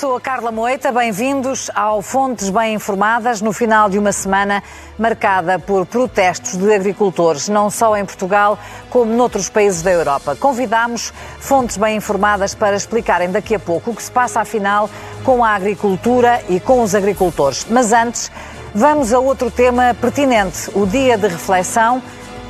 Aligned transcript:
Sou 0.00 0.16
a 0.16 0.20
Carla 0.20 0.50
Moita. 0.50 0.90
Bem-vindos 0.90 1.70
ao 1.74 2.00
Fontes 2.00 2.48
Bem 2.48 2.72
Informadas 2.72 3.42
no 3.42 3.52
final 3.52 3.90
de 3.90 3.98
uma 3.98 4.12
semana 4.12 4.62
marcada 4.98 5.58
por 5.58 5.84
protestos 5.84 6.56
de 6.56 6.72
agricultores, 6.72 7.50
não 7.50 7.68
só 7.68 7.94
em 7.94 8.06
Portugal, 8.06 8.58
como 8.88 9.14
noutros 9.14 9.50
países 9.50 9.82
da 9.82 9.90
Europa. 9.90 10.34
Convidamos 10.34 11.12
fontes 11.38 11.76
bem 11.76 11.96
informadas 11.98 12.54
para 12.54 12.76
explicarem 12.76 13.30
daqui 13.30 13.54
a 13.54 13.58
pouco 13.58 13.90
o 13.90 13.94
que 13.94 14.02
se 14.02 14.10
passa, 14.10 14.40
afinal, 14.40 14.88
com 15.22 15.44
a 15.44 15.50
agricultura 15.50 16.42
e 16.48 16.58
com 16.58 16.82
os 16.82 16.94
agricultores. 16.94 17.66
Mas 17.68 17.92
antes, 17.92 18.32
vamos 18.74 19.12
a 19.12 19.18
outro 19.18 19.50
tema 19.50 19.94
pertinente: 20.00 20.70
o 20.74 20.86
dia 20.86 21.18
de 21.18 21.28
reflexão 21.28 22.02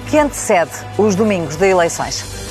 que 0.09 0.17
antecede 0.17 0.71
os 0.97 1.17
domingos 1.17 1.57
de 1.57 1.69
eleições. 1.69 2.50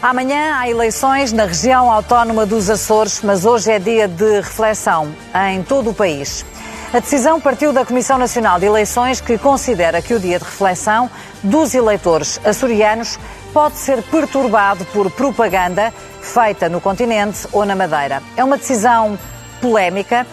Amanhã 0.00 0.56
há 0.56 0.70
eleições 0.70 1.32
na 1.32 1.44
região 1.44 1.90
autónoma 1.90 2.46
dos 2.46 2.70
Açores, 2.70 3.20
mas 3.20 3.44
hoje 3.44 3.72
é 3.72 3.80
dia 3.80 4.06
de 4.06 4.36
reflexão 4.36 5.12
em 5.50 5.60
todo 5.60 5.90
o 5.90 5.94
país. 5.94 6.46
A 6.94 7.00
decisão 7.00 7.40
partiu 7.40 7.72
da 7.72 7.84
Comissão 7.84 8.16
Nacional 8.16 8.60
de 8.60 8.66
Eleições, 8.66 9.20
que 9.20 9.36
considera 9.36 10.00
que 10.00 10.14
o 10.14 10.20
dia 10.20 10.38
de 10.38 10.44
reflexão 10.44 11.10
dos 11.42 11.74
eleitores 11.74 12.40
açorianos 12.44 13.18
pode 13.52 13.76
ser 13.76 14.00
perturbado 14.04 14.84
por 14.86 15.10
propaganda 15.10 15.92
feita 16.22 16.68
no 16.68 16.80
continente 16.80 17.48
ou 17.50 17.64
na 17.64 17.74
Madeira. 17.74 18.22
É 18.36 18.44
uma 18.44 18.56
decisão 18.56 19.18
polémica, 19.60 20.24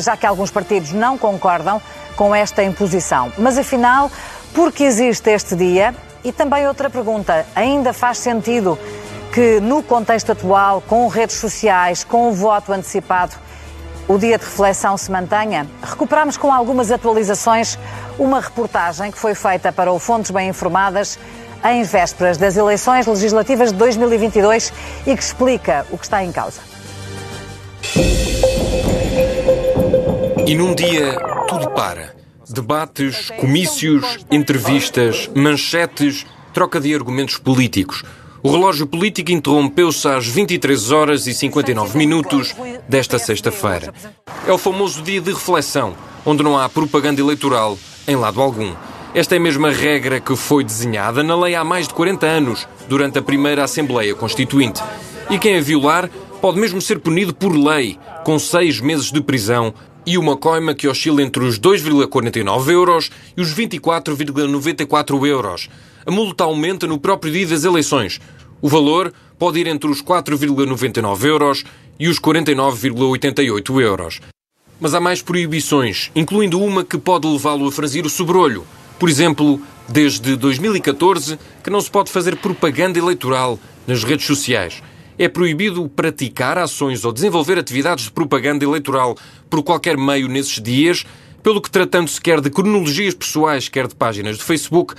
já 0.00 0.16
que 0.16 0.24
alguns 0.24 0.50
partidos 0.50 0.92
não 0.92 1.18
concordam 1.18 1.80
com 2.16 2.34
esta 2.34 2.62
imposição. 2.62 3.30
Mas 3.36 3.58
afinal, 3.58 4.10
por 4.54 4.72
que 4.72 4.82
existe 4.82 5.28
este 5.30 5.54
dia? 5.54 5.94
E 6.24 6.32
também 6.32 6.66
outra 6.66 6.88
pergunta: 6.90 7.46
ainda 7.54 7.92
faz 7.92 8.18
sentido 8.18 8.78
que, 9.32 9.60
no 9.60 9.82
contexto 9.82 10.32
atual, 10.32 10.80
com 10.80 11.06
redes 11.08 11.36
sociais, 11.36 12.02
com 12.04 12.30
o 12.30 12.32
voto 12.32 12.72
antecipado, 12.72 13.34
o 14.08 14.18
dia 14.18 14.36
de 14.36 14.44
reflexão 14.44 14.96
se 14.96 15.10
mantenha? 15.10 15.66
Recuperamos 15.82 16.36
com 16.36 16.52
algumas 16.52 16.90
atualizações 16.90 17.78
uma 18.18 18.40
reportagem 18.40 19.10
que 19.10 19.18
foi 19.18 19.34
feita 19.34 19.72
para 19.72 19.92
o 19.92 19.98
Fontes 19.98 20.30
Bem 20.30 20.48
Informadas 20.48 21.18
em 21.64 21.82
vésperas 21.82 22.36
das 22.38 22.56
eleições 22.56 23.06
legislativas 23.06 23.70
de 23.70 23.78
2022 23.78 24.72
e 25.06 25.16
que 25.16 25.22
explica 25.22 25.86
o 25.90 25.98
que 25.98 26.04
está 26.04 26.24
em 26.24 26.32
causa. 26.32 26.60
E 30.46 30.54
num 30.54 30.74
dia 30.74 31.16
tudo 31.46 31.70
para. 31.70 32.14
Debates, 32.48 33.30
comícios, 33.38 34.18
entrevistas, 34.28 35.30
manchetes, 35.36 36.26
troca 36.52 36.80
de 36.80 36.92
argumentos 36.92 37.38
políticos. 37.38 38.02
O 38.42 38.50
relógio 38.50 38.86
político 38.86 39.30
interrompeu-se 39.30 40.08
às 40.08 40.26
23 40.26 40.90
horas 40.92 41.26
e 41.26 41.34
59 41.34 41.98
minutos 41.98 42.54
desta 42.88 43.18
sexta-feira. 43.18 43.92
É 44.46 44.52
o 44.52 44.56
famoso 44.56 45.02
dia 45.02 45.20
de 45.20 45.30
reflexão, 45.30 45.94
onde 46.24 46.42
não 46.42 46.56
há 46.56 46.66
propaganda 46.66 47.20
eleitoral 47.20 47.78
em 48.08 48.16
lado 48.16 48.40
algum. 48.40 48.72
Esta 49.14 49.34
é 49.34 49.38
a 49.38 49.40
mesma 49.40 49.70
regra 49.70 50.20
que 50.20 50.34
foi 50.34 50.64
desenhada 50.64 51.22
na 51.22 51.38
lei 51.38 51.54
há 51.54 51.62
mais 51.62 51.86
de 51.86 51.92
40 51.92 52.26
anos, 52.26 52.66
durante 52.88 53.18
a 53.18 53.22
primeira 53.22 53.62
Assembleia 53.62 54.14
Constituinte. 54.14 54.82
E 55.28 55.38
quem 55.38 55.58
a 55.58 55.60
violar 55.60 56.08
pode 56.40 56.58
mesmo 56.58 56.80
ser 56.80 56.98
punido 57.00 57.34
por 57.34 57.54
lei, 57.54 57.98
com 58.24 58.38
seis 58.38 58.80
meses 58.80 59.12
de 59.12 59.20
prisão 59.20 59.74
e 60.06 60.16
uma 60.16 60.34
coima 60.34 60.74
que 60.74 60.88
oscila 60.88 61.22
entre 61.22 61.44
os 61.44 61.58
2,49 61.60 62.70
euros 62.70 63.10
e 63.36 63.42
os 63.42 63.54
24,94 63.54 65.26
euros. 65.26 65.68
A 66.06 66.10
multa 66.10 66.44
aumenta 66.44 66.86
no 66.86 66.98
próprio 66.98 67.32
dia 67.32 67.46
das 67.46 67.64
eleições. 67.64 68.20
O 68.60 68.68
valor 68.68 69.12
pode 69.38 69.58
ir 69.58 69.66
entre 69.66 69.90
os 69.90 70.02
4,99 70.02 71.24
euros 71.24 71.64
e 71.98 72.08
os 72.08 72.18
49,88 72.18 73.80
euros. 73.80 74.20
Mas 74.80 74.94
há 74.94 75.00
mais 75.00 75.20
proibições, 75.20 76.10
incluindo 76.14 76.60
uma 76.60 76.84
que 76.84 76.98
pode 76.98 77.26
levá-lo 77.26 77.66
a 77.66 77.72
franzir 77.72 78.06
o 78.06 78.10
sobrolho. 78.10 78.66
Por 78.98 79.08
exemplo, 79.08 79.60
desde 79.88 80.36
2014 80.36 81.38
que 81.62 81.70
não 81.70 81.80
se 81.80 81.90
pode 81.90 82.10
fazer 82.10 82.36
propaganda 82.36 82.98
eleitoral 82.98 83.58
nas 83.86 84.04
redes 84.04 84.26
sociais 84.26 84.82
é 85.20 85.28
proibido 85.28 85.86
praticar 85.86 86.56
ações 86.56 87.04
ou 87.04 87.12
desenvolver 87.12 87.58
atividades 87.58 88.06
de 88.06 88.10
propaganda 88.10 88.64
eleitoral 88.64 89.14
por 89.50 89.62
qualquer 89.62 89.94
meio 89.98 90.26
nesses 90.28 90.62
dias, 90.62 91.04
pelo 91.42 91.60
que, 91.60 91.70
tratando-se 91.70 92.18
quer 92.18 92.40
de 92.40 92.48
cronologias 92.48 93.12
pessoais, 93.12 93.68
quer 93.68 93.86
de 93.86 93.94
páginas 93.94 94.38
de 94.38 94.42
Facebook, 94.42 94.94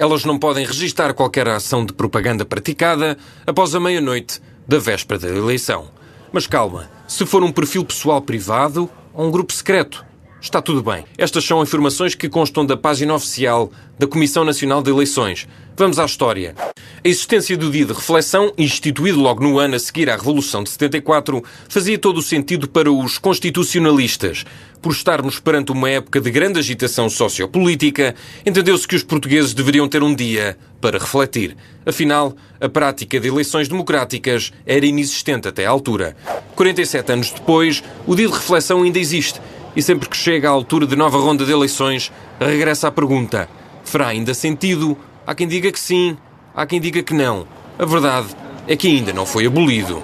elas 0.00 0.24
não 0.24 0.38
podem 0.38 0.64
registar 0.64 1.12
qualquer 1.12 1.46
ação 1.46 1.84
de 1.84 1.92
propaganda 1.92 2.42
praticada 2.42 3.18
após 3.46 3.74
a 3.74 3.78
meia-noite 3.78 4.40
da 4.66 4.78
véspera 4.78 5.20
da 5.20 5.28
eleição. 5.28 5.90
Mas 6.32 6.46
calma, 6.46 6.90
se 7.06 7.26
for 7.26 7.44
um 7.44 7.52
perfil 7.52 7.84
pessoal 7.84 8.22
privado 8.22 8.88
ou 9.12 9.26
um 9.26 9.30
grupo 9.30 9.52
secreto, 9.52 10.02
está 10.40 10.62
tudo 10.62 10.82
bem. 10.82 11.04
Estas 11.18 11.44
são 11.44 11.62
informações 11.62 12.14
que 12.14 12.30
constam 12.30 12.64
da 12.64 12.78
página 12.78 13.12
oficial 13.12 13.70
da 13.98 14.06
Comissão 14.06 14.42
Nacional 14.42 14.82
de 14.82 14.90
Eleições. 14.90 15.46
Vamos 15.76 15.98
à 15.98 16.06
história. 16.06 16.54
A 17.02 17.08
existência 17.08 17.56
do 17.56 17.70
dia 17.70 17.86
de 17.86 17.94
reflexão, 17.94 18.52
instituído 18.58 19.18
logo 19.18 19.42
no 19.42 19.58
ano 19.58 19.74
a 19.74 19.78
seguir 19.78 20.10
à 20.10 20.16
Revolução 20.16 20.62
de 20.62 20.68
74, 20.68 21.42
fazia 21.66 21.98
todo 21.98 22.18
o 22.18 22.22
sentido 22.22 22.68
para 22.68 22.92
os 22.92 23.16
constitucionalistas. 23.16 24.44
Por 24.82 24.92
estarmos 24.92 25.40
perante 25.40 25.72
uma 25.72 25.88
época 25.88 26.20
de 26.20 26.30
grande 26.30 26.58
agitação 26.58 27.08
sociopolítica, 27.08 28.14
entendeu-se 28.44 28.86
que 28.86 28.94
os 28.94 29.02
portugueses 29.02 29.54
deveriam 29.54 29.88
ter 29.88 30.02
um 30.02 30.14
dia 30.14 30.58
para 30.78 30.98
refletir. 30.98 31.56
Afinal, 31.86 32.36
a 32.60 32.68
prática 32.68 33.18
de 33.18 33.28
eleições 33.28 33.66
democráticas 33.66 34.52
era 34.66 34.84
inexistente 34.84 35.48
até 35.48 35.64
à 35.64 35.70
altura. 35.70 36.14
47 36.54 37.12
anos 37.12 37.30
depois, 37.30 37.82
o 38.06 38.14
dia 38.14 38.26
de 38.26 38.34
reflexão 38.34 38.82
ainda 38.82 38.98
existe. 38.98 39.40
E 39.74 39.80
sempre 39.80 40.06
que 40.06 40.16
chega 40.18 40.50
à 40.50 40.52
altura 40.52 40.86
de 40.86 40.96
nova 40.96 41.16
ronda 41.16 41.46
de 41.46 41.52
eleições, 41.52 42.12
regressa 42.38 42.88
à 42.88 42.92
pergunta: 42.92 43.48
fará 43.84 44.08
ainda 44.08 44.34
sentido? 44.34 44.98
Há 45.26 45.34
quem 45.34 45.48
diga 45.48 45.72
que 45.72 45.80
sim, 45.80 46.18
há 46.54 46.66
quem 46.66 46.80
diga 46.80 47.02
que 47.02 47.14
não. 47.14 47.46
A 47.78 47.84
verdade 47.84 48.28
é 48.66 48.76
que 48.76 48.88
ainda 48.88 49.12
não 49.12 49.24
foi 49.26 49.46
abolido. 49.46 50.02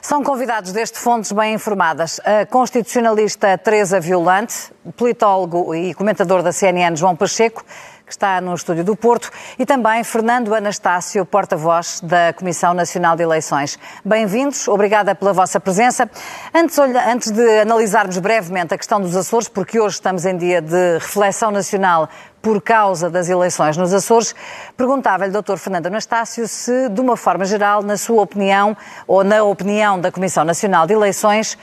São 0.00 0.22
convidados 0.22 0.70
deste 0.72 0.98
Fontes 0.98 1.32
Bem 1.32 1.54
Informadas 1.54 2.20
a 2.24 2.46
constitucionalista 2.46 3.58
Teresa 3.58 3.98
Violante, 3.98 4.54
politólogo 4.96 5.74
e 5.74 5.92
comentador 5.94 6.44
da 6.44 6.52
CNN 6.52 6.94
João 6.94 7.16
Pacheco, 7.16 7.64
que 8.06 8.12
está 8.12 8.40
no 8.40 8.54
estúdio 8.54 8.84
do 8.84 8.94
Porto, 8.94 9.32
e 9.58 9.66
também 9.66 10.04
Fernando 10.04 10.54
Anastácio, 10.54 11.26
porta-voz 11.26 12.00
da 12.00 12.32
Comissão 12.32 12.72
Nacional 12.72 13.16
de 13.16 13.24
Eleições. 13.24 13.76
Bem-vindos, 14.04 14.68
obrigada 14.68 15.12
pela 15.12 15.32
vossa 15.32 15.58
presença. 15.58 16.08
Antes, 16.54 16.78
antes 16.78 17.32
de 17.32 17.60
analisarmos 17.62 18.16
brevemente 18.18 18.72
a 18.72 18.78
questão 18.78 19.00
dos 19.00 19.16
Açores, 19.16 19.48
porque 19.48 19.80
hoje 19.80 19.96
estamos 19.96 20.24
em 20.24 20.36
dia 20.36 20.62
de 20.62 20.98
reflexão 20.98 21.50
nacional 21.50 22.08
por 22.40 22.62
causa 22.62 23.10
das 23.10 23.28
eleições 23.28 23.76
nos 23.76 23.92
Açores, 23.92 24.36
perguntava-lhe, 24.76 25.32
Dr. 25.32 25.56
Fernando 25.56 25.86
Anastácio, 25.86 26.46
se, 26.46 26.88
de 26.88 27.00
uma 27.00 27.16
forma 27.16 27.44
geral, 27.44 27.82
na 27.82 27.96
sua 27.96 28.22
opinião, 28.22 28.76
ou 29.04 29.24
na 29.24 29.42
opinião 29.42 30.00
da 30.00 30.12
Comissão 30.12 30.44
Nacional 30.44 30.86
de 30.86 30.92
Eleições, 30.92 31.58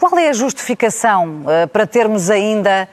qual 0.00 0.18
é 0.18 0.30
a 0.30 0.32
justificação 0.32 1.42
uh, 1.42 1.68
para 1.68 1.86
termos 1.86 2.28
ainda 2.28 2.88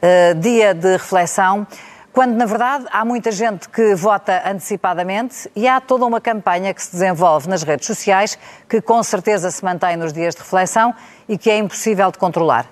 uh, 0.00 0.34
dia 0.40 0.72
de 0.72 0.92
reflexão? 0.92 1.66
Quando 2.12 2.34
na 2.34 2.44
verdade 2.44 2.84
há 2.92 3.04
muita 3.04 3.32
gente 3.32 3.68
que 3.68 3.94
vota 3.94 4.42
antecipadamente 4.46 5.50
e 5.56 5.66
há 5.66 5.80
toda 5.80 6.04
uma 6.04 6.20
campanha 6.20 6.74
que 6.74 6.82
se 6.82 6.92
desenvolve 6.92 7.48
nas 7.48 7.62
redes 7.62 7.86
sociais 7.86 8.38
que 8.68 8.80
com 8.80 9.02
certeza 9.02 9.50
se 9.50 9.64
mantém 9.64 9.96
nos 9.96 10.12
dias 10.12 10.34
de 10.34 10.42
reflexão 10.42 10.94
e 11.28 11.38
que 11.38 11.50
é 11.50 11.56
impossível 11.56 12.10
de 12.10 12.18
controlar. 12.18 12.70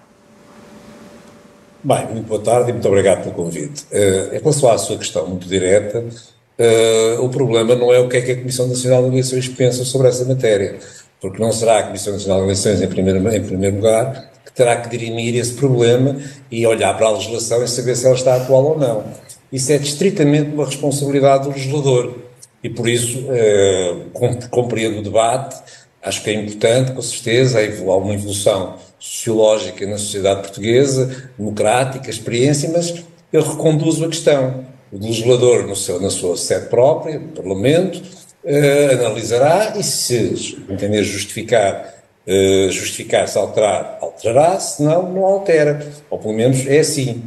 Bem, 1.83 2.07
muito 2.09 2.27
boa 2.27 2.43
tarde 2.43 2.69
e 2.69 2.73
muito 2.75 2.87
obrigado 2.87 3.23
pelo 3.23 3.35
convite. 3.35 3.87
Uh, 3.91 4.35
em 4.35 4.39
relação 4.39 4.71
à 4.71 4.77
sua 4.77 4.99
questão 4.99 5.27
muito 5.27 5.49
direta, 5.49 6.01
uh, 6.01 7.25
o 7.25 7.31
problema 7.31 7.75
não 7.75 7.91
é 7.91 7.99
o 7.99 8.07
que 8.07 8.19
é 8.19 8.21
que 8.21 8.33
a 8.33 8.37
Comissão 8.37 8.69
Nacional 8.69 9.05
de 9.05 9.09
Eleições 9.09 9.49
pensa 9.49 9.83
sobre 9.83 10.09
essa 10.09 10.27
matéria, 10.27 10.79
porque 11.23 11.43
não 11.43 11.51
será 11.51 11.79
a 11.79 11.83
Comissão 11.85 12.13
Nacional 12.13 12.41
de 12.41 12.45
Eleições, 12.45 12.83
em 12.83 12.87
primeiro, 12.87 13.35
em 13.35 13.43
primeiro 13.43 13.77
lugar, 13.77 14.31
que 14.45 14.53
terá 14.53 14.77
que 14.77 14.91
dirimir 14.91 15.35
esse 15.37 15.55
problema 15.55 16.17
e 16.51 16.67
olhar 16.67 16.95
para 16.99 17.07
a 17.07 17.13
legislação 17.13 17.65
e 17.65 17.69
saber 17.69 17.97
se 17.97 18.05
ela 18.05 18.15
está 18.15 18.37
atual 18.37 18.65
ou 18.65 18.79
não. 18.79 19.05
Isso 19.53 19.73
é 19.73 19.77
estritamente 19.77 20.51
uma 20.51 20.65
responsabilidade 20.65 21.45
do 21.45 21.51
legislador 21.51 22.15
e 22.63 22.69
por 22.69 22.89
isso 22.89 23.27
eh, 23.31 23.97
compreendo 24.51 25.01
o 25.01 25.03
debate, 25.03 25.57
acho 26.03 26.23
que 26.23 26.31
é 26.31 26.35
importante, 26.35 26.93
com 26.93 27.03
certeza, 27.03 27.59
há 27.59 27.97
uma 27.97 28.15
evolução 28.15 28.77
sociológica 28.99 29.87
na 29.87 29.99
sociedade 29.99 30.43
portuguesa, 30.43 31.31
democrática, 31.39 32.11
experiência, 32.11 32.71
mas 32.71 33.03
eu 33.33 33.43
reconduzo 33.43 34.05
a 34.05 34.09
questão. 34.09 34.67
O 34.93 34.99
legislador, 34.99 35.75
seu, 35.77 36.01
na 36.01 36.11
sua 36.11 36.37
sede 36.37 36.67
própria, 36.67 37.19
no 37.19 37.29
Parlamento, 37.29 38.03
eh, 38.45 38.95
analisará 39.01 39.75
e 39.77 39.83
se 39.83 40.59
entender 40.69 41.03
justificar 41.03 41.99
Uh, 42.27 42.71
justificar-se 42.71 43.37
alterar, 43.37 43.99
alterará, 44.01 44.61
se 44.61 44.83
não, 44.83 45.11
não 45.11 45.25
altera. 45.25 45.85
Ou 46.09 46.19
pelo 46.19 46.35
menos 46.35 46.65
é 46.67 46.79
assim. 46.79 47.25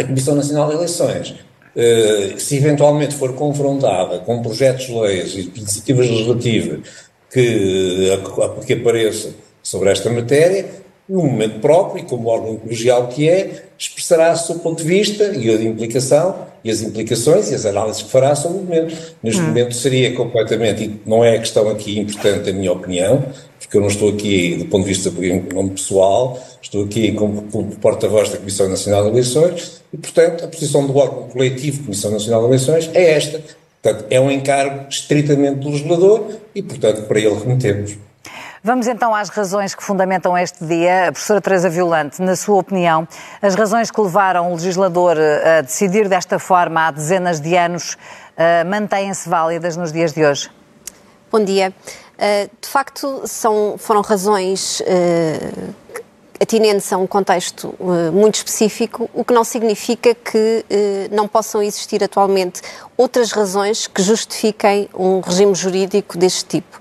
A 0.00 0.04
Comissão 0.04 0.34
Nacional 0.34 0.68
de 0.68 0.74
Eleições 0.74 1.34
eh, 1.76 2.34
se 2.36 2.56
eventualmente 2.56 3.14
for 3.14 3.34
confrontada 3.34 4.18
com 4.20 4.42
projetos 4.42 4.86
de 4.86 4.92
leis 4.92 5.34
e 5.34 5.52
iniciativas 5.54 6.08
legislativas 6.08 6.80
que, 7.30 8.18
que 8.66 8.72
apareçam 8.72 9.32
sobre 9.62 9.90
esta 9.90 10.10
matéria, 10.10 10.66
no 11.08 11.22
momento 11.22 11.60
próprio 11.60 12.04
e 12.04 12.06
como 12.06 12.28
órgão 12.28 12.56
colegial 12.56 13.08
que 13.08 13.28
é, 13.28 13.64
expressará 13.78 14.32
o 14.32 14.36
seu 14.36 14.58
ponto 14.60 14.82
de 14.82 14.88
vista 14.88 15.24
e 15.24 15.50
a 15.50 15.62
implicação 15.62 16.46
e 16.62 16.70
as 16.70 16.82
implicações 16.82 17.50
e 17.50 17.54
as 17.54 17.66
análises 17.66 18.02
que 18.02 18.10
fará 18.10 18.34
sobre 18.34 18.58
o 18.58 18.62
momento. 18.62 18.96
Neste 19.22 19.40
hum. 19.40 19.46
momento 19.46 19.74
seria 19.74 20.14
completamente, 20.14 21.00
não 21.04 21.24
é 21.24 21.36
a 21.36 21.38
questão 21.38 21.68
aqui 21.68 21.98
importante, 21.98 22.50
a 22.50 22.52
minha 22.52 22.72
opinião, 22.72 23.24
porque 23.70 23.78
eu 23.78 23.82
não 23.82 23.88
estou 23.88 24.08
aqui 24.08 24.56
do 24.56 24.64
ponto 24.64 24.82
de 24.82 24.88
vista 24.88 25.12
nome 25.54 25.70
pessoal, 25.70 26.36
estou 26.60 26.84
aqui 26.84 27.12
como, 27.12 27.42
como 27.42 27.70
porta-voz 27.76 28.28
da 28.28 28.36
Comissão 28.36 28.68
Nacional 28.68 29.04
de 29.04 29.10
Eleições 29.10 29.80
e, 29.92 29.96
portanto, 29.96 30.44
a 30.44 30.48
posição 30.48 30.84
do 30.88 30.96
órgão 30.96 31.28
coletivo 31.28 31.84
Comissão 31.84 32.10
Nacional 32.10 32.40
de 32.40 32.46
Eleições 32.48 32.90
é 32.92 33.12
esta. 33.12 33.40
Portanto, 33.80 34.06
é 34.10 34.20
um 34.20 34.28
encargo 34.28 34.88
estritamente 34.88 35.60
do 35.60 35.70
legislador 35.70 36.26
e, 36.52 36.60
portanto, 36.64 37.06
para 37.06 37.20
ele 37.20 37.32
remetemos. 37.32 37.96
Vamos 38.60 38.88
então 38.88 39.14
às 39.14 39.28
razões 39.28 39.72
que 39.72 39.84
fundamentam 39.84 40.36
este 40.36 40.64
dia. 40.64 41.06
A 41.06 41.12
professora 41.12 41.40
Teresa 41.40 41.70
Violante, 41.70 42.20
na 42.20 42.34
sua 42.34 42.56
opinião, 42.56 43.06
as 43.40 43.54
razões 43.54 43.88
que 43.88 44.00
levaram 44.00 44.50
o 44.50 44.54
legislador 44.56 45.16
eh, 45.16 45.58
a 45.58 45.60
decidir 45.60 46.08
desta 46.08 46.40
forma 46.40 46.88
há 46.88 46.90
dezenas 46.90 47.40
de 47.40 47.56
anos 47.56 47.94
uh, 47.94 48.68
mantêm-se 48.68 49.28
válidas 49.28 49.76
nos 49.76 49.92
dias 49.92 50.12
de 50.12 50.24
hoje? 50.24 50.50
Bom 51.30 51.44
dia. 51.44 51.72
Uh, 52.20 52.50
de 52.60 52.68
facto, 52.68 53.22
são, 53.24 53.76
foram 53.78 54.02
razões 54.02 54.80
uh, 54.80 55.74
atinentes 56.38 56.92
a 56.92 56.98
um 56.98 57.06
contexto 57.06 57.74
uh, 57.80 58.12
muito 58.12 58.34
específico, 58.34 59.08
o 59.14 59.24
que 59.24 59.32
não 59.32 59.42
significa 59.42 60.14
que 60.14 60.64
uh, 60.68 61.14
não 61.14 61.26
possam 61.26 61.62
existir 61.62 62.04
atualmente 62.04 62.60
outras 62.94 63.32
razões 63.32 63.86
que 63.86 64.02
justifiquem 64.02 64.88
um 64.94 65.20
regime 65.20 65.54
jurídico 65.54 66.18
deste 66.18 66.44
tipo 66.44 66.78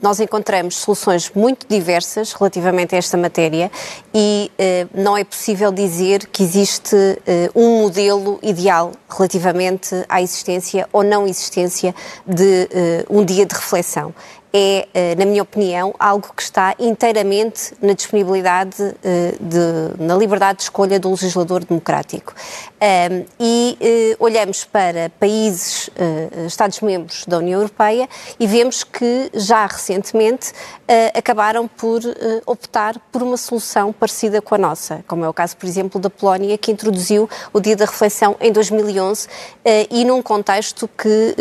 nós 0.00 0.20
encontramos 0.20 0.76
soluções 0.76 1.30
muito 1.34 1.66
diversas 1.68 2.32
relativamente 2.32 2.94
a 2.94 2.98
esta 2.98 3.16
matéria 3.16 3.70
e 4.14 4.50
uh, 4.58 4.88
não 4.94 5.16
é 5.16 5.22
possível 5.22 5.70
dizer 5.70 6.26
que 6.28 6.42
existe 6.42 6.96
uh, 6.96 7.18
um 7.54 7.82
modelo 7.82 8.38
ideal 8.42 8.92
relativamente 9.08 9.94
à 10.08 10.22
existência 10.22 10.88
ou 10.92 11.04
não 11.04 11.26
existência 11.26 11.94
de 12.26 12.68
uh, 13.10 13.18
um 13.18 13.24
dia 13.24 13.44
de 13.44 13.54
reflexão 13.54 14.14
é, 14.58 14.88
eh, 14.92 15.14
na 15.14 15.24
minha 15.24 15.42
opinião, 15.42 15.94
algo 16.00 16.32
que 16.34 16.42
está 16.42 16.74
inteiramente 16.80 17.74
na 17.80 17.92
disponibilidade, 17.92 18.76
eh, 19.04 19.34
de, 19.38 20.02
na 20.02 20.16
liberdade 20.16 20.58
de 20.58 20.64
escolha 20.64 20.98
do 20.98 21.10
legislador 21.10 21.64
democrático. 21.64 22.34
e 23.40 23.76
eh, 23.80 24.16
olhamos 24.18 24.64
para 24.64 25.10
países, 25.18 25.90
Estados-membros 26.46 27.24
da 27.26 27.38
União 27.38 27.60
Europeia, 27.60 28.08
e 28.38 28.46
vemos 28.46 28.84
que 28.84 29.30
já 29.34 29.66
recentemente 29.66 30.52
acabaram 31.14 31.66
por 31.66 32.00
optar 32.46 32.98
por 33.10 33.22
uma 33.22 33.36
solução 33.36 33.92
parecida 33.92 34.40
com 34.40 34.54
a 34.54 34.58
nossa, 34.58 35.04
como 35.08 35.24
é 35.24 35.28
o 35.28 35.34
caso, 35.34 35.56
por 35.56 35.66
exemplo, 35.66 36.00
da 36.00 36.08
Polónia, 36.08 36.56
que 36.56 36.70
introduziu 36.70 37.28
o 37.52 37.60
Dia 37.60 37.74
da 37.74 37.84
Reflexão 37.84 38.36
em 38.40 38.52
2011 38.52 39.28
e 39.90 40.04
num 40.04 40.22
contexto 40.22 40.88
que 40.96 41.34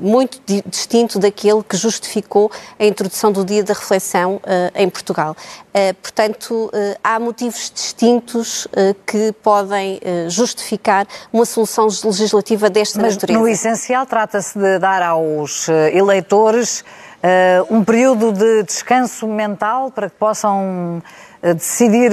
muito 0.00 0.40
distinto 0.66 1.18
daquele 1.18 1.62
que 1.62 1.76
justifica 1.76 2.19
justificou 2.20 2.50
a 2.78 2.84
introdução 2.84 3.32
do 3.32 3.44
dia 3.44 3.64
da 3.64 3.74
reflexão 3.74 4.36
uh, 4.36 4.40
em 4.74 4.88
Portugal. 4.88 5.36
Uh, 5.68 5.94
portanto, 5.94 6.70
uh, 6.72 6.98
há 7.02 7.18
motivos 7.18 7.72
distintos 7.74 8.68
que 9.06 9.32
podem 9.42 10.00
justificar 10.28 11.06
uma 11.32 11.44
solução 11.44 11.86
legislativa 12.04 12.68
desta 12.68 13.00
Mas, 13.00 13.14
natureza. 13.14 13.38
No 13.38 13.48
essencial, 13.48 14.06
trata-se 14.06 14.58
de 14.58 14.78
dar 14.78 15.02
aos 15.02 15.68
eleitores 15.68 16.84
um 17.68 17.84
período 17.84 18.32
de 18.32 18.62
descanso 18.62 19.26
mental 19.26 19.90
para 19.90 20.08
que 20.08 20.16
possam 20.16 21.02
decidir 21.42 22.12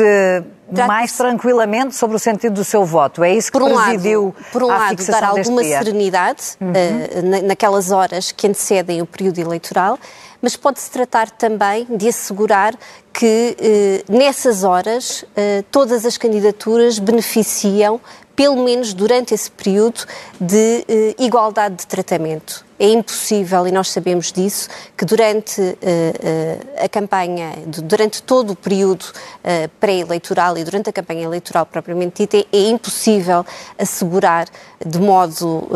mais 0.88 1.14
tranquilamente 1.14 1.96
sobre 1.96 2.16
o 2.16 2.20
sentido 2.20 2.56
do 2.56 2.64
seu 2.64 2.86
voto. 2.86 3.24
É 3.24 3.34
isso 3.34 3.52
que 3.52 3.58
por 3.58 3.64
um 3.64 3.76
presidiu 3.76 4.26
lado, 4.26 4.46
Por 4.52 4.64
um 4.64 4.68
lado, 4.68 5.06
dar 5.06 5.24
alguma 5.24 5.64
serenidade 5.64 6.58
uhum. 6.60 6.72
uh, 6.72 7.48
naquelas 7.48 7.92
horas 7.92 8.32
que 8.32 8.48
antecedem 8.48 9.02
o 9.02 9.06
período 9.06 9.40
eleitoral, 9.40 9.98
mas 10.42 10.56
pode-se 10.56 10.90
tratar 10.92 11.30
também 11.30 11.88
de 11.90 12.10
assegurar 12.10 12.76
que 13.14 13.58
uh, 13.60 14.18
nessas 14.18 14.64
horas 14.64 15.24
uh, 15.24 15.64
todas 15.72 16.06
as 16.06 16.18
candidaturas 16.18 17.00
beneficiam 17.00 18.00
pelo 18.38 18.64
menos 18.64 18.94
durante 18.94 19.34
esse 19.34 19.50
período, 19.50 20.06
de 20.40 20.86
eh, 20.88 21.16
igualdade 21.18 21.78
de 21.78 21.88
tratamento. 21.88 22.67
É 22.80 22.90
impossível, 22.90 23.68
e 23.68 23.72
nós 23.72 23.90
sabemos 23.90 24.32
disso, 24.32 24.70
que 24.96 25.04
durante 25.04 25.60
uh, 25.62 25.66
uh, 25.66 26.86
a 26.86 26.88
campanha, 26.88 27.54
durante 27.66 28.22
todo 28.22 28.52
o 28.52 28.56
período 28.56 29.04
uh, 29.04 29.68
pré-eleitoral 29.80 30.58
e 30.60 30.64
durante 30.64 30.90
a 30.90 30.94
campanha 30.94 31.24
eleitoral 31.24 31.66
propriamente 31.66 32.22
dita, 32.22 32.38
é, 32.38 32.70
impossível 32.70 33.44
assegurar 33.80 34.48
de 34.86 35.00
modo 35.00 35.68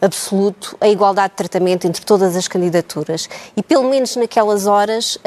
absoluto 0.00 0.74
a 0.80 0.88
igualdade 0.88 1.32
de 1.32 1.36
tratamento 1.36 1.86
entre 1.86 2.02
todas 2.02 2.34
as 2.34 2.48
candidaturas. 2.48 3.28
E 3.54 3.62
pelo 3.62 3.84
menos 3.84 4.16
naquelas 4.16 4.66
horas 4.66 5.18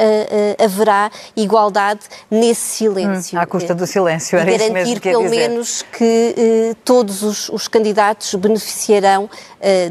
haverá 0.58 1.08
igualdade 1.36 2.00
nesse 2.28 2.78
silêncio. 2.78 3.38
Hum, 3.38 3.42
à 3.42 3.46
custa 3.46 3.76
do 3.76 3.86
silêncio, 3.86 4.36
era 4.36 4.50
garantir 4.50 4.66
isso 4.66 4.72
mesmo 4.72 5.00
que 5.00 5.08
pelo 5.08 5.30
menos 5.30 5.82
que 5.82 6.76
todos 6.84 7.22
os, 7.22 7.48
os, 7.48 7.68
candidatos 7.68 8.34
beneficiarão 8.34 9.30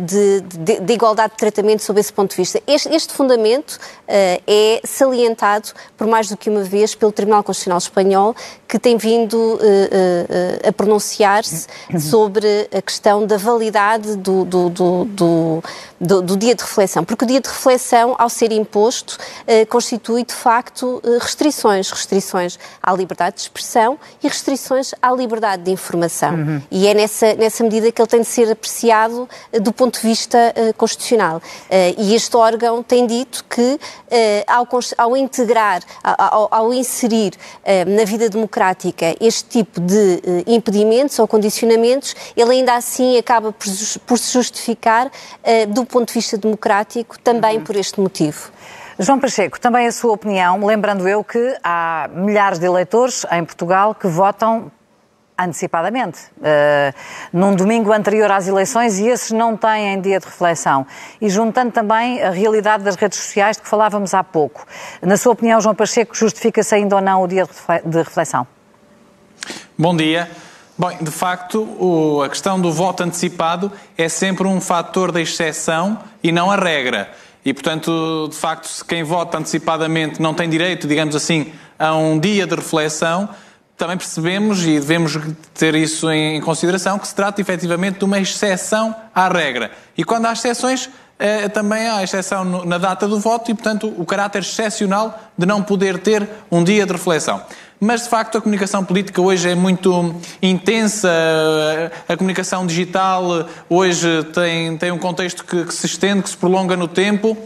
de, 0.01 0.41
de 0.41 0.72
de, 0.79 0.85
de, 0.85 0.93
igualdade 0.93 1.33
de 1.33 1.37
tratamento 1.37 1.83
sob 1.83 1.99
esse 1.99 2.11
ponto 2.11 2.31
de 2.31 2.37
vista. 2.37 2.61
Este, 2.67 2.89
este 2.93 3.13
fundamento 3.13 3.73
uh, 3.73 4.41
é 4.47 4.81
salientado 4.83 5.69
por 5.97 6.07
mais 6.07 6.29
do 6.29 6.37
que 6.37 6.49
uma 6.49 6.63
vez 6.63 6.95
pelo 6.95 7.11
Tribunal 7.11 7.43
Constitucional 7.43 7.77
Espanhol, 7.77 8.35
que 8.67 8.79
tem 8.79 8.97
vindo 8.97 9.35
uh, 9.35 9.55
uh, 9.55 10.69
a 10.69 10.71
pronunciar-se 10.71 11.67
sobre 11.99 12.67
a 12.75 12.81
questão 12.81 13.25
da 13.25 13.37
validade 13.37 14.15
do, 14.15 14.45
do, 14.45 14.69
do, 14.69 15.05
do, 15.05 15.63
do 16.03 16.37
dia 16.37 16.55
de 16.55 16.63
reflexão. 16.63 17.03
Porque 17.03 17.25
o 17.25 17.27
dia 17.27 17.39
de 17.39 17.49
reflexão, 17.49 18.15
ao 18.17 18.29
ser 18.29 18.51
imposto, 18.51 19.17
constitui 19.69 20.23
de 20.23 20.33
facto 20.33 21.01
restrições. 21.19 21.89
Restrições 21.89 22.59
à 22.81 22.93
liberdade 22.93 23.37
de 23.37 23.41
expressão 23.43 23.97
e 24.23 24.27
restrições 24.27 24.93
à 25.01 25.11
liberdade 25.11 25.63
de 25.63 25.71
informação. 25.71 26.35
Uhum. 26.35 26.61
E 26.71 26.87
é 26.87 26.93
nessa, 26.93 27.33
nessa 27.35 27.63
medida 27.63 27.91
que 27.91 28.01
ele 28.01 28.09
tem 28.09 28.21
de 28.21 28.27
ser 28.27 28.51
apreciado 28.51 29.27
do 29.61 29.71
ponto 29.71 29.99
de 29.99 30.07
vista 30.07 30.53
uh, 30.55 30.73
constitucional. 30.75 31.37
Uh, 31.37 31.95
e 31.97 32.15
este 32.15 32.35
órgão 32.35 32.81
tem 32.83 33.05
dito 33.05 33.43
que, 33.49 33.61
uh, 33.61 33.79
ao, 34.47 34.67
ao, 34.97 35.17
integrar, 35.17 35.81
ao, 36.03 36.47
ao 36.51 36.73
inserir 36.73 37.33
na 37.87 38.03
vida 38.05 38.29
democrática 38.29 39.15
este 39.19 39.45
tipo 39.45 39.79
de 39.79 40.21
impedimentos 40.47 41.17
ou 41.19 41.27
condicionamentos, 41.27 42.15
ele 42.35 42.51
ainda 42.51 42.75
assim 42.75 43.17
acaba 43.17 43.51
por, 43.51 43.67
por 44.05 44.17
se 44.17 44.33
justificar 44.33 45.11
do 45.69 45.85
ponto 45.93 46.07
de 46.07 46.13
vista 46.15 46.37
democrático 46.37 47.19
também 47.19 47.57
uhum. 47.57 47.63
por 47.63 47.75
este 47.75 47.99
motivo. 48.01 48.51
João 48.97 49.19
Pacheco, 49.19 49.59
também 49.59 49.87
a 49.87 49.91
sua 49.91 50.11
opinião, 50.13 50.65
lembrando 50.65 51.07
eu 51.07 51.23
que 51.23 51.55
há 51.63 52.09
milhares 52.11 52.57
de 52.57 52.65
eleitores 52.65 53.25
em 53.31 53.45
Portugal 53.45 53.93
que 53.93 54.07
votam 54.07 54.71
antecipadamente, 55.37 56.19
uh, 56.37 56.93
num 57.31 57.55
domingo 57.55 57.91
anterior 57.91 58.31
às 58.31 58.47
eleições, 58.47 58.99
e 58.99 59.07
esses 59.07 59.31
não 59.31 59.57
têm 59.57 59.99
dia 59.99 60.19
de 60.19 60.25
reflexão. 60.25 60.85
E 61.19 61.27
juntando 61.27 61.71
também 61.71 62.21
a 62.21 62.29
realidade 62.29 62.83
das 62.83 62.95
redes 62.95 63.17
sociais 63.17 63.57
de 63.57 63.63
que 63.63 63.67
falávamos 63.67 64.13
há 64.13 64.23
pouco. 64.23 64.65
Na 65.01 65.17
sua 65.17 65.33
opinião, 65.33 65.59
João 65.59 65.73
Pacheco, 65.73 66.15
justifica-se 66.15 66.75
ainda 66.75 66.95
ou 66.95 67.01
não 67.01 67.23
o 67.23 67.27
dia 67.27 67.47
de 67.83 67.97
reflexão? 67.97 68.45
Bom 69.77 69.95
dia. 69.95 70.29
Bom, 70.75 70.91
de 70.99 71.11
facto, 71.11 71.61
o, 71.79 72.23
a 72.23 72.29
questão 72.29 72.59
do 72.59 72.71
voto 72.71 73.03
antecipado 73.03 73.71
é 73.95 74.09
sempre 74.09 74.47
um 74.47 74.59
fator 74.59 75.11
de 75.11 75.21
exceção 75.21 75.99
e 76.23 76.31
não 76.31 76.49
a 76.49 76.55
regra. 76.55 77.11
E, 77.45 77.53
portanto, 77.53 78.27
de 78.31 78.35
facto, 78.35 78.67
se 78.67 78.83
quem 78.83 79.03
vota 79.03 79.37
antecipadamente 79.37 80.21
não 80.21 80.33
tem 80.33 80.49
direito, 80.49 80.87
digamos 80.87 81.15
assim, 81.15 81.51
a 81.77 81.93
um 81.95 82.17
dia 82.17 82.47
de 82.47 82.55
reflexão, 82.55 83.29
também 83.77 83.97
percebemos 83.97 84.63
e 84.65 84.79
devemos 84.79 85.19
ter 85.53 85.75
isso 85.75 86.09
em 86.09 86.41
consideração 86.41 86.97
que 86.97 87.07
se 87.07 87.13
trata 87.13 87.41
efetivamente 87.41 87.99
de 87.99 88.05
uma 88.05 88.19
exceção 88.19 88.95
à 89.13 89.27
regra. 89.27 89.71
E 89.95 90.03
quando 90.03 90.25
há 90.25 90.33
exceções, 90.33 90.89
eh, 91.19 91.49
também 91.49 91.87
há 91.87 92.01
exceção 92.01 92.43
na 92.65 92.77
data 92.77 93.07
do 93.07 93.19
voto 93.19 93.51
e, 93.51 93.53
portanto, 93.53 93.93
o 93.97 94.05
caráter 94.05 94.39
excepcional 94.39 95.19
de 95.37 95.45
não 95.45 95.61
poder 95.61 95.99
ter 95.99 96.27
um 96.51 96.63
dia 96.63 96.85
de 96.85 96.93
reflexão. 96.93 97.41
Mas, 97.83 98.03
de 98.03 98.09
facto, 98.09 98.37
a 98.37 98.41
comunicação 98.41 98.85
política 98.85 99.21
hoje 99.21 99.49
é 99.49 99.55
muito 99.55 100.15
intensa, 100.41 101.11
a 102.07 102.15
comunicação 102.15 102.65
digital 102.65 103.45
hoje 103.69 104.23
tem, 104.33 104.77
tem 104.77 104.89
um 104.89 104.97
contexto 104.97 105.43
que, 105.43 105.65
que 105.65 105.73
se 105.73 105.85
estende, 105.85 106.23
que 106.23 106.29
se 106.29 106.37
prolonga 106.37 106.77
no 106.77 106.87
tempo 106.87 107.37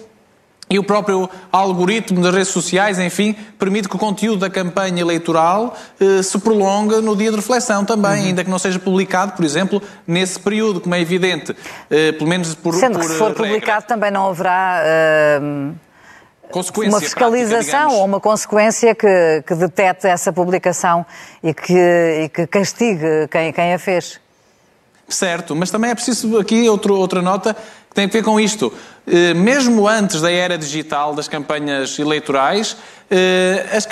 e 0.70 0.78
o 0.78 0.84
próprio 0.84 1.28
algoritmo 1.52 2.22
das 2.22 2.34
redes 2.34 2.50
sociais, 2.50 3.00
enfim, 3.00 3.36
permite 3.58 3.90
que 3.90 3.96
o 3.96 3.98
conteúdo 3.98 4.42
da 4.42 4.50
campanha 4.50 5.02
eleitoral 5.02 5.76
eh, 6.00 6.22
se 6.22 6.38
prolongue 6.38 6.98
no 6.98 7.16
dia 7.16 7.32
de 7.32 7.38
reflexão 7.38 7.84
também, 7.84 8.22
uhum. 8.22 8.28
ainda 8.28 8.44
que 8.44 8.50
não 8.50 8.60
seja 8.60 8.78
publicado, 8.78 9.32
por 9.32 9.44
exemplo, 9.44 9.82
nesse 10.06 10.40
período, 10.40 10.82
como 10.82 10.94
é 10.94 11.02
evidente, 11.02 11.56
eh, 11.90 12.12
pelo 12.12 12.30
menos 12.30 12.54
por 12.54 12.76
Sendo 12.76 13.00
por 13.00 13.08
que 13.08 13.08
se 13.08 13.18
for 13.18 13.30
regra. 13.30 13.44
publicado 13.44 13.86
também 13.88 14.12
não 14.12 14.28
haverá 14.28 14.84
uh, 15.42 15.87
uma 16.88 17.00
fiscalização 17.00 17.80
prática, 17.80 18.00
ou 18.00 18.06
uma 18.06 18.20
consequência 18.20 18.96
que, 18.96 19.44
que 19.46 19.56
detete 19.56 20.08
essa 20.08 20.32
publicação 20.32 21.06
e 21.44 21.54
que, 21.54 21.74
e 21.74 22.30
que 22.30 22.48
castigue 22.48 23.28
quem, 23.30 23.52
quem 23.52 23.74
a 23.74 23.80
fez. 23.80 24.20
Certo, 25.08 25.56
mas 25.56 25.72
também 25.72 25.92
é 25.92 25.96
preciso 25.96 26.38
aqui 26.38 26.68
outro, 26.68 26.96
outra 26.96 27.22
nota 27.22 27.54
que 27.54 27.96
tem 27.96 28.06
a 28.06 28.08
ver 28.08 28.24
com 28.24 28.40
isto. 28.40 28.74
Eh, 29.06 29.34
mesmo 29.34 29.88
antes 29.88 30.22
da 30.22 30.30
era 30.30 30.58
digital 30.58 31.16
das 31.16 31.30
campanhas 31.30 31.98
eleitorais, 31.98 32.76
eh, 33.10 33.66
as, 33.72 33.88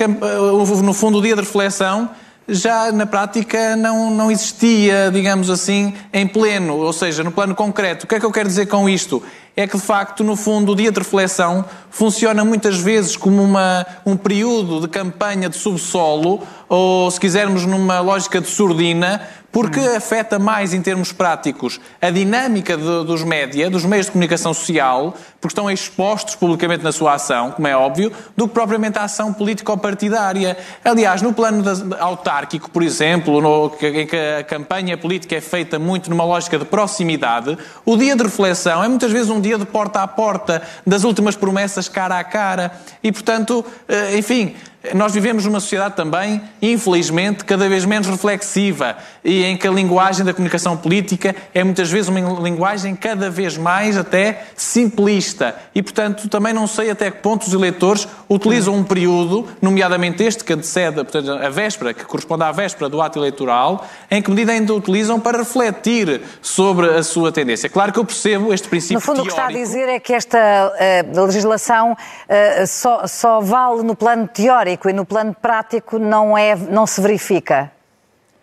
no 0.81 0.93
fundo 0.93 1.19
o 1.19 1.21
dia 1.21 1.35
de 1.35 1.41
reflexão 1.41 2.09
já 2.47 2.91
na 2.91 3.05
prática 3.05 3.75
não, 3.75 4.11
não 4.11 4.31
existia, 4.31 5.09
digamos 5.11 5.49
assim, 5.49 5.93
em 6.13 6.27
pleno, 6.27 6.77
ou 6.77 6.93
seja, 6.93 7.23
no 7.23 7.31
plano 7.31 7.55
concreto. 7.55 8.05
O 8.05 8.07
que 8.07 8.15
é 8.15 8.19
que 8.19 8.25
eu 8.25 8.31
quero 8.31 8.47
dizer 8.47 8.67
com 8.67 8.87
isto? 8.87 9.23
É 9.57 9.65
que, 9.65 9.77
de 9.77 9.83
facto, 9.83 10.23
no 10.23 10.35
fundo, 10.35 10.73
o 10.73 10.75
dia 10.75 10.91
de 10.91 10.99
reflexão 10.99 11.63
funciona 11.89 12.43
muitas 12.43 12.77
vezes 12.77 13.15
como 13.15 13.41
uma, 13.41 13.85
um 14.05 14.17
período 14.17 14.81
de 14.81 14.87
campanha 14.89 15.47
de 15.47 15.55
subsolo, 15.55 16.41
ou, 16.67 17.09
se 17.09 17.19
quisermos, 17.19 17.65
numa 17.65 18.01
lógica 18.01 18.41
de 18.41 18.47
surdina, 18.47 19.21
porque 19.55 19.79
afeta 19.79 20.37
mais, 20.37 20.73
em 20.73 20.81
termos 20.81 21.13
práticos, 21.13 21.79
a 22.01 22.09
dinâmica 22.09 22.75
de, 22.75 23.05
dos 23.05 23.23
média, 23.23 23.69
dos 23.69 23.85
meios 23.85 24.07
de 24.07 24.11
comunicação 24.11 24.53
social, 24.53 25.15
porque 25.39 25.53
estão 25.53 25.71
expostos 25.71 26.35
publicamente 26.35 26.83
na 26.83 26.91
sua 26.91 27.13
ação, 27.13 27.51
como 27.51 27.65
é 27.65 27.73
óbvio, 27.73 28.11
do 28.35 28.49
que 28.49 28.53
propriamente 28.53 28.99
a 28.99 29.03
ação 29.03 29.31
político-partidária. 29.31 30.57
Aliás, 30.83 31.21
no 31.21 31.31
plano 31.31 31.63
autárquico, 31.97 32.69
por 32.69 32.83
exemplo, 32.83 33.39
no, 33.39 33.71
em 33.81 34.05
que 34.05 34.17
a 34.17 34.43
campanha 34.43 34.97
política 34.97 35.37
é 35.37 35.39
feita 35.39 35.79
muito 35.79 36.09
numa 36.09 36.25
lógica 36.25 36.57
de 36.57 36.65
proximidade, 36.65 37.57
o 37.85 37.95
dia 37.95 38.13
de 38.13 38.23
reflexão 38.23 38.83
é 38.83 38.89
muitas 38.89 39.13
vezes 39.13 39.29
um 39.29 39.39
dia 39.45 39.57
de 39.57 39.65
porta 39.65 40.01
a 40.01 40.07
porta, 40.07 40.61
das 40.85 41.03
últimas 41.03 41.35
promessas 41.35 41.87
cara 41.87 42.19
a 42.19 42.23
cara, 42.23 42.71
e, 43.03 43.11
portanto, 43.11 43.63
eh, 43.87 44.17
enfim 44.17 44.55
nós 44.93 45.13
vivemos 45.13 45.45
numa 45.45 45.59
sociedade 45.59 45.95
também, 45.95 46.41
infelizmente, 46.61 47.43
cada 47.45 47.67
vez 47.67 47.85
menos 47.85 48.07
reflexiva 48.07 48.97
e 49.23 49.43
em 49.43 49.57
que 49.57 49.67
a 49.67 49.71
linguagem 49.71 50.25
da 50.25 50.33
comunicação 50.33 50.77
política 50.77 51.35
é 51.53 51.63
muitas 51.63 51.89
vezes 51.89 52.09
uma 52.09 52.19
linguagem 52.39 52.95
cada 52.95 53.29
vez 53.29 53.57
mais 53.57 53.97
até 53.97 54.43
simplista. 54.55 55.55
E, 55.73 55.81
portanto, 55.81 56.27
também 56.29 56.53
não 56.53 56.67
sei 56.67 56.91
até 56.91 57.09
que 57.09 57.19
ponto 57.19 57.47
os 57.47 57.53
eleitores 57.53 58.07
utilizam 58.29 58.75
um 58.75 58.83
período, 58.83 59.47
nomeadamente 59.61 60.23
este 60.23 60.43
que 60.43 60.53
antecede 60.53 60.95
portanto, 60.95 61.31
a 61.31 61.49
véspera, 61.49 61.93
que 61.93 62.05
corresponde 62.05 62.43
à 62.43 62.51
véspera 62.51 62.89
do 62.89 63.01
ato 63.01 63.19
eleitoral, 63.19 63.85
em 64.11 64.21
que 64.21 64.29
medida 64.29 64.51
ainda 64.51 64.73
utilizam 64.73 65.19
para 65.19 65.39
refletir 65.39 66.21
sobre 66.41 66.89
a 66.89 67.03
sua 67.03 67.31
tendência. 67.31 67.69
Claro 67.69 67.91
que 67.91 67.99
eu 67.99 68.05
percebo 68.05 68.53
este 68.53 68.67
princípio 68.67 68.95
No 68.95 69.01
fundo, 69.01 69.23
teórico. 69.23 69.33
o 69.33 69.35
que 69.35 69.41
está 69.41 69.59
a 69.59 69.63
dizer 69.63 69.89
é 69.89 69.99
que 69.99 70.13
esta 70.13 70.71
uh, 71.15 71.25
legislação 71.25 71.93
uh, 71.93 72.67
só, 72.67 73.07
só 73.07 73.39
vale 73.39 73.83
no 73.83 73.95
plano 73.95 74.27
teórico 74.27 74.74
teórico 74.75 74.89
e 74.89 74.93
no 74.93 75.05
plano 75.05 75.33
prático 75.33 75.97
não, 75.97 76.37
é, 76.37 76.55
não 76.55 76.85
se 76.85 77.01
verifica. 77.01 77.71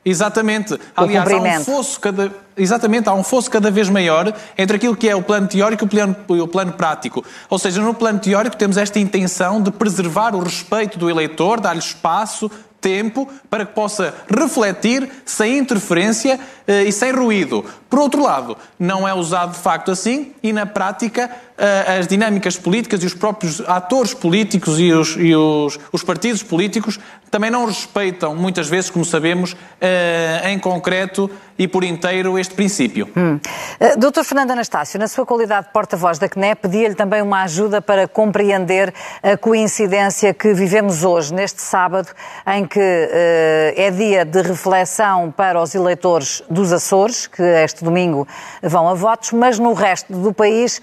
Exatamente. 0.05 0.79
Aliás, 0.97 1.31
há 1.31 1.37
um 1.37 1.65
fosso 1.65 2.01
cada, 2.01 2.33
exatamente, 2.57 3.09
há 3.09 3.15
um 3.15 3.23
fosso 3.23 3.49
cada 3.49 3.71
vez 3.71 3.89
maior 3.89 4.35
entre 4.59 4.77
aquilo 4.77 4.97
que 4.97 5.09
é 5.09 5.15
o 5.15 5.23
plano 5.23 5.47
teórico 5.47 5.85
e 5.85 5.87
o 5.87 5.89
plano, 5.89 6.17
o 6.29 6.49
plano 6.49 6.73
prático. 6.73 7.25
Ou 7.49 7.59
seja, 7.59 7.81
no 7.81 7.95
plano 7.95 8.19
teórico 8.19 8.57
temos 8.57 8.77
esta 8.77 8.99
intenção 8.99 9.63
de 9.63 9.71
preservar 9.71 10.35
o 10.35 10.41
respeito 10.41 10.99
do 10.99 11.09
eleitor, 11.09 11.61
dar-lhe 11.61 11.79
espaço, 11.79 12.51
tempo 12.81 13.29
para 13.49 13.65
que 13.65 13.73
possa 13.73 14.13
refletir 14.29 15.09
sem 15.25 15.57
interferência 15.57 16.39
eh, 16.67 16.83
e 16.83 16.93
sem 16.93 17.13
ruído. 17.13 17.65
Por 17.89 18.01
outro 18.01 18.21
lado, 18.21 18.59
não 18.77 19.07
é 19.07 19.15
usado 19.15 19.53
de 19.53 19.61
facto 19.61 19.93
assim 19.93 20.33
e 20.43 20.53
na 20.53 20.67
prática 20.67 21.31
as 21.57 22.07
dinâmicas 22.07 22.57
políticas 22.57 23.03
e 23.03 23.07
os 23.07 23.15
próprios 23.15 23.61
atores 23.61 24.15
políticos 24.15 24.79
e 24.81 24.93
os, 24.93 25.17
e 25.17 25.35
os, 25.35 25.79
os 25.93 26.03
partidos 26.03 26.43
políticos 26.43 26.99
também 27.33 27.51
não 27.51 27.65
respeitam, 27.65 28.37
muitas 28.37 28.69
vezes, 28.69 28.91
como 28.91 29.07
sabemos, 29.07 29.57
eh, 29.81 30.43
em 30.51 30.59
concreto 30.59 31.31
e 31.59 31.67
por 31.67 31.83
inteiro 31.83 32.39
este 32.39 32.55
princípio. 32.55 33.09
Hum. 33.17 33.39
Uh, 33.81 33.99
Doutor 33.99 34.25
Fernando 34.25 34.51
Anastácio, 34.51 34.99
na 34.99 35.09
sua 35.09 35.25
qualidade 35.25 35.67
de 35.67 35.73
porta-voz 35.73 36.19
da 36.19 36.29
CNE, 36.29 36.55
pedia-lhe 36.57 36.95
também 36.95 37.23
uma 37.23 37.43
ajuda 37.45 37.81
para 37.81 38.07
compreender 38.07 38.93
a 39.23 39.37
coincidência 39.37 40.35
que 40.35 40.53
vivemos 40.53 41.05
hoje, 41.05 41.33
neste 41.33 41.63
sábado, 41.63 42.09
em 42.47 42.67
que 42.67 42.81
é 42.81 43.91
dia 43.91 44.25
de 44.25 44.43
reflexão 44.43 45.31
para 45.31 45.61
os 45.61 45.75
eleitores 45.75 46.43
dos 46.51 46.73
Açores, 46.73 47.27
que 47.27 47.43
este 47.43 47.85
domingo 47.85 48.27
vão 48.63 48.89
a 48.89 48.95
votos, 48.95 49.33
mas 49.33 49.59
no 49.59 49.73
resto 49.73 50.13
do 50.13 50.33
país 50.33 50.81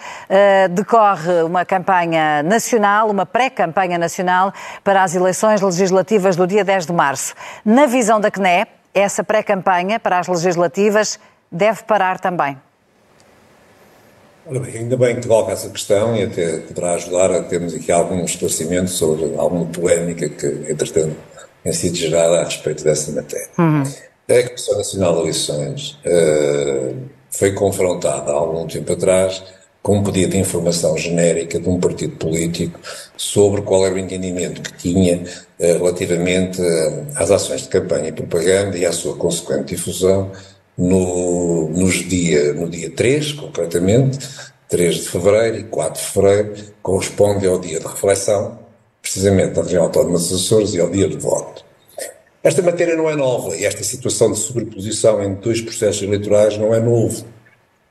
decorre 0.70 1.42
uma 1.44 1.66
campanha 1.66 2.44
nacional, 2.44 3.10
uma 3.10 3.26
pré-campanha 3.26 3.98
nacional 3.98 4.54
para 4.84 5.04
as 5.04 5.16
eleições 5.16 5.62
legislativas 5.62 6.36
do 6.36 6.48
dia 6.48 6.64
10 6.64 6.86
de 6.86 6.94
março. 6.94 7.34
Na 7.66 7.86
visão 7.86 8.20
da 8.20 8.32
CNE, 8.32 8.68
essa 8.94 9.24
pré-campanha 9.24 10.00
para 10.00 10.20
as 10.20 10.28
legislativas 10.28 11.20
deve 11.52 11.84
parar 11.84 12.20
também. 12.20 12.58
Ora 14.46 14.60
bem, 14.60 14.78
ainda 14.78 14.98
bem 14.98 15.16
que 15.16 15.28
coloca 15.28 15.52
essa 15.52 15.70
questão 15.70 16.16
e 16.16 16.24
até 16.24 16.58
poderá 16.60 16.94
ajudar 16.94 17.32
a 17.32 17.44
termos 17.44 17.74
aqui 17.74 17.92
algum 17.92 18.24
esclarecimento 18.24 18.90
sobre 18.90 19.36
alguma 19.38 19.66
polémica 19.66 20.28
que, 20.28 20.48
entretanto, 20.68 21.16
tem 21.64 21.74
sido 21.74 21.96
gerada 21.96 22.42
a 22.42 22.44
respeito 22.46 22.84
dessa 22.84 23.12
matéria. 23.12 23.50
Uhum. 23.58 23.84
A 23.84 24.44
Comissão 24.44 24.78
Nacional 24.78 25.14
de 25.16 25.20
Eleições 25.22 26.00
uh, 26.06 26.96
foi 27.30 27.52
confrontada 27.52 28.32
há 28.32 28.36
algum 28.36 28.66
tempo 28.66 28.94
atrás 28.94 29.44
um 29.90 30.04
pedido 30.04 30.32
de 30.32 30.38
informação 30.38 30.98
genérica 30.98 31.60
de 31.60 31.68
um 31.70 31.80
partido 31.80 32.16
político 32.18 32.80
sobre 33.18 33.62
qual 33.62 33.86
era 33.86 33.96
o 33.96 34.00
entendimento 34.00 34.62
que 34.62 34.74
tinha 34.74 35.24
eh, 35.60 35.74
relativamente 35.74 36.62
eh, 36.62 37.04
às 37.16 37.32
ações 37.32 37.62
de 37.64 37.70
campanha 37.70 38.10
e 38.10 38.12
propaganda 38.12 38.78
e 38.78 38.86
à 38.86 38.92
sua 38.92 39.16
consequente 39.16 39.76
difusão 39.76 40.32
no, 40.78 41.70
nos 41.70 41.96
dia, 42.08 42.54
no 42.54 42.70
dia 42.70 42.90
3, 42.92 43.34
concretamente, 43.34 44.20
3 44.70 44.96
de 44.96 45.10
fevereiro 45.10 45.58
e 45.58 45.64
4 45.66 46.02
de 46.02 46.08
fevereiro, 46.08 46.54
corresponde 46.82 47.48
ao 47.48 47.60
dia 47.60 47.80
de 47.80 47.88
reflexão, 47.88 48.60
precisamente 49.02 49.58
na 49.58 49.64
região 49.64 49.84
autónoma 49.84 50.18
dos 50.18 50.32
Açores 50.32 50.74
e 50.74 50.80
ao 50.80 50.90
dia 50.90 51.08
de 51.08 51.18
voto. 51.18 51.66
Esta 52.42 52.62
matéria 52.62 52.96
não 52.96 53.10
é 53.10 53.16
nova 53.16 53.56
e 53.58 53.66
esta 53.66 53.84
situação 53.84 54.32
de 54.32 54.38
sobreposição 54.38 55.22
entre 55.22 55.42
dois 55.42 55.62
processos 55.62 56.02
eleitorais 56.02 56.58
não 56.58 56.74
é 56.74 56.80
novo. 56.80 57.26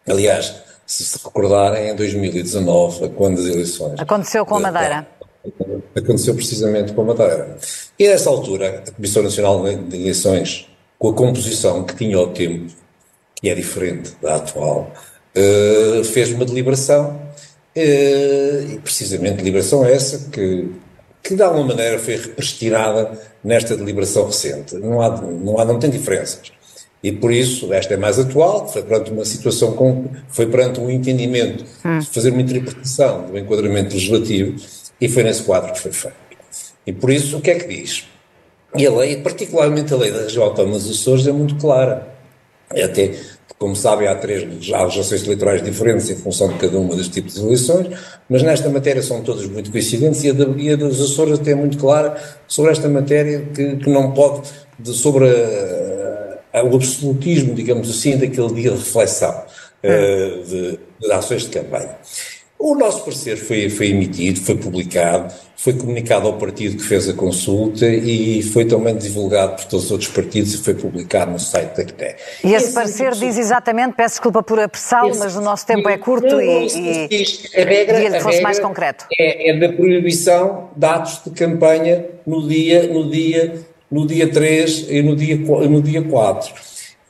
Aliás, 0.07 0.55
se 0.89 1.05
se 1.05 1.19
recordarem, 1.23 1.91
em 1.91 1.95
2019, 1.95 3.11
quando 3.11 3.39
as 3.39 3.45
eleições. 3.45 4.01
Aconteceu 4.01 4.47
com 4.47 4.57
a 4.57 4.61
Madeira. 4.61 5.07
Aconteceu 5.95 6.35
precisamente 6.35 6.95
com 6.95 7.03
a 7.03 7.05
Madeira. 7.05 7.59
E 7.99 8.09
nessa 8.09 8.31
altura, 8.31 8.83
a 8.89 8.91
Comissão 8.91 9.23
Nacional 9.23 9.63
de 9.63 9.97
Eleições, 9.97 10.67
com 10.99 11.11
a 11.11 11.13
composição 11.13 11.85
que 11.85 11.95
tinha 11.95 12.17
ao 12.17 12.29
tempo, 12.29 12.73
que 13.37 13.51
é 13.51 13.55
diferente 13.55 14.17
da 14.23 14.37
atual, 14.37 14.91
uh, 15.37 16.05
fez 16.05 16.33
uma 16.33 16.47
deliberação, 16.47 17.21
uh, 17.77 18.73
e 18.73 18.81
precisamente 18.83 19.37
deliberação 19.37 19.85
essa 19.85 20.31
que, 20.31 20.73
que 21.23 21.37
de 21.37 21.43
alguma 21.43 21.67
maneira 21.67 21.99
foi 21.99 22.17
represtinada 22.17 23.13
nesta 23.45 23.77
deliberação 23.77 24.25
recente. 24.25 24.75
Não 24.77 25.03
há, 25.03 25.21
não 25.21 25.59
há, 25.59 25.67
não 25.67 25.79
tem 25.79 25.91
diferenças. 25.91 26.51
E 27.03 27.13
por 27.13 27.33
isso, 27.33 27.73
esta 27.73 27.95
é 27.95 27.97
mais 27.97 28.19
atual, 28.19 28.67
foi 28.67 28.83
perante 28.83 29.13
uma 29.13 29.25
situação 29.25 29.73
com, 29.73 30.07
foi 30.29 30.47
perante 30.47 30.81
um 30.81 30.91
entendimento, 30.91 31.65
hum. 31.85 31.99
de 32.01 32.07
fazer 32.07 32.31
uma 32.31 32.43
interpretação 32.43 33.27
do 33.27 33.39
enquadramento 33.39 33.95
legislativo, 33.95 34.57
e 35.01 35.09
foi 35.09 35.23
nesse 35.23 35.43
quadro 35.43 35.73
que 35.73 35.81
foi 35.81 35.93
feito. 35.93 36.17
E 36.87 36.93
por 36.93 37.11
isso, 37.11 37.37
o 37.37 37.41
que 37.41 37.51
é 37.51 37.55
que 37.55 37.69
diz? 37.69 38.07
E 38.77 38.87
a 38.87 38.91
lei, 38.91 39.19
particularmente 39.19 39.93
a 39.95 39.97
lei 39.97 40.11
da 40.11 40.23
região 40.23 40.45
autónoma 40.45 40.79
dos 40.79 40.91
Açores, 40.91 41.27
é 41.27 41.33
muito 41.33 41.57
clara. 41.57 42.09
É 42.75 42.85
até, 42.85 43.15
como 43.59 43.75
sabem, 43.75 44.09
há 44.09 44.15
três 44.15 44.43
há 44.73 44.83
legislações 44.83 45.25
eleitorais 45.25 45.63
diferentes 45.63 46.11
em 46.11 46.17
função 46.17 46.49
de 46.49 46.55
cada 46.55 46.79
uma 46.79 46.95
dos 46.95 47.09
tipos 47.09 47.35
de 47.35 47.41
eleições, 47.41 47.89
mas 48.29 48.43
nesta 48.43 48.69
matéria 48.69 49.03
são 49.03 49.23
todas 49.23 49.47
muito 49.47 49.71
coincidentes 49.71 50.23
e 50.25 50.31
a, 50.31 50.33
da, 50.33 50.45
e 50.57 50.71
a 50.71 50.77
dos 50.77 51.01
Açores 51.01 51.39
até 51.39 51.53
é 51.53 51.55
muito 51.55 51.79
clara 51.79 52.17
sobre 52.47 52.73
esta 52.73 52.89
matéria 52.89 53.41
que, 53.55 53.77
que 53.77 53.91
não 53.91 54.13
pode, 54.13 54.49
de, 54.79 54.93
sobre 54.93 55.29
a, 55.29 55.78
o 56.55 56.75
absolutismo, 56.75 57.55
digamos 57.55 57.91
assim, 57.91 58.17
daquele 58.17 58.55
dia 58.55 58.71
de 58.71 58.79
reflexão 58.79 59.31
uh, 59.85 60.43
de, 60.45 60.79
de, 61.01 61.13
ações 61.13 61.43
de 61.43 61.51
campanha. 61.51 61.97
O 62.59 62.75
nosso 62.75 63.05
parecer 63.05 63.37
foi, 63.37 63.71
foi 63.71 63.91
emitido, 63.91 64.41
foi 64.41 64.57
publicado, 64.57 65.33
foi 65.57 65.75
comunicado 65.75 66.27
ao 66.27 66.39
partido 66.39 66.77
que 66.77 66.83
fez 66.83 67.09
a 67.09 67.13
consulta 67.13 67.87
e 67.87 68.43
foi 68.43 68.65
também 68.65 68.97
divulgado 68.97 69.55
por 69.55 69.65
todos 69.67 69.87
os 69.87 69.91
outros 69.93 70.11
partidos 70.11 70.55
e 70.55 70.59
foi 70.59 70.75
publicado 70.75 71.31
no 71.31 71.39
site 71.39 71.77
da 71.77 71.85
CNE. 71.85 72.17
E 72.43 72.55
esse, 72.55 72.67
esse 72.67 72.75
parecer 72.75 73.13
diz 73.13 73.39
exatamente, 73.39 73.95
peço 73.95 74.15
desculpa 74.15 74.43
por 74.43 74.59
apressá-lo, 74.59 75.17
mas 75.19 75.37
o 75.37 75.41
nosso 75.41 75.65
tempo 75.67 75.89
é 75.89 75.97
curto 75.99 76.27
não, 76.27 76.41
e, 76.41 77.09
e 77.11 77.61
a 77.61 77.65
regra, 77.65 78.11
que 78.11 78.21
fosse 78.21 78.41
mais 78.41 78.59
concreto. 78.59 79.07
É, 79.17 79.51
é 79.51 79.57
da 79.57 79.73
proibição 79.73 80.71
de 80.77 80.87
atos 80.87 81.23
de 81.25 81.31
campanha 81.31 82.07
no 82.27 82.49
dia, 82.49 82.89
no 82.89 83.09
dia, 83.09 83.55
no 83.91 84.07
dia 84.07 84.31
3 84.31 84.87
e 84.91 85.03
no 85.03 85.17
dia, 85.17 85.37
no 85.37 85.83
dia 85.83 86.03
4. 86.03 86.55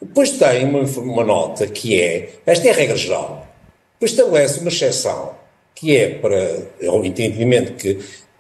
Depois 0.01 0.31
tem 0.31 0.65
uma, 0.65 0.83
uma 0.83 1.25
nota 1.25 1.67
que 1.67 2.01
é, 2.01 2.31
esta 2.47 2.69
é 2.69 2.71
a 2.71 2.75
regra 2.75 2.97
geral, 2.97 3.49
depois 3.95 4.13
estabelece 4.13 4.61
uma 4.61 4.69
exceção 4.69 5.33
que 5.75 5.97
é 5.97 6.09
para 6.09 6.37
é 6.81 6.91
o 6.91 7.05
entendimento 7.05 7.75
que, 7.75 7.99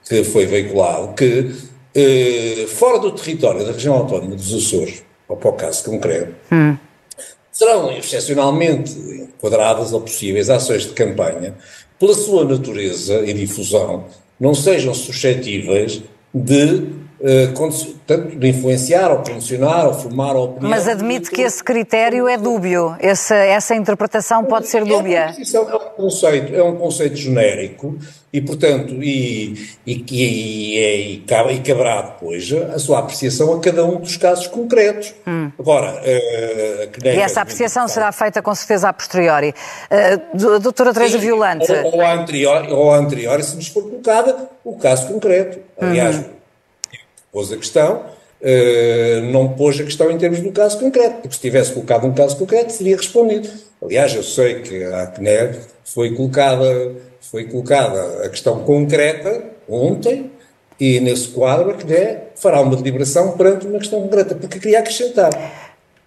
que 0.09 0.25
foi 0.25 0.47
veiculado, 0.47 1.14
que 1.14 1.52
eh, 1.95 2.66
fora 2.68 2.99
do 2.99 3.12
território 3.12 3.64
da 3.64 3.73
região 3.73 3.95
autónoma 3.95 4.35
dos 4.35 4.52
Açores, 4.52 5.04
ou 5.28 5.37
para 5.37 5.50
o 5.50 5.52
caso 5.52 5.85
concreto, 5.85 6.35
hum. 6.52 6.76
serão 7.52 7.92
excepcionalmente 7.97 8.92
enquadradas 8.92 9.92
ou 9.92 10.00
possíveis 10.00 10.50
ações 10.50 10.83
de 10.83 10.92
campanha, 10.95 11.54
pela 11.99 12.14
sua 12.14 12.45
natureza 12.45 13.25
e 13.25 13.33
difusão, 13.33 14.07
não 14.38 14.54
sejam 14.54 14.95
suscetíveis 14.95 16.02
de 16.35 16.87
tanto 18.07 18.37
de 18.37 18.49
influenciar 18.49 19.11
ou 19.11 19.19
promocionar 19.19 19.87
ou 19.87 19.95
formar 19.95 20.37
a 20.37 20.41
opinião. 20.41 20.71
Mas 20.71 20.87
admite 20.87 21.31
que 21.31 21.43
esse 21.43 21.63
critério 21.63 22.29
é 22.29 22.37
dúbio, 22.37 22.95
essa, 23.01 23.35
essa 23.35 23.75
interpretação 23.75 24.45
pode 24.45 24.69
ser 24.69 24.85
dúbia. 24.85 25.35
É, 25.37 25.61
um 25.61 25.91
conceito, 25.97 26.55
é 26.55 26.63
um 26.63 26.77
conceito 26.77 27.17
genérico 27.17 27.99
e, 28.33 28.41
portanto, 28.41 29.03
e, 29.03 29.69
e, 29.85 30.05
e, 30.11 30.79
é, 30.79 30.97
e, 30.97 31.25
e 31.55 31.61
caberá 31.61 32.03
depois 32.03 32.53
a 32.53 32.79
sua 32.79 33.01
apreciação 33.01 33.53
a 33.53 33.61
cada 33.61 33.85
um 33.85 33.97
dos 33.97 34.17
casos 34.17 34.47
concretos. 34.47 35.13
Hum. 35.27 35.51
Agora, 35.59 36.01
uh, 36.01 37.05
e 37.05 37.19
essa 37.19 37.41
apreciação 37.41 37.89
será 37.89 38.13
feita 38.13 38.41
com 38.41 38.55
certeza 38.55 38.91
a 38.91 38.93
posteriori. 38.93 39.53
Uh, 39.91 40.61
doutora 40.61 40.95
Teresa 40.95 41.19
Violante. 41.19 41.71
Ou, 41.73 41.97
ou, 41.97 42.01
a 42.01 42.13
anterior, 42.13 42.67
ou 42.71 42.93
a 42.93 42.97
anterior, 42.97 43.43
se 43.43 43.57
nos 43.57 43.67
for 43.67 43.83
colocada 43.83 44.49
o 44.65 44.77
caso 44.77 45.09
concreto. 45.09 45.59
Aliás, 45.81 46.17
uhum 46.17 46.38
pôs 47.33 47.53
a 47.53 47.57
questão, 47.57 48.03
uh, 48.41 49.21
não 49.31 49.49
pôs 49.51 49.81
a 49.81 49.85
questão 49.85 50.11
em 50.11 50.19
termos 50.19 50.41
do 50.41 50.53
caso 50.53 50.79
concreto, 50.79 51.23
porque 51.23 51.35
se 51.35 51.41
tivesse 51.41 51.73
colocado 51.73 52.07
um 52.07 52.15
caso 52.15 52.37
concreto, 52.37 52.77
teria 52.77 52.97
respondido. 52.97 53.49
Aliás, 53.83 54.15
eu 54.15 54.23
sei 54.23 54.61
que 54.61 54.85
a 54.85 55.07
CNER 55.07 55.59
foi 55.85 56.15
colocada, 56.15 56.93
foi 57.21 57.45
colocada 57.45 58.25
a 58.25 58.29
questão 58.29 58.61
concreta 58.61 59.43
ontem, 59.69 60.31
e 60.81 61.01
nesse 61.01 61.29
quadro 61.29 61.71
a 61.71 61.75
CNER 61.75 62.29
fará 62.37 62.61
uma 62.61 62.77
deliberação 62.77 63.33
perante 63.33 63.67
uma 63.67 63.79
questão 63.79 64.01
concreta, 64.01 64.35
porque 64.35 64.59
queria 64.59 64.81
acrescentar. 64.81 65.31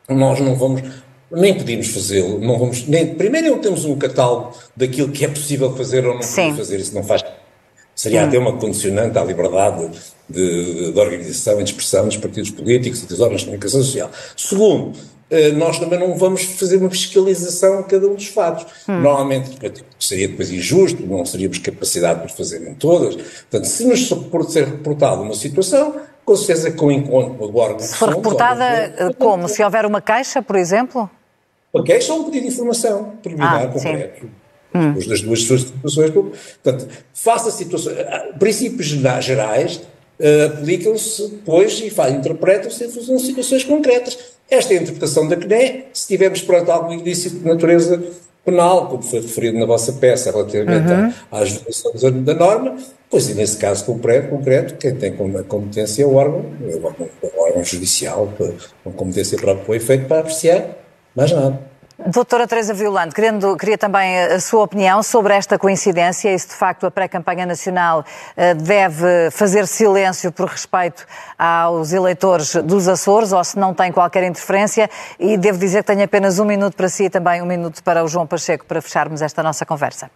Nós 0.09 0.39
não 0.39 0.55
vamos, 0.55 0.81
nem 1.31 1.53
podíamos 1.53 1.87
fazê-lo, 1.89 2.39
não 2.39 2.57
vamos, 2.57 2.87
nem, 2.87 3.15
primeiro 3.15 3.51
não 3.51 3.59
temos 3.59 3.85
um 3.85 3.97
catálogo 3.97 4.53
daquilo 4.75 5.11
que 5.11 5.23
é 5.23 5.27
possível 5.27 5.75
fazer 5.75 6.05
ou 6.05 6.15
não 6.15 6.21
podemos 6.21 6.57
fazer, 6.57 6.79
isso 6.79 6.93
não 6.93 7.03
faz 7.03 7.23
Seria 7.95 8.23
hum. 8.23 8.27
até 8.27 8.39
uma 8.39 8.53
condicionante 8.53 9.17
à 9.17 9.23
liberdade 9.23 9.89
de, 10.31 10.91
de, 10.91 10.99
organização 10.99 11.59
e 11.59 11.63
de 11.63 11.71
expressão 11.71 12.05
dos 12.05 12.17
partidos 12.17 12.51
políticos 12.51 13.03
e 13.03 13.05
dos 13.05 13.19
órgãos 13.19 13.41
de 13.41 13.47
comunicação 13.47 13.81
social. 13.81 14.11
Segundo, 14.35 14.97
eh, 15.31 15.53
nós 15.53 15.79
também 15.79 15.97
não 15.97 16.17
vamos 16.17 16.43
fazer 16.43 16.75
uma 16.75 16.89
fiscalização 16.89 17.79
a 17.79 17.83
cada 17.83 18.05
um 18.05 18.15
dos 18.15 18.27
fatos. 18.27 18.65
Hum. 18.87 18.99
Normalmente 18.99 19.51
seria 19.97 20.27
depois 20.27 20.51
injusto, 20.51 21.01
não 21.05 21.23
teríamos 21.23 21.57
capacidade 21.59 22.19
para 22.19 22.29
fazer 22.29 22.67
em 22.67 22.73
todas. 22.73 23.15
Portanto, 23.15 23.65
se 23.65 23.85
nos 23.85 24.09
for 24.09 24.43
ser 24.49 24.65
reportada 24.65 25.21
uma 25.21 25.33
situação, 25.33 25.95
com 26.25 26.35
certeza 26.35 26.71
com 26.71 26.87
o 26.87 26.91
encontro 26.91 27.47
do 27.47 27.57
órgão 27.57 27.79
Se 27.79 27.95
for 27.95 28.09
reportada 28.09 28.65
eh, 28.65 29.13
como? 29.17 29.47
Se 29.47 29.63
houver 29.63 29.85
uma 29.85 30.01
queixa, 30.01 30.41
por 30.41 30.57
exemplo? 30.57 31.09
Uma 31.73 31.83
queixa 31.83 32.13
ou 32.13 32.19
um 32.19 32.23
pedido 32.25 32.47
de 32.47 32.53
informação 32.53 33.13
preliminar 33.23 33.63
ah, 33.63 33.67
concreto. 33.67 34.21
Sim. 34.21 34.31
Hum. 34.73 34.93
das 34.93 35.21
duas 35.21 35.43
situações. 35.43 36.11
Portanto, 36.11 36.87
face 37.13 37.49
a 37.49 37.51
situações. 37.51 37.97
Princípios 38.39 38.87
gerais 38.87 39.81
aplicam-se 40.45 41.27
depois 41.29 41.79
e 41.79 41.87
interpretam-se 42.11 42.85
em 42.85 42.89
função 42.89 43.15
de 43.15 43.23
situações 43.23 43.63
concretas. 43.63 44.17
Esta 44.49 44.73
é 44.73 44.77
a 44.77 44.81
interpretação 44.81 45.27
da 45.27 45.35
CNE, 45.35 45.85
se 45.93 46.07
tivermos 46.07 46.41
perante 46.41 46.71
algum 46.71 46.93
ilícito 46.93 47.39
de 47.39 47.45
natureza 47.45 48.03
penal, 48.43 48.87
como 48.87 49.03
foi 49.03 49.21
referido 49.21 49.57
na 49.57 49.65
vossa 49.65 49.93
peça 49.93 50.31
relativamente 50.31 50.91
uhum. 50.91 51.13
às 51.31 51.51
violações 51.51 52.23
da 52.25 52.33
norma, 52.33 52.77
pois 53.09 53.29
e 53.29 53.33
nesse 53.33 53.57
caso 53.57 53.85
concreto, 53.85 54.29
concreto 54.29 54.75
quem 54.75 54.95
tem 54.95 55.13
como 55.15 55.41
competência 55.45 56.03
é 56.03 56.05
o 56.05 56.15
órgão, 56.15 56.45
é 56.61 56.75
o 56.75 56.83
órgão, 56.83 57.07
o 57.21 57.41
órgão 57.41 57.63
judicial, 57.63 58.33
com 58.83 58.91
competência 58.91 59.37
própria 59.37 59.63
para 59.63 59.71
o 59.71 59.75
efeito, 59.75 60.05
para 60.07 60.19
apreciar, 60.19 60.65
mais 61.15 61.31
nada. 61.31 61.70
Doutora 62.07 62.47
Teresa 62.47 62.73
Violante, 62.73 63.13
querendo, 63.13 63.55
queria 63.55 63.77
também 63.77 64.17
a 64.23 64.39
sua 64.39 64.63
opinião 64.63 65.03
sobre 65.03 65.35
esta 65.35 65.59
coincidência 65.59 66.33
e 66.33 66.39
se 66.39 66.47
de 66.47 66.55
facto 66.55 66.85
a 66.87 66.91
pré-campanha 66.91 67.45
nacional 67.45 68.03
eh, 68.35 68.55
deve 68.55 69.29
fazer 69.29 69.67
silêncio 69.67 70.31
por 70.31 70.47
respeito 70.47 71.05
aos 71.37 71.93
eleitores 71.93 72.55
dos 72.55 72.87
Açores 72.87 73.31
ou 73.31 73.43
se 73.43 73.59
não 73.59 73.73
tem 73.73 73.91
qualquer 73.91 74.23
interferência 74.23 74.89
e 75.19 75.37
devo 75.37 75.59
dizer 75.59 75.83
que 75.83 75.87
tenho 75.93 76.03
apenas 76.03 76.39
um 76.39 76.45
minuto 76.45 76.75
para 76.75 76.89
si 76.89 77.03
e 77.03 77.09
também 77.09 77.41
um 77.41 77.45
minuto 77.45 77.83
para 77.83 78.03
o 78.03 78.07
João 78.07 78.25
Pacheco 78.25 78.65
para 78.65 78.81
fecharmos 78.81 79.21
esta 79.21 79.43
nossa 79.43 79.63
conversa. 79.63 80.09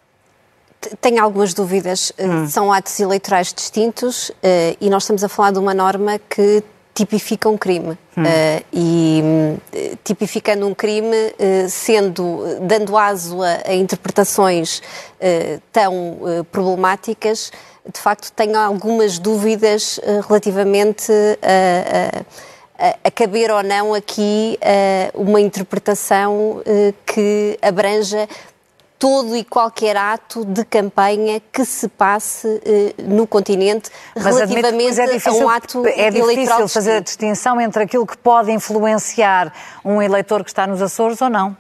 Tenho 1.00 1.24
algumas 1.24 1.54
dúvidas. 1.54 2.12
Eh, 2.18 2.26
hum. 2.26 2.48
São 2.48 2.74
atos 2.74 3.00
eleitorais 3.00 3.54
distintos 3.54 4.32
eh, 4.42 4.76
e 4.82 4.90
nós 4.90 5.04
estamos 5.04 5.24
a 5.24 5.30
falar 5.30 5.52
de 5.52 5.60
uma 5.60 5.74
norma 5.74 6.18
que 6.18 6.64
tipifica 6.96 7.50
um 7.50 7.58
crime. 7.58 7.98
Hum. 8.18 8.24
Uh, 8.24 8.66
e 8.72 9.22
uh, 9.22 9.98
tipificando 10.04 10.66
um 10.66 10.74
crime, 10.74 11.14
uh, 11.16 11.70
sendo, 11.70 12.40
dando 12.62 12.98
aso 12.98 13.44
a, 13.44 13.60
a 13.68 13.76
interpretações 13.76 14.82
tão 15.72 16.20
problemáticas, 16.52 17.52
de 17.92 18.00
facto 18.00 18.32
tenho 18.32 18.58
algumas 18.58 19.18
dúvidas 19.18 20.00
relativamente 20.28 21.12
a, 21.42 22.86
a, 22.88 22.98
a, 23.06 23.12
caber 23.12 23.50
ou 23.50 23.64
não 23.64 23.94
aqui 23.94 24.60
uma 25.16 25.42
interpretação 25.42 26.62
que 27.08 27.58
abranja 27.60 28.28
todo 28.98 29.36
e 29.36 29.44
qualquer 29.44 29.98
ato 29.98 30.46
de 30.46 30.64
campanha 30.66 31.42
que 31.52 31.66
se 31.66 31.88
passe 31.88 32.62
eh, 32.66 32.94
no 33.04 33.28
continente 33.28 33.90
Mas 34.16 34.36
relativamente 34.36 35.00
é 35.00 35.06
difícil, 35.06 35.42
a 35.42 35.46
um 35.46 35.50
ato 35.50 35.84
É 35.86 36.10
difícil 36.10 36.68
fazer 36.68 36.98
a 36.98 37.00
distinção 37.00 37.60
entre 37.60 37.84
aquilo 37.84 38.06
que 38.06 38.18
pode 38.18 38.52
influenciar 38.52 39.54
um 39.84 40.02
eleitor 40.02 40.44
que 40.44 40.50
está 40.50 40.66
nos 40.66 40.82
Açores 40.82 41.22
ou 41.22 41.30
não. 41.30 41.56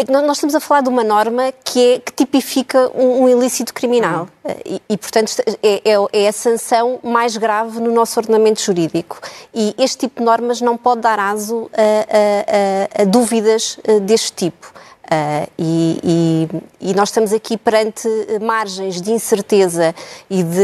É 0.00 0.04
nós 0.08 0.36
estamos 0.36 0.54
a 0.54 0.60
falar 0.60 0.82
de 0.82 0.88
uma 0.88 1.02
norma 1.02 1.52
que, 1.64 1.94
é, 1.94 1.98
que 1.98 2.12
tipifica 2.12 2.88
um, 2.94 3.24
um 3.24 3.28
ilícito 3.28 3.74
criminal 3.74 4.28
uhum. 4.44 4.54
e, 4.64 4.82
e, 4.90 4.96
portanto, 4.96 5.32
é, 5.60 5.82
é, 5.84 5.94
é, 6.12 6.28
a 6.28 6.32
sanção 6.32 7.00
mais 7.02 7.36
grave 7.36 7.80
no 7.80 7.92
nosso 7.92 8.20
ordenamento 8.20 8.62
jurídico. 8.62 9.20
E 9.52 9.74
este 9.76 9.98
tipo 10.06 10.20
de 10.20 10.24
normas 10.24 10.60
não 10.60 10.76
pode 10.76 11.00
dar 11.00 11.18
aso 11.18 11.68
a, 11.72 13.00
a, 13.00 13.00
a, 13.00 13.02
a 13.02 13.04
dúvidas 13.06 13.76
eh, 13.82 13.98
deste 13.98 14.32
tipo. 14.34 14.72
Uh, 15.10 15.50
e, 15.56 16.00
e, 16.82 16.90
e, 16.90 16.94
nós 16.94 17.08
estamos 17.08 17.32
aqui 17.32 17.56
perante 17.56 18.06
margens 18.42 19.00
de 19.00 19.10
incerteza 19.10 19.94
e 20.28 20.42
de 20.42 20.58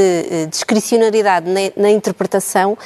uh, 0.45 0.47
discricionariedade 0.49 1.49
na, 1.49 1.61
na, 1.75 1.91
interpretação 1.91 2.77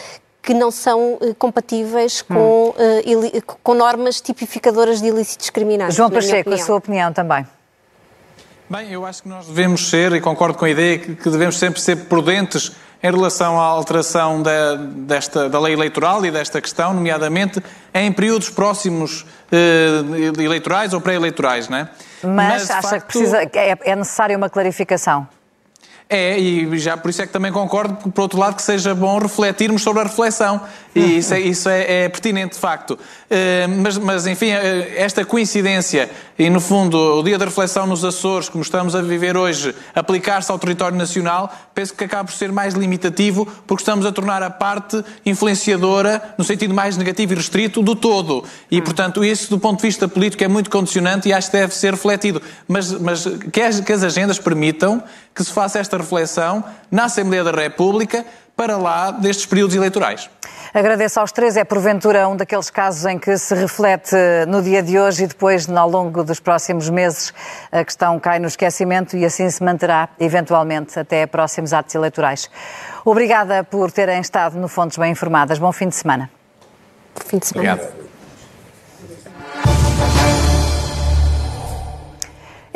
que 0.41 0.55
não 0.55 0.71
são 0.71 1.15
uh, 1.15 1.35
compatíveis 1.37 2.23
com, 2.23 2.69
hum. 2.69 3.41
com 3.61 3.75
normas 3.75 4.21
tipificadoras 4.21 5.03
de 5.03 5.09
ilícitos 5.09 5.51
criminais. 5.51 5.97
João 5.97 6.09
Pacheco, 6.09 6.55
a 6.55 6.59
sua 6.59 6.77
opinião 6.77 7.13
também. 7.13 7.45
Bem, 8.71 8.93
eu 8.93 9.05
acho 9.05 9.25
que 9.25 9.29
nós 9.29 9.49
devemos 9.49 9.89
ser, 9.91 10.13
e 10.13 10.21
concordo 10.21 10.57
com 10.57 10.65
a 10.65 10.71
ideia, 10.71 10.97
que, 10.97 11.17
que 11.17 11.29
devemos 11.29 11.59
sempre 11.59 11.81
ser 11.81 12.05
prudentes 12.05 12.71
em 13.03 13.11
relação 13.11 13.61
à 13.61 13.65
alteração 13.65 14.43
da, 14.43 14.75
desta, 14.77 15.49
da 15.49 15.61
lei 15.61 15.73
eleitoral 15.73 16.25
e 16.27 16.31
desta 16.31 16.61
questão, 16.61 16.93
nomeadamente 16.93 17.63
em 17.95 18.13
períodos 18.13 18.51
próximos 18.51 19.25
eh, 19.53 20.03
eleitorais 20.37 20.93
ou 20.93 21.01
pré-eleitorais, 21.01 21.69
não 21.69 21.79
é? 21.79 21.89
Mas, 22.23 22.35
Mas 22.35 22.71
acha 22.71 22.89
facto, 22.89 23.07
que 23.07 23.13
precisa, 23.13 23.43
é, 23.43 23.79
é 23.81 23.97
necessária 23.97 24.37
uma 24.37 24.51
clarificação? 24.51 25.29
É, 26.11 26.39
e 26.39 26.79
já 26.79 26.97
por 26.97 27.11
isso 27.11 27.21
é 27.21 27.27
que 27.27 27.33
também 27.33 27.53
concordo, 27.53 28.11
por 28.11 28.23
outro 28.23 28.39
lado, 28.39 28.57
que 28.57 28.63
seja 28.63 28.95
bom 28.95 29.19
refletirmos 29.19 29.83
sobre 29.83 30.01
a 30.01 30.05
reflexão. 30.05 30.63
E 30.95 31.19
isso 31.19 31.35
é, 31.35 31.41
isso 31.41 31.69
é, 31.69 32.05
é 32.05 32.09
pertinente, 32.09 32.55
de 32.55 32.61
facto. 32.61 32.93
Uh, 32.93 32.99
mas, 33.83 33.99
mas, 33.99 34.27
enfim, 34.27 34.53
uh, 34.53 34.59
esta 34.97 35.25
coincidência 35.25 36.11
e, 36.39 36.49
no 36.49 36.61
fundo, 36.61 36.97
o 37.19 37.23
dia 37.23 37.37
da 37.37 37.45
reflexão 37.45 37.87
nos 37.87 38.05
Açores, 38.05 38.49
como 38.49 38.63
estamos 38.63 38.97
a 38.97 39.03
viver 39.03 39.37
hoje, 39.37 39.75
aplicar-se 39.95 40.51
ao 40.51 40.59
território 40.59 40.97
nacional, 40.97 41.53
penso 41.75 41.95
que 41.95 42.05
acaba 42.05 42.25
por 42.25 42.33
ser 42.35 42.51
mais 42.51 42.75
limitativo, 42.75 43.47
porque 43.67 43.83
estamos 43.83 44.07
a 44.07 44.13
tornar 44.13 44.43
a 44.43 44.49
parte 44.49 45.05
influenciadora, 45.27 46.35
no 46.39 46.45
sentido 46.45 46.73
mais 46.73 46.97
negativo 46.97 47.35
e 47.35 47.37
restrito, 47.37 47.83
do 47.83 47.95
todo. 47.95 48.45
E, 48.71 48.81
portanto, 48.81 49.23
isso, 49.23 49.51
do 49.51 49.59
ponto 49.59 49.81
de 49.81 49.87
vista 49.87 50.09
político, 50.09 50.43
é 50.43 50.49
muito 50.49 50.71
condicionante 50.71 51.29
e 51.29 51.33
acho 51.33 51.51
que 51.51 51.57
deve 51.59 51.75
ser 51.75 51.93
refletido. 51.93 52.41
Mas, 52.67 52.93
mas 52.93 53.27
que, 53.53 53.61
as, 53.61 53.81
que 53.81 53.93
as 53.93 54.03
agendas 54.03 54.39
permitam 54.39 55.03
que 55.35 55.45
se 55.45 55.53
faça 55.53 55.79
esta 55.79 55.98
reflexão 55.99 56.65
na 56.91 57.05
Assembleia 57.05 57.45
da 57.45 57.53
República 57.53 58.25
para 58.57 58.77
lá 58.77 59.13
destes 59.13 59.47
períodos 59.47 59.77
eleitorais. 59.77 60.29
Agradeço 60.75 61.21
aos 61.21 61.33
três. 61.33 61.57
É 61.57 61.65
porventura 61.65 62.29
um 62.29 62.37
daqueles 62.37 62.71
casos 62.71 63.07
em 63.07 63.19
que 63.19 63.39
se 63.39 63.55
reflete 63.55 64.17
no 64.49 64.61
dia 64.61 64.83
de 64.83 64.99
hoje 64.99 65.25
e 65.25 65.27
depois, 65.27 65.69
ao 65.69 65.89
longo 65.89 66.25
dos 66.25 66.41
próximos 66.41 66.91
meses, 66.91 67.33
a 67.71 67.85
questão 67.85 68.19
cai 68.19 68.39
no 68.39 68.49
esquecimento 68.49 69.17
e 69.17 69.25
assim 69.25 69.49
se 69.49 69.63
manterá, 69.63 70.09
eventualmente, 70.19 70.99
até 70.99 71.27
próximos 71.27 71.73
atos 71.73 71.95
eleitorais. 71.95 72.51
Obrigada 73.05 73.65
por 73.65 73.91
terem 73.93 74.21
estado 74.21 74.59
no 74.59 74.69
Fontes 74.69 74.99
Bem 74.99 75.13
Informadas. 75.13 75.59
Bom 75.59 75.73
fim 75.73 75.89
de 75.89 75.95
semana. 75.95 76.29
Fim 77.27 77.39
de 77.39 77.47
semana. 77.47 77.75
Obrigado. 77.75 78.08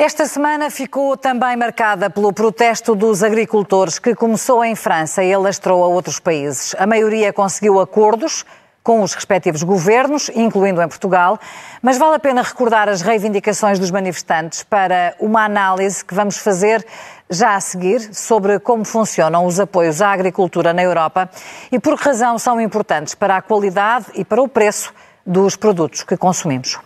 Esta 0.03 0.25
semana 0.25 0.69
ficou 0.69 1.15
também 1.15 1.55
marcada 1.55 2.09
pelo 2.09 2.33
protesto 2.33 2.93
dos 2.93 3.23
agricultores 3.23 3.99
que 3.99 4.13
começou 4.13 4.61
em 4.61 4.75
França 4.75 5.23
e 5.23 5.33
alastrou 5.33 5.81
a 5.81 5.87
outros 5.87 6.19
países. 6.19 6.75
A 6.77 6.85
maioria 6.85 7.31
conseguiu 7.31 7.79
acordos 7.79 8.45
com 8.83 9.01
os 9.01 9.13
respectivos 9.13 9.63
governos, 9.63 10.29
incluindo 10.35 10.81
em 10.81 10.89
Portugal, 10.89 11.39
mas 11.81 11.97
vale 11.97 12.17
a 12.17 12.19
pena 12.19 12.41
recordar 12.41 12.89
as 12.89 13.01
reivindicações 13.01 13.79
dos 13.79 13.91
manifestantes 13.91 14.61
para 14.61 15.15
uma 15.21 15.45
análise 15.45 16.03
que 16.03 16.13
vamos 16.13 16.37
fazer 16.37 16.85
já 17.29 17.55
a 17.55 17.61
seguir 17.61 18.13
sobre 18.13 18.59
como 18.59 18.83
funcionam 18.83 19.45
os 19.45 19.57
apoios 19.57 20.01
à 20.01 20.11
agricultura 20.11 20.73
na 20.73 20.83
Europa 20.83 21.29
e 21.71 21.79
por 21.79 21.97
que 21.97 22.03
razão 22.03 22.37
são 22.37 22.59
importantes 22.59 23.15
para 23.15 23.37
a 23.37 23.41
qualidade 23.41 24.07
e 24.15 24.25
para 24.25 24.41
o 24.41 24.49
preço 24.49 24.93
dos 25.25 25.55
produtos 25.55 26.03
que 26.03 26.17
consumimos. 26.17 26.77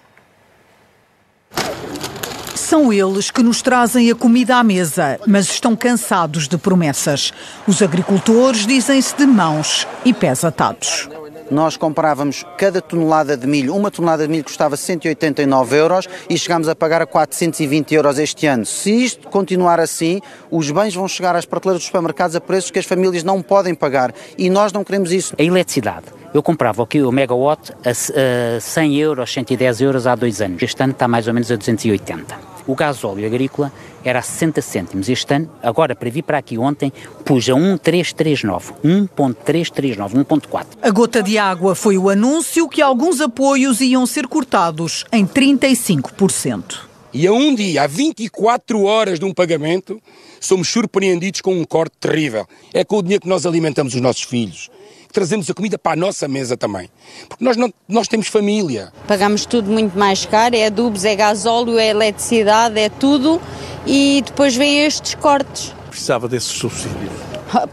São 2.67 2.91
eles 2.91 3.31
que 3.31 3.41
nos 3.41 3.61
trazem 3.61 4.11
a 4.11 4.15
comida 4.15 4.57
à 4.57 4.61
mesa, 4.61 5.17
mas 5.25 5.45
estão 5.45 5.73
cansados 5.73 6.49
de 6.49 6.57
promessas. 6.57 7.31
Os 7.65 7.81
agricultores 7.81 8.67
dizem-se 8.67 9.15
de 9.15 9.25
mãos 9.25 9.87
e 10.03 10.13
pés 10.13 10.43
atados. 10.43 11.07
Nós 11.49 11.77
comprávamos 11.77 12.43
cada 12.57 12.81
tonelada 12.81 13.37
de 13.37 13.47
milho, 13.47 13.73
uma 13.73 13.89
tonelada 13.89 14.25
de 14.25 14.29
milho 14.29 14.43
custava 14.43 14.75
189 14.75 15.77
euros 15.77 16.09
e 16.29 16.37
chegámos 16.37 16.67
a 16.67 16.75
pagar 16.75 17.01
a 17.01 17.05
420 17.05 17.95
euros 17.95 18.19
este 18.19 18.45
ano. 18.47 18.65
Se 18.65 18.91
isto 18.91 19.29
continuar 19.29 19.79
assim, 19.79 20.19
os 20.51 20.69
bens 20.69 20.93
vão 20.93 21.07
chegar 21.07 21.37
às 21.37 21.45
prateleiras 21.45 21.79
dos 21.79 21.85
supermercados 21.85 22.35
a 22.35 22.41
preços 22.41 22.69
que 22.69 22.79
as 22.79 22.85
famílias 22.85 23.23
não 23.23 23.41
podem 23.41 23.73
pagar 23.73 24.13
e 24.37 24.49
nós 24.49 24.73
não 24.73 24.83
queremos 24.83 25.13
isso. 25.13 25.33
A 25.39 25.41
eletricidade. 25.41 26.07
Eu 26.33 26.43
comprava 26.43 26.83
aqui 26.83 27.01
o 27.01 27.13
megawatt 27.13 27.71
a 27.85 28.59
100 28.59 28.97
euros, 28.97 29.31
110 29.31 29.79
euros 29.79 30.05
há 30.05 30.15
dois 30.15 30.41
anos. 30.41 30.61
Este 30.61 30.83
ano 30.83 30.91
está 30.91 31.07
mais 31.07 31.29
ou 31.29 31.33
menos 31.33 31.49
a 31.49 31.55
280. 31.55 32.56
O 32.67 32.75
gás 32.75 33.01
óleo 33.03 33.25
agrícola 33.25 33.71
era 34.03 34.19
a 34.19 34.21
60 34.21 34.61
cêntimos. 34.61 35.07
Este 35.07 35.33
ano, 35.33 35.49
agora 35.63 35.95
para 35.95 36.09
vir 36.09 36.21
para 36.21 36.37
aqui 36.37 36.57
ontem, 36.57 36.91
pus 37.23 37.49
a 37.49 37.53
1,339, 37.53 38.73
1,339, 38.83 40.17
1,4. 40.17 40.65
A 40.81 40.89
gota 40.89 41.23
de 41.23 41.37
água 41.37 41.73
foi 41.73 41.97
o 41.97 42.09
anúncio 42.09 42.67
que 42.67 42.81
alguns 42.81 43.21
apoios 43.21 43.79
iam 43.79 44.05
ser 44.05 44.27
cortados 44.27 45.05
em 45.13 45.25
35%. 45.25 46.81
E 47.13 47.25
a 47.25 47.31
um 47.31 47.55
dia, 47.55 47.83
a 47.83 47.87
24 47.87 48.83
horas 48.83 49.17
de 49.17 49.25
um 49.25 49.33
pagamento, 49.33 49.99
somos 50.41 50.67
surpreendidos 50.67 51.39
com 51.39 51.57
um 51.57 51.63
corte 51.63 51.95
terrível. 51.97 52.45
É 52.73 52.83
com 52.83 52.97
o 52.97 53.01
dinheiro 53.01 53.21
que 53.21 53.29
nós 53.29 53.45
alimentamos 53.45 53.95
os 53.95 54.01
nossos 54.01 54.23
filhos 54.23 54.69
trazemos 55.13 55.49
a 55.49 55.53
comida 55.53 55.77
para 55.77 55.93
a 55.93 55.95
nossa 55.95 56.27
mesa 56.27 56.57
também. 56.57 56.89
Porque 57.27 57.43
nós, 57.43 57.57
não, 57.57 57.73
nós 57.87 58.07
temos 58.07 58.27
família. 58.27 58.91
Pagamos 59.07 59.45
tudo 59.45 59.69
muito 59.71 59.97
mais 59.97 60.25
caro, 60.25 60.55
é 60.55 60.65
adubos, 60.65 61.05
é 61.05 61.15
gasóleo, 61.15 61.77
é 61.77 61.89
eletricidade, 61.89 62.79
é 62.79 62.89
tudo, 62.89 63.41
e 63.85 64.23
depois 64.25 64.55
vêm 64.55 64.85
estes 64.85 65.15
cortes. 65.15 65.73
Precisava 65.89 66.27
desses 66.27 66.49
subsídios. 66.49 67.11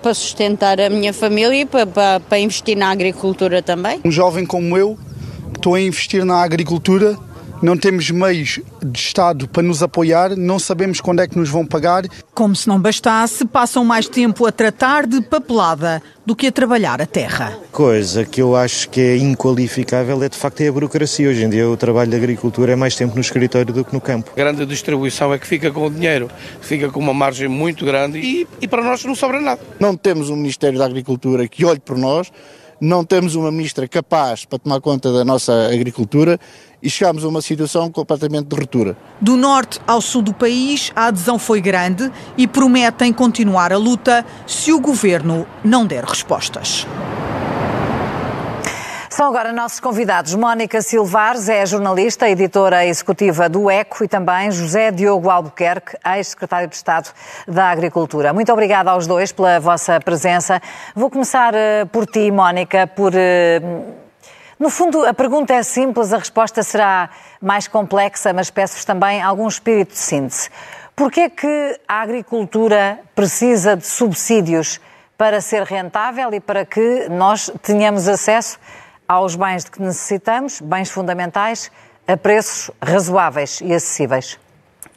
Para 0.00 0.14
sustentar 0.14 0.80
a 0.80 0.88
minha 0.88 1.12
família 1.12 1.62
e 1.62 1.66
para, 1.66 1.86
para, 1.86 2.20
para 2.20 2.38
investir 2.38 2.76
na 2.76 2.90
agricultura 2.90 3.60
também. 3.60 4.00
Um 4.04 4.10
jovem 4.10 4.46
como 4.46 4.78
eu, 4.78 4.96
que 5.52 5.58
estou 5.58 5.74
a 5.74 5.80
investir 5.80 6.24
na 6.24 6.42
agricultura, 6.42 7.18
não 7.64 7.78
temos 7.78 8.10
meios 8.10 8.60
de 8.84 8.98
Estado 8.98 9.48
para 9.48 9.62
nos 9.62 9.82
apoiar, 9.82 10.36
não 10.36 10.58
sabemos 10.58 11.00
quando 11.00 11.22
é 11.22 11.26
que 11.26 11.38
nos 11.38 11.48
vão 11.48 11.64
pagar. 11.64 12.04
Como 12.34 12.54
se 12.54 12.68
não 12.68 12.78
bastasse, 12.78 13.46
passam 13.46 13.82
mais 13.82 14.06
tempo 14.06 14.44
a 14.44 14.52
tratar 14.52 15.06
de 15.06 15.22
papelada 15.22 16.02
do 16.26 16.36
que 16.36 16.48
a 16.48 16.52
trabalhar 16.52 17.00
a 17.00 17.06
terra. 17.06 17.58
Coisa 17.72 18.22
que 18.22 18.42
eu 18.42 18.54
acho 18.54 18.90
que 18.90 19.00
é 19.00 19.16
inqualificável 19.16 20.22
é 20.22 20.28
de 20.28 20.36
facto 20.36 20.60
é 20.60 20.68
a 20.68 20.72
burocracia. 20.72 21.26
Hoje 21.26 21.42
em 21.42 21.48
dia 21.48 21.66
o 21.66 21.74
trabalho 21.74 22.10
de 22.10 22.16
agricultura 22.16 22.72
é 22.72 22.76
mais 22.76 22.96
tempo 22.96 23.14
no 23.14 23.22
escritório 23.22 23.72
do 23.72 23.82
que 23.82 23.94
no 23.94 24.00
campo. 24.00 24.30
A 24.32 24.36
grande 24.36 24.66
distribuição 24.66 25.32
é 25.32 25.38
que 25.38 25.46
fica 25.46 25.70
com 25.70 25.86
o 25.86 25.90
dinheiro, 25.90 26.30
fica 26.60 26.90
com 26.90 27.00
uma 27.00 27.14
margem 27.14 27.48
muito 27.48 27.86
grande 27.86 28.18
e, 28.18 28.46
e 28.60 28.68
para 28.68 28.84
nós 28.84 29.02
não 29.06 29.14
sobra 29.14 29.40
nada. 29.40 29.62
Não 29.80 29.96
temos 29.96 30.28
um 30.28 30.36
Ministério 30.36 30.78
da 30.78 30.84
Agricultura 30.84 31.48
que 31.48 31.64
olhe 31.64 31.80
por 31.80 31.96
nós, 31.96 32.30
não 32.84 33.04
temos 33.04 33.34
uma 33.34 33.50
ministra 33.50 33.88
capaz 33.88 34.44
para 34.44 34.58
tomar 34.58 34.80
conta 34.80 35.12
da 35.12 35.24
nossa 35.24 35.68
agricultura 35.72 36.38
e 36.82 36.90
chegámos 36.90 37.24
a 37.24 37.28
uma 37.28 37.40
situação 37.40 37.90
completamente 37.90 38.46
de 38.46 38.56
ruptura. 38.56 38.96
Do 39.20 39.36
norte 39.36 39.80
ao 39.86 40.02
sul 40.02 40.20
do 40.20 40.34
país, 40.34 40.92
a 40.94 41.06
adesão 41.06 41.38
foi 41.38 41.60
grande 41.60 42.12
e 42.36 42.46
prometem 42.46 43.12
continuar 43.12 43.72
a 43.72 43.78
luta 43.78 44.24
se 44.46 44.70
o 44.70 44.78
governo 44.78 45.46
não 45.64 45.86
der 45.86 46.04
respostas. 46.04 46.86
São 49.14 49.28
agora 49.28 49.52
nossos 49.52 49.78
convidados. 49.78 50.34
Mónica 50.34 50.82
Silvares 50.82 51.48
é 51.48 51.64
jornalista, 51.64 52.28
editora 52.28 52.84
executiva 52.84 53.48
do 53.48 53.70
ECO 53.70 54.02
e 54.02 54.08
também 54.08 54.50
José 54.50 54.90
Diogo 54.90 55.30
Albuquerque, 55.30 55.96
ex-secretário 56.16 56.66
de 56.66 56.74
Estado 56.74 57.10
da 57.46 57.70
Agricultura. 57.70 58.32
Muito 58.32 58.52
obrigada 58.52 58.90
aos 58.90 59.06
dois 59.06 59.30
pela 59.30 59.60
vossa 59.60 60.00
presença. 60.00 60.60
Vou 60.96 61.08
começar 61.08 61.54
uh, 61.54 61.86
por 61.92 62.06
ti, 62.06 62.28
Mónica, 62.32 62.88
por. 62.88 63.12
Uh, 63.12 63.94
no 64.58 64.68
fundo, 64.68 65.06
a 65.06 65.14
pergunta 65.14 65.54
é 65.54 65.62
simples, 65.62 66.12
a 66.12 66.18
resposta 66.18 66.64
será 66.64 67.08
mais 67.40 67.68
complexa, 67.68 68.32
mas 68.32 68.50
peço-vos 68.50 68.84
também 68.84 69.22
algum 69.22 69.46
espírito 69.46 69.92
de 69.92 69.98
síntese. 69.98 70.50
Porquê 70.96 71.20
é 71.20 71.30
que 71.30 71.80
a 71.86 72.02
agricultura 72.02 72.98
precisa 73.14 73.76
de 73.76 73.86
subsídios 73.86 74.80
para 75.16 75.40
ser 75.40 75.62
rentável 75.62 76.34
e 76.34 76.40
para 76.40 76.64
que 76.64 77.08
nós 77.08 77.48
tenhamos 77.62 78.08
acesso 78.08 78.58
aos 79.06 79.34
bens 79.36 79.64
de 79.64 79.70
que 79.70 79.82
necessitamos, 79.82 80.60
bens 80.60 80.90
fundamentais, 80.90 81.70
a 82.06 82.16
preços 82.16 82.70
razoáveis 82.82 83.60
e 83.60 83.72
acessíveis? 83.72 84.38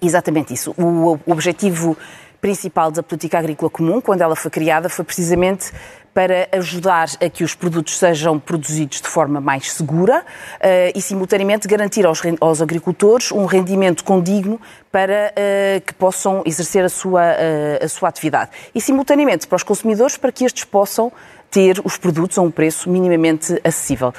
Exatamente 0.01 0.53
isso. 0.53 0.73
O 0.77 1.19
objetivo 1.25 1.97
principal 2.39 2.91
da 2.91 3.01
política 3.01 3.39
agrícola 3.39 3.69
comum, 3.69 3.99
quando 3.99 4.21
ela 4.21 4.35
foi 4.35 4.51
criada, 4.51 4.89
foi 4.89 5.03
precisamente 5.03 5.71
para 6.13 6.49
ajudar 6.51 7.09
a 7.21 7.29
que 7.29 7.43
os 7.43 7.53
produtos 7.53 7.99
sejam 7.99 8.39
produzidos 8.39 9.01
de 9.01 9.07
forma 9.07 9.39
mais 9.39 9.71
segura 9.71 10.21
uh, 10.21 10.91
e, 10.95 10.99
simultaneamente, 10.99 11.67
garantir 11.67 12.07
aos, 12.07 12.21
aos, 12.41 12.59
agricultores 12.59 13.31
um 13.31 13.45
rendimento 13.45 14.03
condigno 14.03 14.59
para 14.91 15.31
uh, 15.31 15.81
que 15.81 15.93
possam 15.93 16.41
exercer 16.43 16.83
a 16.83 16.89
sua, 16.89 17.21
uh, 17.21 17.85
a 17.85 17.87
sua 17.87 18.09
atividade. 18.09 18.49
E, 18.73 18.81
simultaneamente, 18.81 19.45
para 19.45 19.57
os 19.57 19.63
consumidores, 19.63 20.17
para 20.17 20.31
que 20.31 20.43
estes 20.43 20.63
possam 20.63 21.11
ter 21.57 21.81
os 21.83 21.97
produtos 21.97 22.37
a 22.37 22.41
um 22.43 22.51
preço 22.51 22.87
minimamente 22.87 23.59
acessível. 23.63 24.13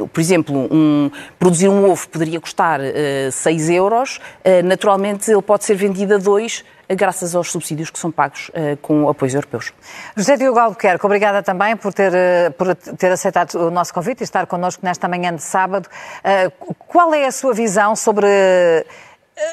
Uh, 0.00 0.08
por 0.08 0.20
exemplo, 0.22 0.56
um, 0.72 1.10
produzir 1.38 1.68
um 1.68 1.90
ovo 1.90 2.08
poderia 2.08 2.40
custar 2.40 2.80
uh, 2.80 3.30
6 3.30 3.68
euros, 3.68 4.16
uh, 4.16 4.64
naturalmente 4.64 5.30
ele 5.30 5.42
pode 5.42 5.66
ser 5.66 5.74
vendido 5.74 6.14
a 6.14 6.16
2 6.16 6.64
graças 6.96 7.34
aos 7.34 7.50
subsídios 7.50 7.90
que 7.90 7.98
são 7.98 8.10
pagos 8.10 8.48
uh, 8.48 8.76
com 8.80 9.06
apoios 9.06 9.34
europeus. 9.34 9.72
José 10.16 10.38
Diogo 10.38 10.58
Albuquerque, 10.58 11.04
obrigada 11.04 11.42
também 11.42 11.76
por 11.76 11.92
ter, 11.92 12.10
uh, 12.10 12.52
por 12.52 12.74
ter 12.74 13.12
aceitado 13.12 13.54
o 13.56 13.70
nosso 13.70 13.92
convite 13.92 14.22
e 14.22 14.24
estar 14.24 14.46
connosco 14.46 14.82
nesta 14.82 15.06
manhã 15.08 15.34
de 15.34 15.42
sábado. 15.42 15.86
Uh, 15.86 16.74
qual 16.78 17.12
é 17.12 17.26
a 17.26 17.32
sua 17.32 17.52
visão 17.52 17.94
sobre 17.94 18.26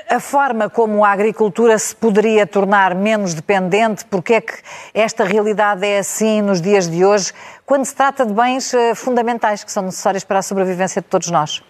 a 0.10 0.19
forma 0.19 0.69
como 0.69 1.04
a 1.04 1.12
agricultura 1.12 1.78
se 1.78 1.95
poderia 1.95 2.45
tornar 2.48 2.95
menos 2.95 3.34
dependente? 3.34 4.06
Porque 4.06 4.36
é 4.36 4.41
que 4.41 4.54
esta 4.93 5.24
realidade 5.24 5.86
é 5.86 6.00
assim 6.00 6.41
nos 6.41 6.62
dias 6.62 6.89
de 6.89 7.06
hoje, 7.06 7.34
quando 7.65 7.86
se 7.86 7.95
trata 7.95 8.26
de 8.26 8.34
bens 8.34 8.74
fundamentais 8.95 9.63
que 9.63 9.71
são 9.71 9.84
necessários 9.84 10.24
para 10.24 10.39
a 10.39 10.41
sobrevivência 10.41 11.02
de 11.02 11.08
todos 11.08 11.30
nós? 11.30 11.63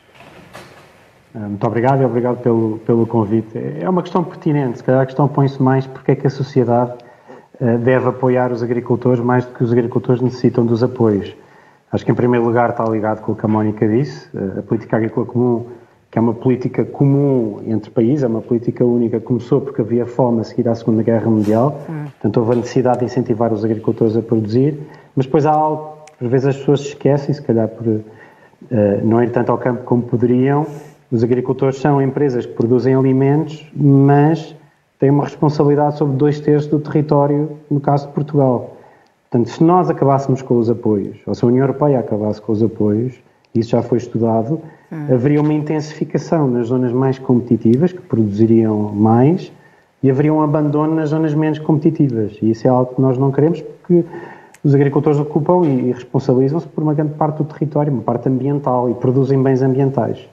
Eh, 1.35 1.39
muito 1.39 1.67
obrigado 1.67 2.01
e 2.01 2.05
obrigado 2.05 2.37
pelo, 2.37 2.79
pelo 2.85 3.05
convite. 3.05 3.59
É 3.81 3.89
uma 3.89 4.01
questão 4.01 4.23
pertinente, 4.23 4.77
se 4.77 4.83
calhar 4.83 5.01
a 5.01 5.05
questão 5.05 5.27
põe-se 5.27 5.61
mais 5.61 5.85
porque 5.85 6.11
é 6.11 6.15
que 6.15 6.25
a 6.25 6.29
sociedade 6.29 6.93
uh, 7.59 7.77
deve 7.79 8.07
apoiar 8.07 8.53
os 8.53 8.63
agricultores 8.63 9.19
mais 9.19 9.43
do 9.43 9.53
que 9.53 9.63
os 9.63 9.71
agricultores 9.71 10.21
necessitam 10.21 10.65
dos 10.65 10.81
apoios. 10.81 11.35
Acho 11.91 12.05
que, 12.05 12.11
em 12.11 12.15
primeiro 12.15 12.45
lugar, 12.45 12.69
está 12.69 12.85
ligado 12.85 13.21
com 13.21 13.33
o 13.33 13.35
que 13.35 13.45
a 13.45 13.49
Mónica 13.49 13.87
disse. 13.87 14.29
A 14.57 14.61
política 14.63 14.97
agrícola 14.97 15.25
comum, 15.25 15.67
que 16.15 16.19
é 16.19 16.21
uma 16.21 16.33
política 16.33 16.85
comum 16.85 17.59
entre 17.67 17.91
países, 17.91 18.23
é 18.23 18.27
uma 18.27 18.41
política 18.41 18.85
única, 18.85 19.19
começou 19.19 19.59
porque 19.59 19.81
havia 19.81 20.05
fome 20.05 20.39
a 20.39 20.43
seguir 20.45 20.65
à 20.69 20.73
Segunda 20.73 21.03
Guerra 21.03 21.29
Mundial. 21.29 21.77
Hum. 21.89 22.05
Portanto, 22.05 22.37
houve 22.37 22.53
a 22.53 22.55
necessidade 22.55 22.99
de 22.99 23.05
incentivar 23.05 23.51
os 23.51 23.65
agricultores 23.65 24.15
a 24.15 24.21
produzir. 24.21 24.79
Mas 25.13 25.25
depois 25.25 25.45
há 25.45 25.51
algo, 25.51 25.97
às 26.21 26.29
vezes 26.29 26.47
as 26.47 26.55
pessoas 26.55 26.79
se 26.79 26.87
esquecem, 26.87 27.35
se 27.35 27.41
calhar 27.41 27.67
por 27.67 27.85
uh, 27.85 28.01
não 29.03 29.21
ir 29.21 29.29
tanto 29.31 29.51
ao 29.51 29.57
campo 29.57 29.83
como 29.83 30.03
poderiam. 30.03 30.65
Os 31.11 31.21
agricultores 31.21 31.79
são 31.79 32.01
empresas 32.01 32.45
que 32.45 32.53
produzem 32.53 32.95
alimentos, 32.95 33.69
mas 33.75 34.55
têm 34.97 35.09
uma 35.09 35.25
responsabilidade 35.25 35.97
sobre 35.97 36.15
dois 36.15 36.39
terços 36.39 36.71
do 36.71 36.79
território, 36.79 37.57
no 37.69 37.81
caso 37.81 38.07
de 38.07 38.13
Portugal. 38.13 38.77
Portanto, 39.29 39.49
se 39.49 39.61
nós 39.61 39.89
acabássemos 39.89 40.41
com 40.41 40.57
os 40.59 40.69
apoios, 40.69 41.17
ou 41.27 41.35
se 41.35 41.43
a 41.43 41.47
União 41.49 41.63
Europeia 41.63 41.99
acabasse 41.99 42.41
com 42.41 42.53
os 42.53 42.63
apoios, 42.63 43.15
isso 43.53 43.71
já 43.71 43.81
foi 43.81 43.97
estudado, 43.97 44.61
hum. 44.91 45.13
haveria 45.13 45.41
uma 45.41 45.53
intensificação 45.53 46.47
nas 46.47 46.67
zonas 46.67 46.91
mais 46.91 47.19
competitivas, 47.19 47.91
que 47.91 48.01
produziriam 48.01 48.91
mais, 48.93 49.51
e 50.01 50.09
haveria 50.09 50.33
um 50.33 50.41
abandono 50.41 50.95
nas 50.95 51.09
zonas 51.09 51.33
menos 51.33 51.59
competitivas. 51.59 52.37
E 52.41 52.51
isso 52.51 52.67
é 52.67 52.69
algo 52.69 52.93
que 52.93 53.01
nós 53.01 53.17
não 53.17 53.31
queremos, 53.31 53.61
porque 53.61 54.03
os 54.63 54.73
agricultores 54.73 55.19
ocupam 55.19 55.65
e, 55.65 55.91
responsabilizam-se 55.91 56.67
por 56.67 56.83
uma 56.83 56.93
grande 56.93 57.13
parte 57.13 57.37
do 57.37 57.45
território, 57.45 57.91
uma 57.91 58.01
parte 58.01 58.27
ambiental, 58.27 58.89
e 58.89 58.93
produzem 58.95 59.41
bens 59.41 59.61
ambientais. 59.61 60.27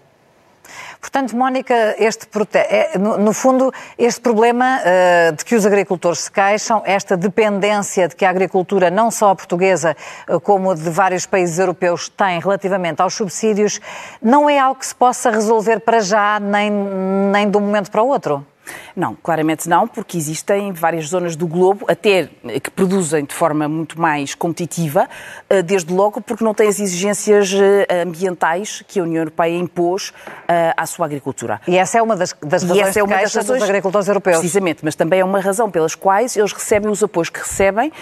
Portanto, 1.03 1.37
Mónica, 1.37 1.97
este, 1.99 2.29
é, 2.55 2.97
no, 2.97 3.33
fundo, 3.33 3.73
este 3.99 4.21
problema 4.21 4.79
uh, 4.79 5.33
de 5.33 5.45
que 5.45 5.57
os 5.57 5.67
agricultores 5.67 6.21
se 6.21 6.31
queixam, 6.31 6.81
esta 6.87 7.17
dependência 7.17 8.07
de 8.07 8.15
que 8.15 8.25
a 8.25 8.31
agricultura, 8.31 8.89
não 8.89 9.11
só 9.11 9.31
a 9.31 9.35
portuguesa, 9.35 9.97
uh, 10.29 10.41
como 10.41 10.73
de 10.77 10.89
vários 10.89 11.27
países 11.27 11.59
europeus, 11.59 12.09
tem 12.09 12.39
relativamente 12.39 13.03
aos 13.03 13.15
subsídios, 13.15 13.81
não 14.23 14.49
é 14.49 14.61
algo 14.61 14.79
que 14.79 14.87
se 14.87 14.95
possa 14.95 15.29
resolver 15.29 15.81
para 15.81 15.99
já, 15.99 16.39
nem, 16.39 16.71
nem 16.71 17.51
de 17.51 17.57
um 17.57 17.61
momento 17.61 17.91
para 17.91 18.01
o 18.01 18.07
outro? 18.07 18.47
Não, 18.95 19.17
claramente 19.23 19.69
não, 19.69 19.87
porque 19.87 20.17
existem 20.17 20.73
várias 20.73 21.07
zonas 21.07 21.37
do 21.37 21.47
globo, 21.47 21.87
até 21.89 22.29
que 22.63 22.71
produzem 22.71 23.25
de 23.25 23.35
forma 23.35 23.69
muito 23.69 24.01
mais 24.01 24.35
competitiva, 24.35 25.09
eh, 25.49 25.63
desde 25.63 25.93
logo 25.93 26.21
porque 26.21 26.45
não 26.45 26.55
têm 26.55 26.69
as 26.69 26.79
exigências 26.79 27.53
eh, 27.55 28.03
ambientais 28.03 28.83
que 28.87 29.01
a 29.01 29.03
União 29.03 29.21
Europeia 29.21 29.57
impôs 29.57 30.13
eh, 30.49 30.75
à 30.77 30.87
sua 30.87 31.07
agricultura. 31.07 31.61
E 31.67 31.77
essa 31.77 31.99
é 31.99 32.03
uma 32.03 32.17
das, 32.17 32.35
das 32.43 32.63
razões 32.63 32.89
essa 32.89 33.01
é 33.01 33.03
uma 33.03 33.17
das 33.17 33.35
razões, 33.35 33.61
dos 33.61 33.69
agricultores 33.69 34.09
europeus. 34.09 34.39
Precisamente, 34.39 34.85
mas 34.85 34.95
também 34.95 35.21
é 35.21 35.25
uma 35.25 35.41
razão 35.41 35.71
pelas 35.71 35.95
quais 35.95 36.37
eles 36.37 36.53
recebem 36.53 36.91
os 36.91 37.03
apoios 37.03 37.31
que 37.31 37.41
recebem 37.41 37.93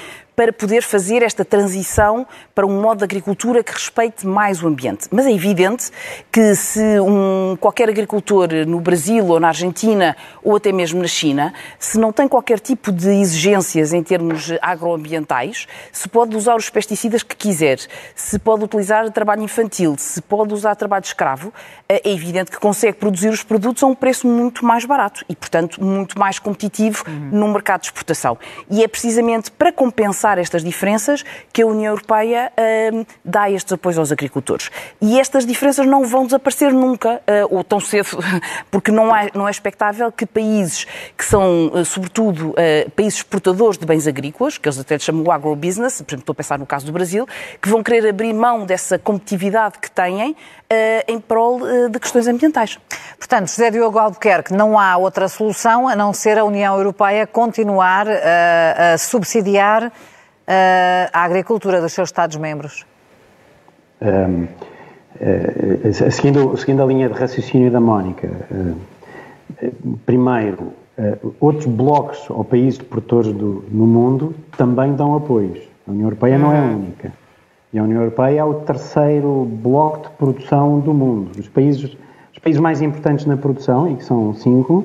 para 0.40 0.54
poder 0.54 0.82
fazer 0.82 1.22
esta 1.22 1.44
transição 1.44 2.26
para 2.54 2.66
um 2.66 2.80
modo 2.80 3.00
de 3.00 3.04
agricultura 3.04 3.62
que 3.62 3.72
respeite 3.72 4.26
mais 4.26 4.62
o 4.62 4.66
ambiente. 4.66 5.06
Mas 5.10 5.26
é 5.26 5.32
evidente 5.32 5.90
que 6.32 6.54
se 6.54 6.98
um, 6.98 7.58
qualquer 7.60 7.90
agricultor 7.90 8.48
no 8.66 8.80
Brasil 8.80 9.26
ou 9.26 9.38
na 9.38 9.48
Argentina 9.48 10.16
ou 10.42 10.56
até 10.56 10.72
mesmo 10.72 11.02
na 11.02 11.06
China, 11.06 11.52
se 11.78 11.98
não 11.98 12.10
tem 12.10 12.26
qualquer 12.26 12.58
tipo 12.58 12.90
de 12.90 13.10
exigências 13.10 13.92
em 13.92 14.02
termos 14.02 14.50
agroambientais, 14.62 15.66
se 15.92 16.08
pode 16.08 16.34
usar 16.34 16.56
os 16.56 16.70
pesticidas 16.70 17.22
que 17.22 17.36
quiser, 17.36 17.78
se 18.14 18.38
pode 18.38 18.64
utilizar 18.64 19.10
trabalho 19.10 19.42
infantil, 19.42 19.94
se 19.98 20.22
pode 20.22 20.54
usar 20.54 20.74
trabalho 20.74 21.04
escravo, 21.04 21.52
é 21.86 22.08
evidente 22.08 22.50
que 22.50 22.58
consegue 22.58 22.96
produzir 22.96 23.28
os 23.28 23.42
produtos 23.42 23.82
a 23.82 23.86
um 23.86 23.94
preço 23.94 24.26
muito 24.26 24.64
mais 24.64 24.86
barato 24.86 25.22
e, 25.28 25.36
portanto, 25.36 25.84
muito 25.84 26.18
mais 26.18 26.38
competitivo 26.38 27.04
uhum. 27.06 27.28
no 27.30 27.48
mercado 27.48 27.82
de 27.82 27.88
exportação. 27.88 28.38
E 28.70 28.82
é 28.82 28.88
precisamente 28.88 29.50
para 29.50 29.70
compensar 29.70 30.29
estas 30.38 30.62
diferenças 30.62 31.24
que 31.52 31.62
a 31.62 31.66
União 31.66 31.92
Europeia 31.92 32.52
uh, 32.52 33.06
dá 33.24 33.50
estes 33.50 33.72
apoios 33.72 33.98
aos 33.98 34.12
agricultores. 34.12 34.70
E 35.00 35.18
estas 35.18 35.46
diferenças 35.46 35.86
não 35.86 36.04
vão 36.04 36.24
desaparecer 36.24 36.72
nunca, 36.72 37.16
uh, 37.16 37.54
ou 37.54 37.64
tão 37.64 37.80
cedo, 37.80 38.18
porque 38.70 38.90
não 38.90 39.14
é, 39.14 39.30
não 39.34 39.46
é 39.46 39.50
expectável 39.50 40.10
que 40.12 40.26
países 40.26 40.86
que 41.16 41.24
são, 41.24 41.68
uh, 41.68 41.84
sobretudo, 41.84 42.54
países 42.94 43.18
exportadores 43.18 43.78
de 43.78 43.86
bens 43.86 44.06
agrícolas, 44.06 44.58
que 44.58 44.68
eles 44.68 44.78
até 44.78 44.98
chamam 44.98 45.24
o 45.24 45.32
agrobusiness, 45.32 46.02
por 46.02 46.10
exemplo, 46.10 46.22
estou 46.22 46.32
a 46.32 46.36
pensar 46.36 46.58
no 46.58 46.66
caso 46.66 46.86
do 46.86 46.92
Brasil, 46.92 47.26
que 47.60 47.68
vão 47.68 47.82
querer 47.82 48.08
abrir 48.08 48.32
mão 48.32 48.64
dessa 48.66 48.98
competitividade 48.98 49.78
que 49.78 49.90
têm 49.90 50.36
em 51.08 51.20
prol 51.20 51.60
de 51.90 51.98
questões 51.98 52.28
ambientais. 52.28 52.78
Portanto, 53.18 53.48
José 53.48 53.70
Diogo 53.70 53.98
Albuquerque, 53.98 54.52
não 54.52 54.78
há 54.78 54.96
outra 54.96 55.28
solução 55.28 55.88
a 55.88 55.96
não 55.96 56.12
ser 56.12 56.38
a 56.38 56.44
União 56.44 56.76
Europeia 56.76 57.26
continuar 57.26 58.06
a 58.08 58.96
subsidiar 58.98 59.90
a 61.12 61.24
agricultura 61.24 61.80
dos 61.80 61.92
seus 61.92 62.08
Estados-membros? 62.08 62.84
Um, 64.02 64.44
uh, 64.44 66.10
seguindo, 66.10 66.56
seguindo 66.56 66.82
a 66.82 66.86
linha 66.86 67.08
de 67.08 67.14
raciocínio 67.14 67.70
da 67.70 67.80
Mónica, 67.80 68.28
uh, 68.50 69.96
primeiro, 70.06 70.72
uh, 70.98 71.34
outros 71.38 71.66
blocos 71.66 72.28
ou 72.30 72.44
países 72.44 72.78
de 72.78 72.84
produtores 72.84 73.32
do, 73.32 73.64
no 73.70 73.86
mundo 73.86 74.34
também 74.56 74.94
dão 74.94 75.14
apoios. 75.14 75.60
A 75.86 75.90
União 75.90 76.06
Europeia 76.06 76.38
não 76.38 76.52
é 76.52 76.58
a 76.58 76.62
única. 76.62 77.12
E 77.72 77.78
a 77.78 77.84
União 77.84 78.00
Europeia 78.00 78.40
é 78.40 78.44
o 78.44 78.54
terceiro 78.54 79.44
bloco 79.44 80.08
de 80.08 80.14
produção 80.16 80.80
do 80.80 80.92
mundo. 80.92 81.30
Os 81.38 81.48
países, 81.48 81.96
os 82.32 82.38
países 82.40 82.60
mais 82.60 82.82
importantes 82.82 83.26
na 83.26 83.36
produção, 83.36 83.92
e 83.92 83.96
que 83.96 84.04
são 84.04 84.34
cinco, 84.34 84.84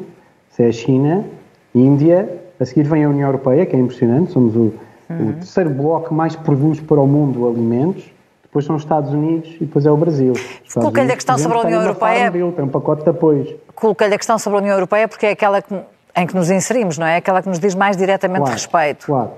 é 0.57 0.67
a 0.67 0.71
China, 0.71 1.25
Índia, 1.73 2.29
a 2.59 2.65
seguir 2.65 2.83
vem 2.83 3.03
a 3.03 3.09
União 3.09 3.27
Europeia, 3.27 3.65
que 3.65 3.75
é 3.75 3.79
impressionante, 3.79 4.31
somos 4.31 4.55
o, 4.55 4.73
Uhum. 5.09 5.29
O 5.29 5.33
terceiro 5.33 5.69
bloco 5.69 6.13
mais 6.13 6.35
produz 6.35 6.79
para 6.79 6.99
o 6.99 7.07
mundo 7.07 7.47
alimentos, 7.47 8.03
depois 8.43 8.65
são 8.65 8.75
os 8.75 8.83
Estados 8.83 9.11
Unidos 9.11 9.53
e 9.55 9.65
depois 9.65 9.85
é 9.85 9.91
o 9.91 9.97
Brasil. 9.97 10.33
Coloquei-lhe 10.73 11.11
a 11.11 11.15
questão 11.15 11.37
sobre 11.37 11.57
a 11.57 11.61
União 11.61 11.81
Europeia. 11.81 12.31
Tem 12.31 12.43
um 12.43 12.69
pacote 12.69 13.03
de 13.03 13.09
apoios. 13.09 13.53
Coloquei-lhe 13.75 14.15
a 14.15 14.17
questão 14.17 14.39
sobre 14.39 14.59
a 14.59 14.61
União 14.61 14.73
Europeia 14.73 15.07
porque 15.07 15.25
é 15.25 15.31
aquela 15.31 15.61
que, 15.61 15.75
em 16.15 16.25
que 16.25 16.35
nos 16.35 16.49
inserimos, 16.49 16.97
não 16.97 17.05
é? 17.05 17.17
Aquela 17.17 17.41
que 17.41 17.49
nos 17.49 17.59
diz 17.59 17.75
mais 17.75 17.97
diretamente 17.97 18.43
claro, 18.43 18.53
respeito. 18.53 19.05
Claro. 19.05 19.31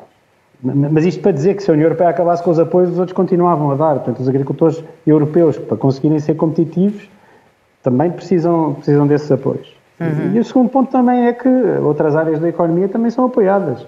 Mas 0.62 1.06
isto 1.06 1.21
para 1.21 1.32
dizer 1.32 1.56
que 1.56 1.63
se 1.63 1.69
a 1.69 1.73
União 1.73 1.86
Europeia 1.86 2.10
acabasse 2.10 2.41
com 2.43 2.51
os 2.51 2.60
apoios, 2.60 2.91
os 2.91 2.99
outros 2.99 3.15
continuavam 3.15 3.71
a 3.71 3.75
dar. 3.75 3.95
Portanto, 3.95 4.19
os 4.19 4.30
agricultores 4.30 4.84
europeus, 5.06 5.58
para 5.58 5.77
conseguirem 5.77 6.19
ser 6.19 6.36
competitivos, 6.36 7.10
também 7.84 8.12
precisam, 8.12 8.73
precisam 8.75 9.08
desses 9.08 9.32
apoios. 9.32 9.75
Uhum. 9.99 10.34
E 10.34 10.39
o 10.39 10.43
segundo 10.43 10.69
ponto 10.69 10.91
também 10.91 11.25
é 11.25 11.34
que 11.34 11.47
outras 11.47 12.15
áreas 12.15 12.39
da 12.39 12.49
economia 12.49 12.88
também 12.88 13.10
são 13.10 13.25
apoiadas. 13.25 13.88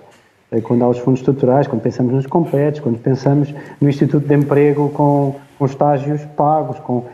É 0.52 0.62
quando 0.62 0.84
há 0.84 0.90
os 0.90 0.98
fundos 0.98 1.20
estruturais, 1.20 1.68
quando 1.68 1.82
pensamos 1.82 2.12
nos 2.12 2.26
competes, 2.26 2.82
quando 2.82 2.98
pensamos 2.98 3.54
no 3.80 3.88
Instituto 3.88 4.28
de 4.28 4.34
Emprego 4.34 4.90
com, 4.90 5.36
com 5.60 5.66
estágios 5.66 6.26
pagos, 6.36 6.80
com 6.80 7.06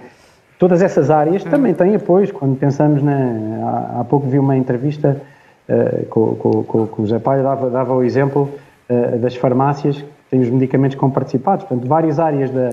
todas 0.58 0.82
essas 0.82 1.10
áreas 1.10 1.44
também 1.44 1.74
têm 1.74 1.96
apoios. 1.96 2.32
Quando 2.32 2.58
pensamos 2.58 3.04
na. 3.04 3.92
Há, 3.94 4.02
há 4.02 4.04
pouco 4.06 4.28
vi 4.28 4.40
uma 4.40 4.56
entrevista 4.56 5.22
uh, 5.68 6.06
com, 6.06 6.36
com, 6.36 6.64
com, 6.64 6.88
com 6.88 7.02
o 7.02 7.06
José 7.06 7.20
Palha, 7.20 7.44
dava, 7.44 7.70
dava 7.70 7.94
o 7.94 8.04
exemplo 8.04 8.50
uh, 8.90 9.18
das 9.20 9.36
farmácias 9.36 9.98
que 9.98 10.08
têm 10.30 10.40
os 10.40 10.50
medicamentos 10.50 10.96
com 10.96 11.10
participados. 11.10 11.66
Portanto, 11.66 11.90
várias 11.90 12.20
áreas 12.20 12.50
da 12.52 12.70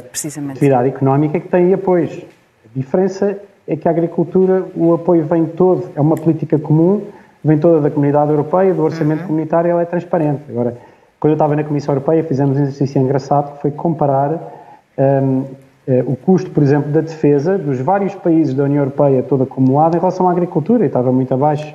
atividade 0.52 0.88
económica 0.88 1.40
que 1.40 1.48
têm 1.48 1.74
apoios. 1.74 2.16
A 2.64 2.78
diferença 2.78 3.36
é 3.66 3.74
que 3.74 3.88
a 3.88 3.90
agricultura, 3.90 4.64
o 4.76 4.94
apoio 4.94 5.24
vem 5.24 5.44
todo, 5.44 5.90
é 5.96 6.00
uma 6.00 6.14
política 6.14 6.56
comum 6.56 7.02
vem 7.44 7.58
toda 7.58 7.80
da 7.80 7.90
comunidade 7.90 8.30
europeia, 8.30 8.72
do 8.72 8.82
orçamento 8.82 9.22
uhum. 9.22 9.26
comunitário, 9.28 9.70
ela 9.70 9.82
é 9.82 9.84
transparente. 9.84 10.42
Agora, 10.48 10.76
quando 11.18 11.32
eu 11.32 11.34
estava 11.34 11.56
na 11.56 11.64
Comissão 11.64 11.94
Europeia, 11.94 12.22
fizemos 12.24 12.58
um 12.58 12.62
exercício 12.62 13.00
engraçado 13.00 13.54
que 13.54 13.62
foi 13.62 13.70
comparar 13.70 14.38
um, 14.98 15.44
eh, 15.86 16.02
o 16.06 16.16
custo, 16.16 16.50
por 16.50 16.62
exemplo, 16.62 16.90
da 16.92 17.00
defesa 17.00 17.58
dos 17.58 17.80
vários 17.80 18.14
países 18.14 18.54
da 18.54 18.64
União 18.64 18.82
Europeia 18.82 19.22
todo 19.22 19.42
acumulado 19.42 19.96
em 19.96 20.00
relação 20.00 20.28
à 20.28 20.32
agricultura, 20.32 20.84
e 20.84 20.86
estava 20.86 21.10
muito 21.12 21.32
abaixo. 21.34 21.74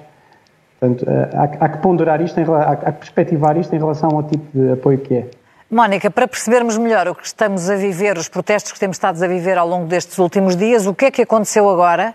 Portanto, 0.80 1.06
eh, 1.08 1.30
há, 1.34 1.66
há 1.66 1.70
que 1.70 1.78
ponderar 1.80 2.22
isto, 2.22 2.40
em, 2.40 2.44
há, 2.44 2.72
há 2.72 2.92
que 2.92 3.00
perspectivar 3.00 3.58
isto 3.58 3.76
em 3.76 3.80
relação 3.80 4.10
ao 4.12 4.24
tipo 4.24 4.46
de 4.54 4.72
apoio 4.72 4.98
que 5.00 5.16
é. 5.16 5.28
Mónica, 5.70 6.10
para 6.10 6.26
percebermos 6.30 6.78
melhor 6.78 7.10
o 7.10 7.16
que 7.16 7.26
estamos 7.26 7.70
a 7.70 7.76
viver, 7.76 8.18
os 8.18 8.30
protestos 8.30 8.72
que 8.72 8.80
temos 8.80 8.96
estado 8.96 9.22
a 9.22 9.28
viver 9.28 9.58
ao 9.58 9.68
longo 9.68 9.86
destes 9.86 10.18
últimos 10.18 10.56
dias, 10.56 10.88
o 10.88 10.94
que 10.94 11.06
é 11.06 11.12
que 11.12 11.22
aconteceu 11.24 11.70
agora? 11.70 12.14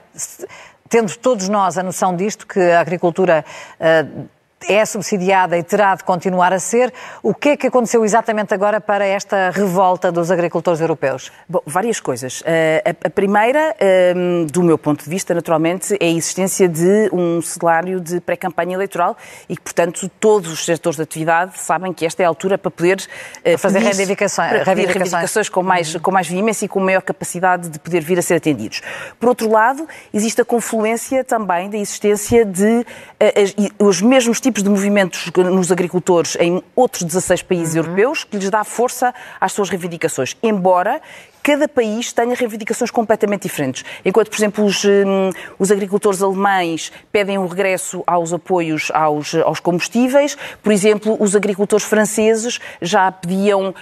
Tendo 0.92 1.16
todos 1.16 1.48
nós 1.48 1.78
a 1.78 1.82
noção 1.82 2.14
disto, 2.14 2.46
que 2.46 2.60
a 2.60 2.78
agricultura 2.78 3.42
uh, 3.80 4.28
é 4.68 4.84
subsidiada 4.84 5.56
e 5.56 5.62
terá 5.62 5.94
de 5.94 6.04
continuar 6.04 6.52
a 6.52 6.58
ser. 6.58 6.92
O 7.22 7.34
que 7.34 7.50
é 7.50 7.56
que 7.56 7.66
aconteceu 7.66 8.04
exatamente 8.04 8.54
agora 8.54 8.80
para 8.80 9.04
esta 9.04 9.50
revolta 9.50 10.10
dos 10.10 10.30
agricultores 10.30 10.80
europeus? 10.80 11.30
Bom, 11.48 11.60
várias 11.66 12.00
coisas. 12.00 12.42
Eh, 12.44 12.94
a 13.04 13.10
primeira, 13.10 13.74
ehm, 13.78 14.46
do 14.46 14.62
meu 14.62 14.76
ponto 14.76 15.04
de 15.04 15.10
vista, 15.10 15.34
naturalmente, 15.34 15.96
é 16.00 16.06
a 16.06 16.10
existência 16.10 16.68
de 16.68 17.10
um 17.12 17.40
cenário 17.40 18.00
de 18.00 18.20
pré-campanha 18.20 18.74
eleitoral 18.74 19.16
e 19.48 19.56
que, 19.56 19.62
portanto, 19.62 20.10
todos 20.20 20.50
os 20.52 20.64
setores 20.64 20.96
de 20.96 21.02
atividade 21.02 21.58
sabem 21.58 21.92
que 21.92 22.04
esta 22.04 22.22
é 22.22 22.26
a 22.26 22.28
altura 22.28 22.58
para 22.58 22.70
poder 22.70 23.02
eh, 23.44 23.56
fazer 23.56 23.78
pedir, 23.78 23.88
reivindicações, 23.88 24.48
para 24.48 24.64
reivindicações. 24.64 25.12
reivindicações 25.12 25.48
com 25.48 25.62
mais, 25.62 25.96
com 25.96 26.10
mais 26.10 26.28
veemência 26.28 26.64
e 26.66 26.68
com 26.68 26.80
maior 26.80 27.02
capacidade 27.02 27.68
de 27.68 27.78
poder 27.78 28.00
vir 28.00 28.18
a 28.18 28.22
ser 28.22 28.34
atendidos. 28.34 28.82
Por 29.18 29.28
outro 29.28 29.50
lado, 29.50 29.88
existe 30.12 30.40
a 30.40 30.44
confluência 30.44 31.24
também 31.24 31.70
da 31.70 31.78
existência 31.78 32.44
de 32.44 32.64
uh, 32.66 33.86
os 33.86 34.02
mesmos 34.02 34.40
tipos 34.40 34.51
tipos 34.52 34.62
de 34.62 34.68
movimentos 34.68 35.30
nos 35.34 35.72
agricultores 35.72 36.36
em 36.38 36.62
outros 36.76 37.04
16 37.04 37.42
países 37.42 37.74
europeus 37.74 38.22
que 38.22 38.36
lhes 38.36 38.50
dá 38.50 38.62
força 38.62 39.14
às 39.40 39.50
suas 39.52 39.70
reivindicações. 39.70 40.36
Embora 40.42 41.00
cada 41.42 41.66
país 41.66 42.12
tenha 42.12 42.34
reivindicações 42.34 42.90
completamente 42.90 43.42
diferentes. 43.42 43.84
Enquanto, 44.04 44.30
por 44.30 44.36
exemplo, 44.36 44.64
os, 44.64 44.84
hum, 44.84 45.30
os 45.58 45.70
agricultores 45.70 46.22
alemães 46.22 46.92
pedem 47.10 47.38
o 47.38 47.42
um 47.42 47.46
regresso 47.46 48.02
aos 48.06 48.32
apoios 48.32 48.90
aos, 48.92 49.34
aos, 49.34 49.60
combustíveis, 49.60 50.36
por 50.62 50.72
exemplo, 50.72 51.16
os 51.18 51.34
agricultores 51.34 51.84
franceses 51.84 52.60
já 52.80 53.10
pediam 53.10 53.70
uh, 53.70 53.74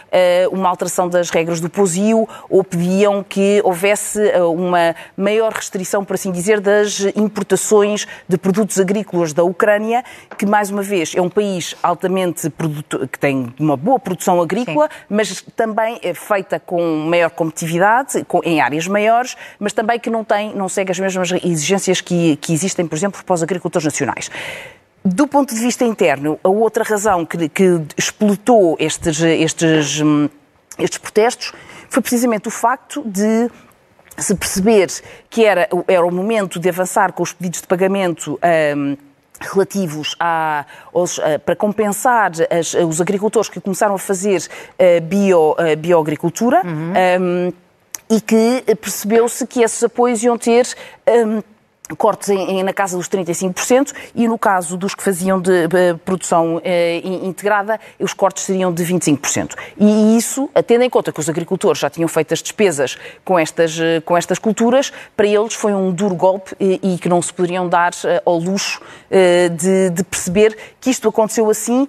uma 0.51 0.68
alteração 0.68 1.09
das 1.09 1.31
regras 1.31 1.61
do 1.61 1.68
posio 1.68 2.29
ou 2.49 2.64
pediam 2.64 3.23
que 3.23 3.61
houvesse 3.64 4.18
uh, 4.20 4.51
uma 4.53 4.94
maior 5.16 5.53
restrição, 5.53 6.05
por 6.05 6.14
assim 6.14 6.33
dizer, 6.33 6.61
das 6.61 7.01
importações 7.14 8.07
de 8.29 8.38
produtos 8.38 8.79
agrícolas 8.79 9.33
da 9.33 9.44
Ucrânia, 9.44 10.05
que, 10.38 10.46
mais 10.46 10.70
uma 10.70 10.83
vez, 10.83 11.14
é 11.14 11.20
um 11.20 11.29
país 11.29 11.77
altamente 11.83 12.49
produto, 12.51 13.07
que 13.09 13.18
tem 13.18 13.53
uma 13.59 13.77
boa 13.77 13.99
produção 13.99 14.40
agrícola, 14.40 14.88
Sim. 14.88 15.05
mas 15.09 15.42
também 15.55 15.99
é 16.03 16.14
feita 16.14 16.59
com 16.59 16.81
maior 17.07 17.31
competitividade 17.50 17.80
competitividade 18.24 18.24
em 18.44 18.60
áreas 18.60 18.86
maiores, 18.86 19.36
mas 19.58 19.72
também 19.72 19.98
que 19.98 20.08
não, 20.08 20.24
tem, 20.24 20.54
não 20.54 20.68
segue 20.68 20.90
as 20.90 20.98
mesmas 20.98 21.30
exigências 21.44 22.00
que, 22.00 22.36
que 22.36 22.52
existem, 22.52 22.86
por 22.86 22.96
exemplo, 22.96 23.22
para 23.24 23.34
os 23.34 23.42
agricultores 23.42 23.84
nacionais. 23.84 24.30
Do 25.04 25.26
ponto 25.26 25.54
de 25.54 25.60
vista 25.60 25.84
interno, 25.84 26.38
a 26.42 26.48
outra 26.48 26.84
razão 26.84 27.24
que, 27.24 27.48
que 27.48 27.80
explotou 27.96 28.76
estes, 28.78 29.20
estes, 29.20 30.00
hum, 30.00 30.28
estes 30.78 30.98
protestos 30.98 31.52
foi 31.88 32.02
precisamente 32.02 32.48
o 32.48 32.50
facto 32.50 33.02
de 33.04 33.50
se 34.16 34.34
perceber 34.34 34.88
que 35.30 35.44
era, 35.44 35.68
era 35.88 36.04
o 36.04 36.12
momento 36.12 36.60
de 36.60 36.68
avançar 36.68 37.12
com 37.12 37.22
os 37.22 37.32
pedidos 37.32 37.62
de 37.62 37.66
pagamento. 37.66 38.38
Um, 38.76 38.96
relativos 39.40 40.14
a, 40.20 40.66
aos, 40.92 41.18
a, 41.18 41.38
para 41.38 41.57
compensar 41.57 42.33
as, 42.50 42.74
os 42.74 43.00
agricultores 43.00 43.48
que 43.48 43.61
começaram 43.61 43.94
a 43.94 43.98
fazer 43.98 44.42
uh, 44.42 45.00
bio, 45.03 45.53
uh, 45.53 45.76
bioagricultura 45.79 46.62
uhum. 46.64 46.92
um, 47.20 47.53
e 48.09 48.20
que 48.20 48.64
percebeu-se 48.76 49.46
que 49.46 49.62
esses 49.62 49.83
apoios 49.83 50.22
iam 50.22 50.37
ter 50.37 50.66
um, 51.09 51.42
cortes 51.96 52.29
em, 52.29 52.59
em, 52.59 52.62
na 52.62 52.72
casa 52.72 52.96
dos 52.96 53.09
35% 53.09 53.92
e 54.14 54.29
no 54.29 54.38
caso 54.38 54.76
dos 54.76 54.94
que 54.94 55.03
faziam 55.03 55.40
de, 55.40 55.68
de 55.68 55.94
produção 56.05 56.61
eh, 56.64 57.00
integrada, 57.05 57.79
os 57.98 58.12
cortes 58.12 58.44
seriam 58.44 58.72
de 58.72 58.83
25%. 58.85 59.55
E 59.79 60.16
isso, 60.16 60.48
tendo 60.66 60.85
em 60.85 60.90
conta 60.90 61.12
que 61.12 61.20
os 61.20 61.29
agricultores 61.29 61.81
já 61.81 61.90
tinham 61.90 62.09
feito 62.09 62.33
as 62.33 62.42
despesas 62.42 62.96
com 63.24 63.38
estas, 63.38 63.79
eh, 63.79 64.00
com 64.00 64.16
estas 64.16 64.38
culturas, 64.38 64.92
para 65.16 65.26
eles 65.26 65.55
foi 65.55 65.72
um 65.72 65.92
duro 65.92 66.14
golpe 66.14 66.55
e, 66.61 66.81
e 66.83 66.98
que 66.98 67.09
não 67.09 67.20
se 67.20 67.33
poderiam 67.33 67.68
dar 67.68 67.92
eh, 68.05 68.22
ao 68.24 68.38
luxo 68.38 68.81
eh, 69.11 69.48
de, 69.48 69.90
de 69.90 70.05
perceber 70.05 70.57
que 70.81 70.90
isto 70.90 71.09
aconteceu 71.09 71.48
assim 71.50 71.88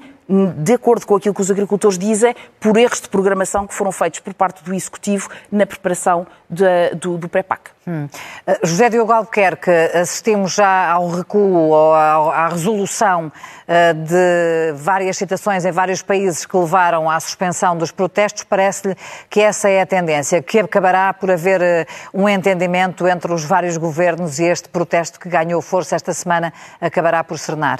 de 0.58 0.74
acordo 0.74 1.06
com 1.06 1.15
aquilo 1.15 1.36
que 1.36 1.41
os 1.41 1.52
agricultores 1.52 1.98
dizem, 1.98 2.34
por 2.60 2.78
erros 2.78 3.02
de 3.02 3.10
programação 3.10 3.67
que 3.67 3.74
foram 3.74 3.91
feitos 3.91 4.20
por 4.22 4.34
parte 4.34 4.63
do 4.63 4.74
Executivo 4.74 5.30
na 5.52 5.65
preparação 5.65 6.26
de, 6.50 6.96
do, 6.96 7.17
do 7.17 7.28
pré-PAC. 7.28 7.72
Hum. 7.88 8.06
Uh, 8.06 8.67
José 8.67 8.89
Diogo 8.89 9.12
Albuquerque, 9.12 9.72
assistimos 9.72 10.54
já 10.54 10.91
ao 10.91 11.10
recuo, 11.10 11.74
à, 11.94 12.46
à 12.46 12.48
resolução 12.48 13.28
uh, 13.28 13.94
de 13.94 14.74
várias 14.76 15.17
situações 15.17 15.65
em 15.65 15.72
vários 15.72 16.02
países 16.02 16.46
que 16.46 16.56
levaram 16.56 17.10
à 17.10 17.20
suspensão 17.20 17.76
dos 17.76 17.91
protestos. 17.91 18.44
Parece-lhe 18.44 18.96
que 19.30 19.39
essa 19.39 19.67
é 19.67 19.82
a 19.82 19.86
tendência, 19.86 20.41
que 20.41 20.60
acabará 20.60 21.13
por 21.13 21.32
haver 21.32 21.62
uh, 21.62 21.86
um 22.13 22.30
entendimento 22.30 23.08
entre 23.08 23.34
os 23.34 23.44
vários 23.44 23.78
governos 23.78 24.39
e 24.39 24.46
este 24.46 24.70
protesto 24.70 25.20
que 25.20 25.28
ganhou 25.28 25.62
força 25.62 25.96
esta 25.96 26.13
semana 26.13 26.54
acabará 26.80 27.24
por 27.24 27.39
serenar? 27.39 27.80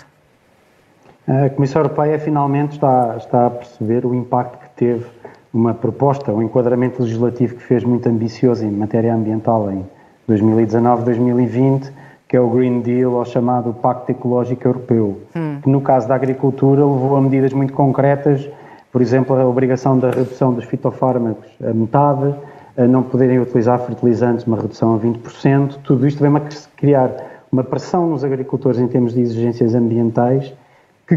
A 1.28 1.50
Comissão 1.50 1.82
Europeia 1.82 2.18
finalmente 2.18 2.74
está, 2.74 3.16
está 3.18 3.48
a 3.48 3.50
perceber 3.50 4.06
o 4.06 4.14
impacto 4.14 4.58
que 4.58 4.70
teve 4.76 5.06
uma 5.54 5.74
proposta, 5.74 6.32
um 6.32 6.42
enquadramento 6.42 7.02
legislativo 7.02 7.56
que 7.56 7.64
fez 7.64 7.84
muito 7.84 8.08
ambicioso 8.10 8.66
em 8.66 8.72
matéria 8.72 9.14
ambiental 9.14 9.70
em 9.72 9.86
2019-2020, 10.30 11.92
que 12.28 12.36
é 12.36 12.42
o 12.42 12.50
Green 12.50 12.80
Deal, 12.82 13.12
ou 13.12 13.26
chamado 13.26 13.74
Pacto 13.74 14.12
Ecológico 14.12 14.68
Europeu, 14.68 15.20
hum. 15.36 15.60
que 15.62 15.70
no 15.70 15.82
caso 15.82 16.08
da 16.08 16.16
agricultura 16.16 16.82
levou 16.82 17.16
a 17.16 17.22
medidas 17.22 17.54
muito 17.54 17.74
concretas, 17.74 18.50
por 18.92 19.02
exemplo, 19.02 19.36
a 19.36 19.46
obrigação 19.46 20.00
da 20.00 20.10
redução 20.10 20.54
dos 20.54 20.66
fitofármacos 20.66 21.48
a 21.64 21.74
metade, 21.74 22.34
a 22.78 22.84
não 22.84 23.04
poderem 23.04 23.40
utilizar 23.40 23.80
fertilizantes, 23.80 24.46
uma 24.46 24.58
redução 24.58 24.96
a 24.96 25.00
20%, 25.00 25.78
tudo 25.84 26.08
isto 26.08 26.22
vem 26.22 26.36
a 26.36 26.42
criar 26.76 27.12
uma 27.52 27.64
pressão 27.64 28.08
nos 28.08 28.24
agricultores 28.24 28.80
em 28.80 28.88
termos 28.88 29.14
de 29.14 29.22
exigências 29.22 29.76
ambientais 29.76 30.54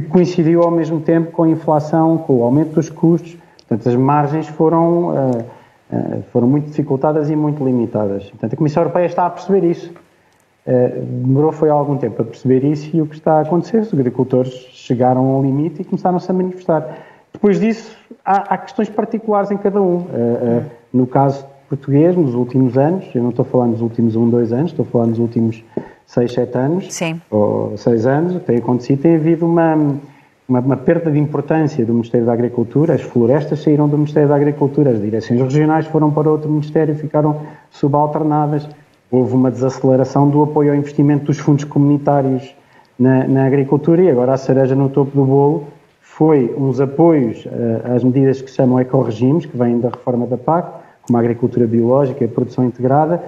que 0.01 0.09
coincidiu 0.09 0.63
ao 0.63 0.73
mesmo 0.73 1.01
tempo 1.01 1.31
com 1.31 1.45
a 1.45 1.49
inflação, 1.49 2.19
com 2.19 2.41
o 2.41 2.43
aumento 2.43 2.75
dos 2.75 2.91
custos. 2.91 3.37
Portanto, 3.59 3.89
as 3.89 3.95
margens 3.95 4.49
foram, 4.49 5.11
uh, 5.11 5.39
uh, 5.93 6.23
foram 6.33 6.49
muito 6.49 6.67
dificultadas 6.67 7.31
e 7.31 7.37
muito 7.37 7.65
limitadas. 7.65 8.29
Portanto, 8.31 8.55
a 8.55 8.57
Comissão 8.57 8.83
Europeia 8.83 9.07
está 9.07 9.27
a 9.27 9.31
perceber 9.31 9.63
isso. 9.65 9.93
Uh, 10.67 11.01
demorou 11.01 11.53
foi 11.53 11.71
algum 11.71 11.97
tempo 11.97 12.21
a 12.23 12.25
perceber 12.25 12.65
isso 12.65 12.91
e 12.97 13.01
o 13.03 13.07
que 13.07 13.15
está 13.15 13.35
a 13.35 13.41
acontecer, 13.43 13.83
os 13.83 13.93
agricultores 13.93 14.53
chegaram 14.73 15.27
ao 15.27 15.43
limite 15.43 15.83
e 15.83 15.85
começaram-se 15.85 16.29
a 16.29 16.35
manifestar. 16.35 16.99
Depois 17.33 17.61
disso, 17.61 17.97
há, 18.25 18.55
há, 18.55 18.59
questões 18.59 18.89
particulares 18.89 19.51
em 19.53 19.57
cada 19.57 19.81
um. 19.81 20.07
no 20.93 21.07
caso 21.07 21.47
português, 21.69 22.17
nos 22.17 22.35
últimos 22.35 22.77
anos, 22.79 23.05
eu 23.15 23.23
não 23.23 23.31
estou 23.31 23.45
falando 23.45 23.73
dos 23.73 23.81
últimos 23.81 24.17
um, 24.17 24.29
dois 24.29 24.53
anos, 24.53 24.71
estou 24.71 24.85
falando 24.85 25.11
dos 25.11 25.19
últimos 25.19 25.63
6, 26.07 26.33
7 26.33 26.59
anos, 26.59 26.93
Sim. 26.93 27.21
ou 27.31 27.77
6 27.77 28.07
anos, 28.07 28.43
tem 28.43 28.59
acontecido, 28.59 29.03
tem 29.03 29.17
havido 29.17 29.47
uma, 29.47 29.75
uma, 30.49 30.61
uma, 30.61 30.77
perda 30.77 31.11
de 31.11 31.19
importância 31.19 31.85
do 31.85 31.93
Ministério 31.93 32.27
da 32.27 32.33
Agricultura, 32.33 32.95
as 32.95 33.03
florestas 33.03 33.63
saíram 33.63 33.89
do 33.89 33.97
Ministério 33.97 34.29
da 34.29 34.37
Agricultura, 34.37 34.91
as 34.91 35.01
direções 35.01 35.41
regionais 35.41 35.87
foram 35.87 36.11
para 36.11 36.31
outro 36.31 36.51
Ministério, 36.51 36.95
ficaram 36.95 37.41
subalternadas, 37.71 38.69
houve 39.11 39.35
uma 39.35 39.51
desaceleração 39.51 40.29
do 40.29 40.43
apoio 40.43 40.71
ao 40.71 40.77
investimento 40.77 41.27
dos 41.27 41.39
fundos 41.39 41.65
comunitários 41.65 42.55
na, 42.99 43.27
na 43.27 43.47
agricultura 43.47 44.03
e 44.03 44.11
agora 44.11 44.35
a 44.35 44.37
cereja 44.37 44.75
no 44.75 44.89
topo 44.89 45.17
do 45.17 45.25
bolo 45.25 45.67
foi 46.01 46.55
uns 46.57 46.81
apoios 46.81 47.45
uh, 47.45 47.95
às 47.95 48.05
medidas 48.05 48.41
que 48.41 48.49
se 48.49 48.57
chamam 48.57 48.79
eco-regimes, 48.79 49.47
que 49.47 49.57
vêm 49.57 49.81
da 49.81 49.89
reforma 49.89 50.27
da 50.27 50.37
PAC, 50.37 50.85
como 51.03 51.19
a 51.19 51.21
agricultura 51.21 51.67
biológica 51.67 52.23
e 52.23 52.27
a 52.27 52.31
produção 52.31 52.65
integrada, 52.65 53.21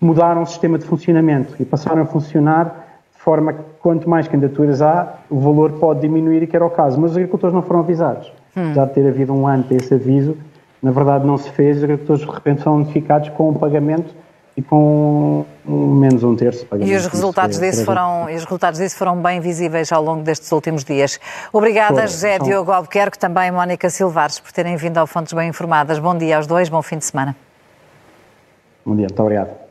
mudaram 0.00 0.42
o 0.42 0.46
sistema 0.46 0.78
de 0.78 0.84
funcionamento 0.84 1.54
e 1.60 1.64
passaram 1.64 2.02
a 2.02 2.06
funcionar 2.06 2.86
de 3.14 3.22
forma 3.22 3.52
que 3.52 3.62
quanto 3.80 4.08
mais 4.08 4.28
candidaturas 4.28 4.80
há, 4.80 5.14
o 5.28 5.38
valor 5.38 5.72
pode 5.72 6.00
diminuir, 6.00 6.42
e 6.42 6.46
que 6.46 6.54
era 6.54 6.64
o 6.64 6.70
caso. 6.70 7.00
Mas 7.00 7.12
os 7.12 7.16
agricultores 7.16 7.54
não 7.54 7.62
foram 7.62 7.80
avisados. 7.80 8.32
Hum. 8.56 8.74
Já 8.74 8.84
de 8.84 8.92
ter 8.92 9.06
havido 9.06 9.32
um 9.32 9.46
ano 9.46 9.64
para 9.64 9.76
esse 9.76 9.92
aviso, 9.94 10.36
na 10.82 10.90
verdade 10.90 11.26
não 11.26 11.36
se 11.36 11.50
fez, 11.50 11.78
os 11.78 11.84
agricultores 11.84 12.22
de 12.22 12.30
repente 12.30 12.62
são 12.62 12.78
notificados 12.78 13.28
com 13.30 13.44
o 13.44 13.50
um 13.50 13.54
pagamento 13.54 14.14
e 14.56 14.62
com 14.62 15.44
menos 15.64 16.24
um 16.24 16.34
terço. 16.34 16.66
E 16.80 16.94
os 16.96 17.06
resultados, 17.06 17.60
disso 17.60 17.84
foram, 17.84 18.24
os 18.24 18.42
resultados 18.42 18.80
disso 18.80 18.96
foram 18.96 19.16
bem 19.16 19.40
visíveis 19.40 19.92
ao 19.92 20.02
longo 20.02 20.22
destes 20.22 20.50
últimos 20.50 20.82
dias. 20.82 21.20
Obrigada, 21.52 22.06
José 22.08 22.38
são... 22.38 22.46
Diogo 22.46 22.72
Albuquerque, 22.72 23.18
também 23.18 23.52
Mónica 23.52 23.88
Silvares, 23.88 24.40
por 24.40 24.50
terem 24.50 24.76
vindo 24.76 24.98
ao 24.98 25.06
Fontes 25.06 25.32
Bem 25.32 25.48
Informadas. 25.48 26.00
Bom 26.00 26.16
dia 26.16 26.36
aos 26.36 26.46
dois, 26.46 26.68
bom 26.68 26.82
fim 26.82 26.98
de 26.98 27.04
semana. 27.04 27.36
Bom 28.84 28.96
dia, 28.96 29.06
muito 29.06 29.22
obrigado. 29.22 29.67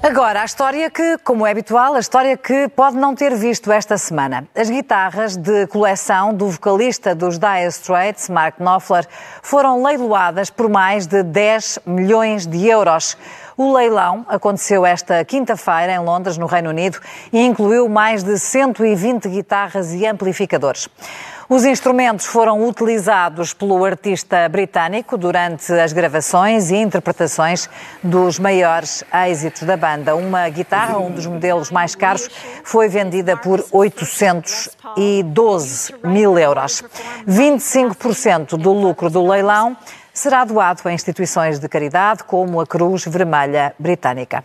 Agora, 0.00 0.42
a 0.42 0.44
história 0.44 0.88
que, 0.88 1.18
como 1.24 1.44
é 1.44 1.50
habitual, 1.50 1.94
a 1.94 1.98
história 1.98 2.36
que 2.36 2.68
pode 2.68 2.96
não 2.96 3.16
ter 3.16 3.34
visto 3.34 3.72
esta 3.72 3.98
semana. 3.98 4.46
As 4.54 4.70
guitarras 4.70 5.36
de 5.36 5.66
coleção 5.66 6.32
do 6.32 6.48
vocalista 6.48 7.16
dos 7.16 7.36
Dire 7.36 7.66
Straits, 7.66 8.28
Mark 8.28 8.60
Knopfler, 8.60 9.04
foram 9.42 9.82
leiloadas 9.82 10.50
por 10.50 10.68
mais 10.68 11.08
de 11.08 11.24
10 11.24 11.80
milhões 11.84 12.46
de 12.46 12.68
euros. 12.68 13.18
O 13.56 13.72
leilão 13.74 14.24
aconteceu 14.28 14.86
esta 14.86 15.24
quinta-feira 15.24 15.92
em 15.92 15.98
Londres, 15.98 16.38
no 16.38 16.46
Reino 16.46 16.70
Unido, 16.70 17.00
e 17.32 17.44
incluiu 17.44 17.88
mais 17.88 18.22
de 18.22 18.38
120 18.38 19.28
guitarras 19.28 19.92
e 19.92 20.06
amplificadores. 20.06 20.88
Os 21.50 21.64
instrumentos 21.64 22.26
foram 22.26 22.68
utilizados 22.68 23.54
pelo 23.54 23.82
artista 23.82 24.46
britânico 24.50 25.16
durante 25.16 25.72
as 25.72 25.94
gravações 25.94 26.70
e 26.70 26.76
interpretações 26.76 27.70
dos 28.02 28.38
maiores 28.38 29.02
êxitos 29.26 29.62
da 29.62 29.74
banda. 29.74 30.14
Uma 30.14 30.46
guitarra, 30.50 30.98
um 30.98 31.10
dos 31.10 31.24
modelos 31.24 31.70
mais 31.70 31.94
caros, 31.94 32.28
foi 32.62 32.90
vendida 32.90 33.34
por 33.34 33.64
812 33.72 35.94
mil 36.04 36.38
euros. 36.38 36.84
25% 37.26 38.58
do 38.58 38.70
lucro 38.70 39.08
do 39.08 39.26
leilão 39.26 39.74
será 40.12 40.44
doado 40.44 40.82
a 40.84 40.92
instituições 40.92 41.58
de 41.58 41.66
caridade 41.66 42.24
como 42.24 42.60
a 42.60 42.66
Cruz 42.66 43.06
Vermelha 43.06 43.74
Britânica. 43.78 44.44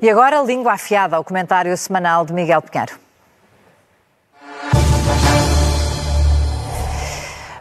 E 0.00 0.08
agora, 0.08 0.40
língua 0.40 0.72
afiada 0.72 1.14
ao 1.14 1.22
comentário 1.22 1.76
semanal 1.76 2.24
de 2.24 2.32
Miguel 2.32 2.62
Pinheiro. 2.62 3.04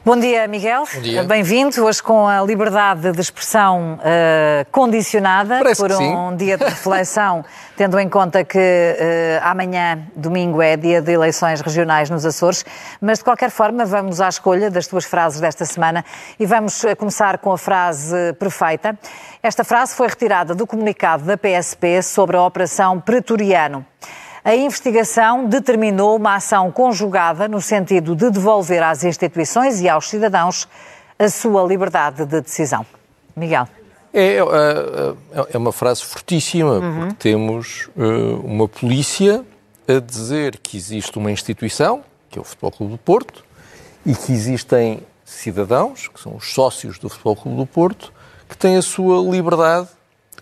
Bom 0.05 0.19
dia, 0.19 0.47
Miguel. 0.47 0.83
Bom 0.93 1.01
dia. 1.01 1.23
Bem-vindo. 1.23 1.83
Hoje 1.83 2.03
com 2.03 2.27
a 2.27 2.39
liberdade 2.43 3.11
de 3.11 3.19
expressão 3.19 3.95
uh, 3.95 4.69
condicionada 4.71 5.57
Parece 5.57 5.81
por 5.81 5.91
um 5.93 6.35
dia 6.35 6.59
de 6.59 6.63
reflexão, 6.63 7.43
tendo 7.75 7.99
em 7.99 8.07
conta 8.07 8.43
que 8.43 8.59
uh, 8.59 9.41
amanhã, 9.41 10.07
domingo, 10.15 10.61
é 10.61 10.77
dia 10.77 11.01
de 11.01 11.11
eleições 11.11 11.59
regionais 11.59 12.07
nos 12.07 12.23
Açores. 12.23 12.63
Mas, 13.01 13.17
de 13.17 13.23
qualquer 13.23 13.49
forma, 13.49 13.83
vamos 13.83 14.21
à 14.21 14.29
escolha 14.29 14.69
das 14.69 14.85
tuas 14.85 15.05
frases 15.05 15.41
desta 15.41 15.65
semana 15.65 16.05
e 16.39 16.45
vamos 16.45 16.83
uh, 16.83 16.95
começar 16.95 17.39
com 17.39 17.51
a 17.51 17.57
frase 17.57 18.15
perfeita. 18.33 18.95
Esta 19.41 19.63
frase 19.63 19.95
foi 19.95 20.07
retirada 20.07 20.53
do 20.53 20.67
comunicado 20.67 21.23
da 21.23 21.35
PSP 21.35 22.03
sobre 22.03 22.37
a 22.37 22.43
Operação 22.43 23.01
Pretoriano. 23.01 23.83
A 24.45 24.55
investigação 24.55 25.47
determinou 25.47 26.15
uma 26.17 26.35
ação 26.35 26.71
conjugada 26.71 27.47
no 27.47 27.59
sentido 27.59 28.15
de 28.15 28.29
devolver 28.29 28.83
às 28.83 29.03
instituições 29.03 29.81
e 29.81 29.89
aos 29.89 30.07
cidadãos 30.07 30.67
a 31.17 31.27
sua 31.29 31.63
liberdade 31.63 32.23
de 32.27 32.41
decisão. 32.41 32.85
Miguel. 33.35 33.67
É, 34.13 34.37
é, 34.37 34.43
é 35.53 35.57
uma 35.57 35.71
frase 35.71 36.03
fortíssima, 36.03 36.79
porque 36.79 37.15
temos 37.15 37.89
uh, 37.97 38.39
uma 38.45 38.67
polícia 38.67 39.43
a 39.87 39.99
dizer 39.99 40.59
que 40.59 40.77
existe 40.77 41.17
uma 41.17 41.31
instituição, 41.31 42.03
que 42.29 42.37
é 42.37 42.41
o 42.41 42.45
Futebol 42.45 42.71
Clube 42.71 42.91
do 42.93 42.97
Porto, 42.99 43.43
e 44.05 44.13
que 44.13 44.31
existem 44.31 45.01
cidadãos, 45.25 46.07
que 46.07 46.21
são 46.21 46.35
os 46.35 46.53
sócios 46.53 46.99
do 46.99 47.09
Futebol 47.09 47.35
Clube 47.35 47.57
do 47.57 47.65
Porto, 47.65 48.13
que 48.47 48.55
têm 48.55 48.77
a 48.77 48.81
sua 48.83 49.19
liberdade 49.27 49.87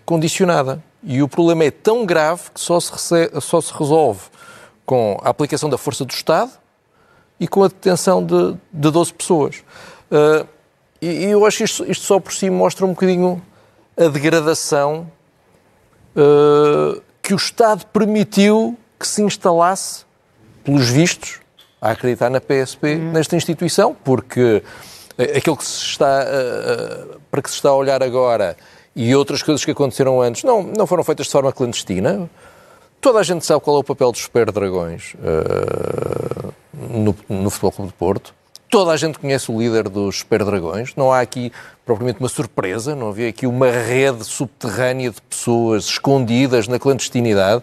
condicionada. 0.04 0.82
E 1.04 1.22
o 1.22 1.28
problema 1.28 1.64
é 1.64 1.70
tão 1.70 2.06
grave 2.06 2.50
que 2.52 2.60
só 2.60 2.80
se, 2.80 2.90
rece- 2.92 3.30
só 3.40 3.60
se 3.60 3.72
resolve 3.72 4.22
com 4.86 5.18
a 5.22 5.28
aplicação 5.28 5.68
da 5.68 5.76
força 5.78 6.04
do 6.04 6.12
Estado 6.12 6.50
e 7.38 7.46
com 7.46 7.62
a 7.62 7.68
detenção 7.68 8.24
de, 8.24 8.52
de 8.72 8.90
12 8.90 9.12
pessoas. 9.12 9.56
Uh, 10.10 10.46
e, 11.00 11.06
e 11.06 11.24
eu 11.24 11.44
acho 11.44 11.58
que 11.58 11.64
isto, 11.64 11.90
isto 11.90 12.04
só 12.06 12.18
por 12.18 12.32
si 12.32 12.48
mostra 12.48 12.86
um 12.86 12.90
bocadinho 12.90 13.42
a 13.96 14.08
degradação 14.08 15.10
uh, 16.16 17.00
que 17.22 17.34
o 17.34 17.36
Estado 17.36 17.86
permitiu 17.86 18.78
que 18.98 19.06
se 19.06 19.22
instalasse, 19.22 20.04
pelos 20.62 20.88
vistos, 20.88 21.40
a 21.80 21.90
acreditar 21.90 22.30
na 22.30 22.40
PSP, 22.40 22.94
nesta 22.96 23.36
instituição, 23.36 23.94
porque 24.02 24.62
eh, 25.18 25.36
aquilo 25.36 25.56
que 25.56 25.64
se 25.64 25.84
está, 25.84 26.24
uh, 26.24 27.20
para 27.30 27.42
que 27.42 27.50
se 27.50 27.56
está 27.56 27.68
a 27.68 27.74
olhar 27.74 28.02
agora 28.02 28.56
e 28.94 29.14
outras 29.14 29.42
coisas 29.42 29.64
que 29.64 29.70
aconteceram 29.70 30.20
antes 30.20 30.44
não, 30.44 30.62
não 30.62 30.86
foram 30.86 31.02
feitas 31.02 31.26
de 31.26 31.32
forma 31.32 31.52
clandestina. 31.52 32.28
Toda 33.00 33.18
a 33.18 33.22
gente 33.22 33.44
sabe 33.44 33.60
qual 33.60 33.76
é 33.76 33.80
o 33.80 33.84
papel 33.84 34.12
dos 34.12 34.22
Super 34.22 34.50
Dragões 34.50 35.14
uh, 35.14 36.52
no, 36.72 37.16
no 37.28 37.50
Futebol 37.50 37.72
Clube 37.72 37.90
de 37.90 37.96
Porto. 37.96 38.34
Toda 38.70 38.92
a 38.92 38.96
gente 38.96 39.18
conhece 39.18 39.52
o 39.52 39.58
líder 39.58 39.88
dos 39.88 40.20
Super 40.20 40.44
Dragões. 40.44 40.94
Não 40.96 41.12
há 41.12 41.20
aqui 41.20 41.52
propriamente 41.84 42.18
uma 42.20 42.28
surpresa, 42.28 42.94
não 42.94 43.08
havia 43.08 43.28
aqui 43.28 43.46
uma 43.46 43.70
rede 43.70 44.24
subterrânea 44.24 45.10
de 45.10 45.20
pessoas 45.20 45.84
escondidas 45.84 46.66
na 46.66 46.78
clandestinidade. 46.78 47.62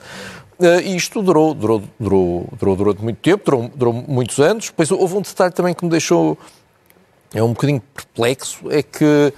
Uh, 0.59 0.79
e 0.83 0.95
isto 0.95 1.23
durou, 1.23 1.55
durou, 1.55 1.81
durou, 1.99 2.47
durou 2.53 2.75
durante 2.75 3.01
muito 3.01 3.17
tempo, 3.17 3.43
durou, 3.43 3.71
durou 3.73 3.93
muitos 3.93 4.37
anos. 4.39 4.65
Depois 4.65 4.91
houve 4.91 5.15
um 5.15 5.21
detalhe 5.21 5.51
também 5.51 5.73
que 5.73 5.83
me 5.83 5.89
deixou 5.89 6.37
é 7.33 7.41
um 7.41 7.49
bocadinho 7.49 7.81
perplexo, 7.93 8.69
é 8.69 8.83
que 8.83 9.33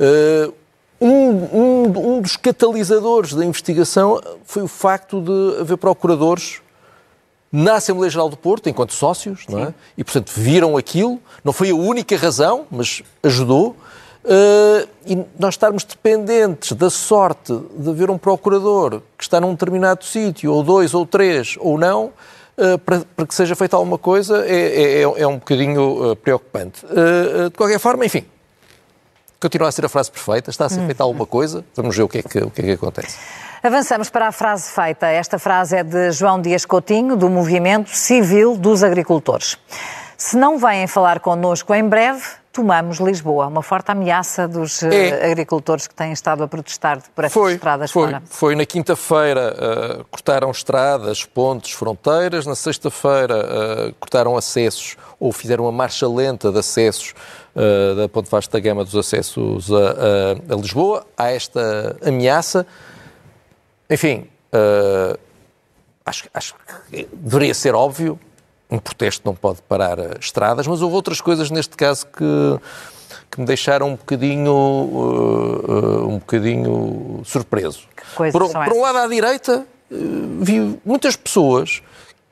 uh, 0.00 0.52
um, 1.00 1.08
um, 1.08 2.16
um 2.16 2.20
dos 2.20 2.36
catalisadores 2.36 3.34
da 3.34 3.44
investigação 3.44 4.20
foi 4.44 4.62
o 4.62 4.68
facto 4.68 5.20
de 5.20 5.60
haver 5.60 5.76
procuradores 5.76 6.60
na 7.52 7.74
Assembleia 7.74 8.10
Geral 8.10 8.28
do 8.28 8.36
Porto, 8.36 8.68
enquanto 8.68 8.92
sócios, 8.92 9.46
não 9.48 9.60
é? 9.60 9.74
E, 9.96 10.04
portanto, 10.04 10.32
viram 10.34 10.76
aquilo. 10.76 11.20
Não 11.44 11.52
foi 11.52 11.70
a 11.70 11.74
única 11.74 12.16
razão, 12.16 12.66
mas 12.70 13.02
ajudou. 13.22 13.76
Uh, 14.24 14.88
e 15.06 15.24
nós 15.38 15.54
estarmos 15.54 15.84
dependentes 15.84 16.72
da 16.72 16.90
sorte 16.90 17.56
de 17.78 17.88
haver 17.88 18.10
um 18.10 18.18
procurador 18.18 19.00
que 19.16 19.22
está 19.22 19.40
num 19.40 19.52
determinado 19.52 20.04
sítio, 20.04 20.52
ou 20.52 20.64
dois, 20.64 20.94
ou 20.94 21.06
três, 21.06 21.54
ou 21.60 21.78
não, 21.78 22.06
uh, 22.58 22.76
para, 22.84 23.02
para 23.14 23.26
que 23.26 23.34
seja 23.34 23.54
feita 23.54 23.76
alguma 23.76 23.96
coisa, 23.96 24.44
é, 24.44 25.00
é, 25.00 25.02
é 25.02 25.26
um 25.28 25.36
bocadinho 25.36 26.10
uh, 26.10 26.16
preocupante. 26.16 26.84
De 26.84 27.56
qualquer 27.56 27.78
forma, 27.78 28.04
enfim, 28.04 28.24
continua 29.40 29.68
a 29.68 29.72
ser 29.72 29.84
a 29.84 29.88
frase 29.88 30.10
perfeita, 30.10 30.50
está 30.50 30.66
a 30.66 30.68
ser 30.68 30.84
feita 30.86 31.02
alguma 31.02 31.26
coisa, 31.26 31.64
vamos 31.74 31.96
ver 31.96 32.02
o 32.02 32.08
que 32.08 32.18
é 32.18 32.22
que, 32.22 32.38
o 32.38 32.50
que, 32.50 32.60
é 32.62 32.64
que 32.64 32.72
acontece. 32.72 33.16
Avançamos 33.62 34.10
para 34.10 34.28
a 34.28 34.32
frase 34.32 34.70
feita. 34.70 35.06
Esta 35.06 35.38
frase 35.38 35.76
é 35.76 35.82
de 35.82 36.12
João 36.12 36.40
Dias 36.40 36.64
Coutinho, 36.64 37.16
do 37.16 37.28
Movimento 37.28 37.90
Civil 37.90 38.56
dos 38.56 38.84
Agricultores. 38.84 39.58
Se 40.16 40.36
não 40.36 40.58
vêm 40.58 40.86
falar 40.86 41.20
connosco 41.20 41.74
em 41.74 41.86
breve, 41.86 42.22
tomamos 42.50 42.98
Lisboa. 42.98 43.48
Uma 43.48 43.62
forte 43.62 43.90
ameaça 43.90 44.48
dos 44.48 44.82
É. 44.82 45.08
eh, 45.08 45.30
agricultores 45.30 45.86
que 45.86 45.94
têm 45.94 46.10
estado 46.12 46.42
a 46.42 46.48
protestar 46.48 47.02
por 47.14 47.24
estas 47.24 47.32
Foi, 47.34 47.52
estradas 47.54 47.90
foi, 47.90 48.04
fora. 48.06 48.22
foi 48.24 48.56
na 48.56 48.64
quinta-feira 48.64 49.54
uh, 50.00 50.04
cortaram 50.06 50.50
estradas, 50.50 51.22
pontes, 51.24 51.72
fronteiras. 51.72 52.46
Na 52.46 52.54
sexta-feira 52.54 53.36
uh, 53.90 53.94
cortaram 54.00 54.36
acessos 54.38 54.96
ou 55.20 55.32
fizeram 55.32 55.64
uma 55.64 55.72
marcha 55.72 56.08
lenta 56.08 56.50
de 56.50 56.58
acessos 56.60 57.12
uh, 57.54 57.94
da 57.96 58.08
Ponte 58.08 58.30
Vasta 58.30 58.52
da 58.56 58.60
Gama 58.60 58.84
dos 58.84 58.96
acessos 58.96 59.70
a, 59.70 59.76
a- 60.50 60.54
a 60.54 60.56
Lisboa. 60.56 61.06
Há 61.14 61.30
esta 61.32 61.94
ameaça. 62.02 62.66
Enfim, 63.90 64.26
acho, 66.04 66.24
acho 66.32 66.54
que 66.90 67.06
deveria 67.12 67.52
ser 67.54 67.74
óbvio. 67.74 68.18
Um 68.70 68.78
protesto 68.78 69.22
não 69.24 69.34
pode 69.34 69.62
parar 69.62 69.98
estradas, 70.20 70.66
mas 70.66 70.82
houve 70.82 70.94
outras 70.94 71.20
coisas 71.20 71.50
neste 71.50 71.76
caso 71.76 72.06
que, 72.06 72.60
que 73.30 73.40
me 73.40 73.46
deixaram 73.46 73.90
um 73.90 73.96
bocadinho, 73.96 74.52
uh, 74.52 76.08
um 76.08 76.18
bocadinho 76.18 77.22
surpreso. 77.24 77.82
por, 78.16 78.32
por 78.32 78.72
um 78.72 78.80
lado, 78.80 78.98
à 78.98 79.06
direita, 79.06 79.64
uh, 79.90 80.44
vi 80.44 80.78
muitas 80.84 81.14
pessoas 81.14 81.80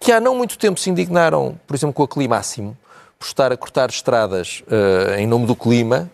que 0.00 0.10
há 0.10 0.20
não 0.20 0.34
muito 0.34 0.58
tempo 0.58 0.78
se 0.80 0.90
indignaram, 0.90 1.58
por 1.66 1.76
exemplo, 1.76 1.94
com 1.94 2.02
a 2.02 2.08
Climáximo, 2.08 2.76
por 3.18 3.26
estar 3.26 3.52
a 3.52 3.56
cortar 3.56 3.88
estradas 3.88 4.62
uh, 4.66 5.14
em 5.18 5.26
nome 5.26 5.46
do 5.46 5.54
clima 5.54 6.10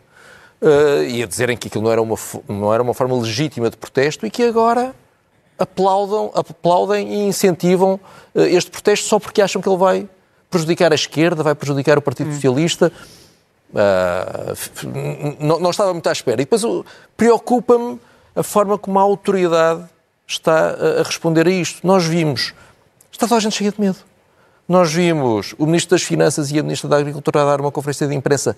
e 1.09 1.23
a 1.23 1.27
dizerem 1.27 1.57
que 1.57 1.69
aquilo 1.69 1.85
não 1.85 1.91
era, 1.91 2.03
uma, 2.03 2.17
não 2.47 2.75
era 2.75 2.83
uma 2.83 2.93
forma 2.93 3.17
legítima 3.17 3.71
de 3.71 3.79
protesto 3.79 4.27
e 4.27 4.31
que 4.31 4.43
agora 4.43 4.95
aplaudam, 5.61 6.31
aplaudem 6.35 7.13
e 7.13 7.29
incentivam 7.29 8.01
uh, 8.35 8.41
este 8.41 8.71
protesto 8.71 9.07
só 9.07 9.19
porque 9.19 9.43
acham 9.43 9.61
que 9.61 9.69
ele 9.69 9.77
vai 9.77 10.09
prejudicar 10.49 10.91
a 10.91 10.95
esquerda, 10.95 11.43
vai 11.43 11.55
prejudicar 11.55 11.99
o 11.99 12.03
Partido 12.03 12.33
Socialista. 12.33 12.91
Uh, 13.73 15.37
não, 15.39 15.61
não 15.61 15.71
estava 15.71 15.93
muito 15.93 16.09
à 16.09 16.13
espera. 16.13 16.43
E 16.43 16.45
depois 16.45 16.63
preocupa-me 17.17 18.01
a 18.35 18.43
forma 18.43 18.77
como 18.77 18.99
a 18.99 19.03
autoridade 19.03 19.85
está 20.27 20.71
a, 20.71 21.01
a 21.01 21.03
responder 21.03 21.47
a 21.47 21.51
isto. 21.51 21.87
Nós 21.87 22.05
vimos, 22.05 22.55
está 23.13 23.29
toda 23.29 23.37
a 23.37 23.41
gente 23.41 23.57
cheia 23.57 23.71
de 23.71 23.81
medo. 23.81 23.99
Nós 24.69 24.93
vimos 24.93 25.55
o 25.59 25.67
Ministro 25.67 25.97
das 25.97 26.03
Finanças 26.03 26.51
e 26.51 26.59
a 26.59 26.63
Ministra 26.63 26.89
da 26.89 26.97
Agricultura 26.97 27.43
a 27.43 27.45
dar 27.45 27.61
uma 27.61 27.73
conferência 27.73 28.07
de 28.07 28.15
imprensa 28.15 28.57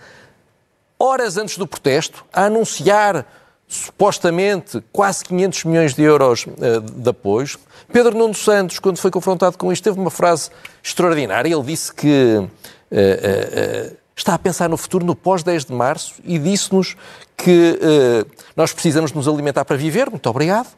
horas 0.99 1.37
antes 1.37 1.59
do 1.59 1.67
protesto, 1.67 2.25
a 2.33 2.45
anunciar 2.45 3.27
supostamente 3.75 4.83
quase 4.93 5.25
500 5.25 5.65
milhões 5.65 5.95
de 5.95 6.03
euros 6.03 6.47
eh, 6.61 6.81
de 6.81 7.09
apoios. 7.09 7.59
Pedro 7.93 8.17
Nuno 8.17 8.35
Santos, 8.35 8.79
quando 8.79 8.99
foi 8.99 9.11
confrontado 9.11 9.59
com 9.59 9.73
isto, 9.73 9.85
teve 9.85 10.01
uma 10.01 10.11
frase 10.11 10.51
extraordinária. 10.83 11.53
Ele 11.53 11.63
disse 11.63 11.93
que 11.93 12.49
eh, 12.95 13.91
eh, 13.91 13.93
está 14.15 14.35
a 14.35 14.39
pensar 14.39 14.69
no 14.69 14.77
futuro, 14.77 15.05
no 15.05 15.17
pós-10 15.17 15.67
de 15.67 15.73
março, 15.73 16.15
e 16.23 16.39
disse-nos 16.39 16.95
que 17.37 17.79
eh, 17.81 18.27
nós 18.55 18.73
precisamos 18.73 19.13
nos 19.13 19.27
alimentar 19.27 19.65
para 19.65 19.77
viver. 19.77 20.11
Muito 20.11 20.29
obrigado 20.29 20.69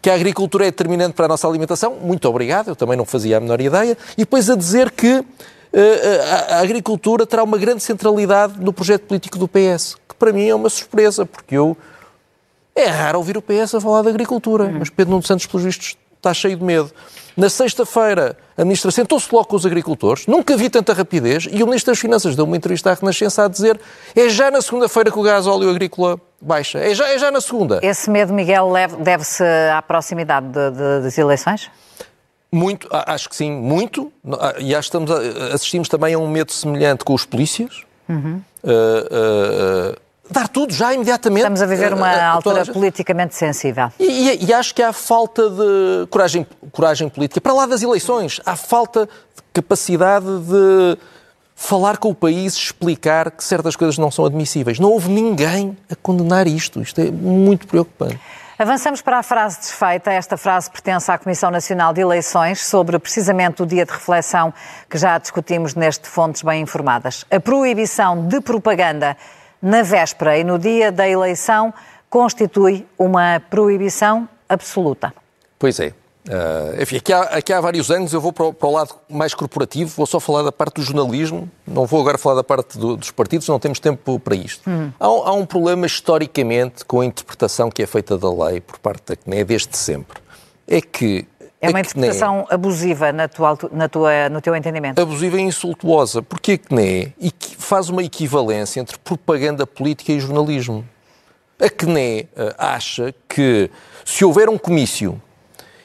que 0.00 0.10
a 0.10 0.14
agricultura 0.14 0.66
é 0.66 0.70
determinante 0.72 1.14
para 1.14 1.26
a 1.26 1.28
nossa 1.28 1.46
alimentação. 1.46 1.94
Muito 1.94 2.28
obrigado, 2.28 2.68
eu 2.68 2.76
também 2.76 2.96
não 2.96 3.04
fazia 3.04 3.36
a 3.36 3.40
menor 3.40 3.60
ideia. 3.60 3.96
E 4.14 4.22
depois 4.22 4.50
a 4.50 4.56
dizer 4.56 4.90
que 4.90 5.24
a 6.50 6.58
agricultura 6.58 7.24
terá 7.24 7.42
uma 7.44 7.56
grande 7.56 7.82
centralidade 7.82 8.60
no 8.60 8.72
projeto 8.72 9.02
político 9.02 9.38
do 9.38 9.46
PS, 9.48 9.96
que 10.08 10.14
para 10.16 10.32
mim 10.32 10.48
é 10.48 10.54
uma 10.54 10.68
surpresa, 10.68 11.24
porque 11.24 11.56
eu. 11.56 11.76
É 12.74 12.86
raro 12.86 13.18
ouvir 13.18 13.36
o 13.36 13.42
PS 13.42 13.74
a 13.74 13.80
falar 13.80 14.02
de 14.02 14.08
agricultura, 14.08 14.68
mas 14.78 14.88
Pedro 14.90 15.10
Nuno 15.12 15.22
Santos, 15.22 15.46
pelos 15.46 15.64
vistos, 15.64 15.96
está 16.16 16.32
cheio 16.32 16.56
de 16.56 16.64
medo. 16.64 16.90
Na 17.36 17.48
sexta-feira, 17.48 18.36
a 18.56 18.64
ministra 18.64 18.90
sentou-se 18.90 19.28
logo 19.32 19.46
com 19.46 19.56
os 19.56 19.64
agricultores, 19.66 20.26
nunca 20.26 20.56
vi 20.56 20.68
tanta 20.70 20.92
rapidez, 20.92 21.48
e 21.50 21.62
o 21.62 21.66
ministro 21.66 21.92
das 21.92 21.98
Finanças 21.98 22.36
deu 22.36 22.44
uma 22.44 22.56
entrevista 22.56 22.90
à 22.90 22.94
Renascença 22.94 23.44
a 23.44 23.48
dizer 23.48 23.80
é 24.14 24.28
já 24.28 24.50
na 24.50 24.60
segunda-feira 24.60 25.10
que 25.10 25.18
o 25.18 25.22
gás 25.22 25.46
óleo 25.46 25.68
agrícola 25.70 26.18
baixa, 26.40 26.78
é 26.78 26.94
já, 26.94 27.08
é 27.08 27.18
já 27.18 27.30
na 27.30 27.40
segunda. 27.40 27.80
Esse 27.82 28.10
medo, 28.10 28.32
Miguel, 28.34 28.70
deve-se 29.00 29.42
à 29.74 29.80
proximidade 29.82 30.46
de- 30.48 30.70
de- 30.70 31.02
das 31.04 31.16
eleições? 31.18 31.70
Muito, 32.54 32.86
acho 32.90 33.28
que 33.30 33.36
sim, 33.36 33.50
muito. 33.50 34.12
E 34.58 34.74
acho 34.74 34.90
que 34.90 34.96
estamos 34.98 35.10
assistimos 35.54 35.88
também 35.88 36.12
a 36.14 36.18
um 36.18 36.28
medo 36.28 36.52
semelhante 36.52 37.02
com 37.02 37.14
os 37.14 37.24
polícias. 37.24 37.82
Uhum. 38.08 38.42
Ah, 38.62 38.68
ah, 38.70 39.94
ah, 39.94 39.98
dar 40.32 40.48
tudo 40.48 40.72
já 40.72 40.92
imediatamente. 40.94 41.40
Estamos 41.42 41.62
a 41.62 41.66
viver 41.66 41.92
uma 41.94 42.08
Ah, 42.08 42.12
ah, 42.12 42.42
toda 42.42 42.58
altura 42.58 42.62
a 42.62 42.74
politicamente 42.74 43.34
sensível. 43.34 43.90
E, 43.98 44.04
e- 44.30 44.44
e 44.46 44.52
acho 44.54 44.74
que 44.74 44.82
há 44.82 44.92
falta 44.92 45.48
de 45.48 46.06
coragem, 46.10 46.46
coragem 46.72 47.08
política. 47.08 47.40
Para 47.40 47.52
lá 47.52 47.66
das 47.66 47.82
eleições, 47.82 48.40
há 48.44 48.56
falta 48.56 49.06
de 49.06 49.42
capacidade 49.52 50.26
de 50.26 50.98
falar 51.54 51.98
com 51.98 52.08
o 52.10 52.14
país, 52.14 52.54
explicar 52.54 53.30
que 53.30 53.44
certas 53.44 53.76
coisas 53.76 53.96
não 53.98 54.10
são 54.10 54.24
admissíveis. 54.24 54.78
Não 54.80 54.90
houve 54.90 55.08
ninguém 55.08 55.76
a 55.90 55.94
condenar 55.94 56.46
isto. 56.48 56.80
Isto 56.82 57.00
é 57.00 57.10
muito 57.10 57.66
preocupante. 57.68 58.18
Avançamos 58.58 59.00
para 59.00 59.18
a 59.18 59.22
frase 59.22 59.58
desfeita. 59.60 60.12
Esta 60.12 60.36
frase 60.36 60.70
pertence 60.70 61.10
à 61.10 61.18
Comissão 61.18 61.50
Nacional 61.50 61.92
de 61.92 62.00
Eleições 62.00 62.64
sobre 62.64 62.98
precisamente 62.98 63.62
o 63.62 63.66
dia 63.66 63.84
de 63.84 63.92
reflexão 63.92 64.52
que 64.88 64.96
já 64.98 65.18
discutimos 65.18 65.74
neste 65.74 66.08
Fontes 66.08 66.42
Bem 66.42 66.62
Informadas. 66.62 67.24
A 67.30 67.40
proibição 67.40 68.26
de 68.28 68.40
propaganda 68.40 69.16
na 69.62 69.82
véspera 69.82 70.36
e 70.36 70.44
no 70.44 70.58
dia 70.58 70.90
da 70.90 71.08
eleição 71.08 71.72
constitui 72.10 72.86
uma 72.98 73.40
proibição 73.48 74.28
absoluta. 74.48 75.14
Pois 75.58 75.78
é. 75.78 75.94
Uh, 76.28 76.80
enfim, 76.80 76.98
aqui 76.98 77.12
há, 77.12 77.22
aqui 77.22 77.52
há, 77.52 77.60
vários 77.60 77.90
anos 77.90 78.12
eu 78.12 78.20
vou 78.20 78.32
para 78.32 78.46
o, 78.46 78.54
para 78.54 78.68
o, 78.68 78.72
lado 78.72 78.94
mais 79.10 79.34
corporativo, 79.34 79.90
vou 79.96 80.06
só 80.06 80.20
falar 80.20 80.42
da 80.42 80.52
parte 80.52 80.74
do 80.74 80.82
jornalismo, 80.82 81.50
não 81.66 81.84
vou 81.84 82.00
agora 82.00 82.16
falar 82.16 82.36
da 82.36 82.44
parte 82.44 82.78
do, 82.78 82.96
dos 82.96 83.10
partidos, 83.10 83.48
não 83.48 83.58
temos 83.58 83.80
tempo 83.80 84.20
para 84.20 84.36
isto. 84.36 84.68
Hum. 84.70 84.92
Há, 85.00 85.06
há, 85.06 85.32
um 85.32 85.44
problema 85.44 85.84
historicamente 85.84 86.84
com 86.84 87.00
a 87.00 87.04
interpretação 87.04 87.70
que 87.70 87.82
é 87.82 87.86
feita 87.86 88.16
da 88.16 88.32
lei 88.32 88.60
por 88.60 88.78
parte 88.78 89.02
da 89.08 89.16
CNE 89.16 89.42
desde 89.42 89.76
sempre. 89.76 90.20
É 90.68 90.80
que. 90.80 91.26
É 91.60 91.70
uma 91.70 91.80
interpretação 91.80 92.44
CNE, 92.44 92.54
abusiva 92.54 93.12
na 93.12 93.26
tua, 93.26 93.58
na 93.72 93.88
tua, 93.88 94.28
no 94.28 94.40
teu 94.40 94.54
entendimento? 94.54 95.00
Abusiva 95.00 95.38
e 95.38 95.42
insultuosa, 95.42 96.22
porque 96.22 96.52
a 96.52 96.68
CNE 96.68 97.14
faz 97.72 97.88
uma 97.88 98.02
equivalência 98.02 98.80
entre 98.80 98.98
propaganda 98.98 99.66
política 99.66 100.12
e 100.12 100.20
jornalismo. 100.20 100.86
A 101.58 101.70
CNE 101.70 102.28
uh, 102.36 102.54
acha 102.58 103.14
que 103.26 103.70
se 104.04 104.26
houver 104.26 104.50
um 104.50 104.58
comício 104.58 105.18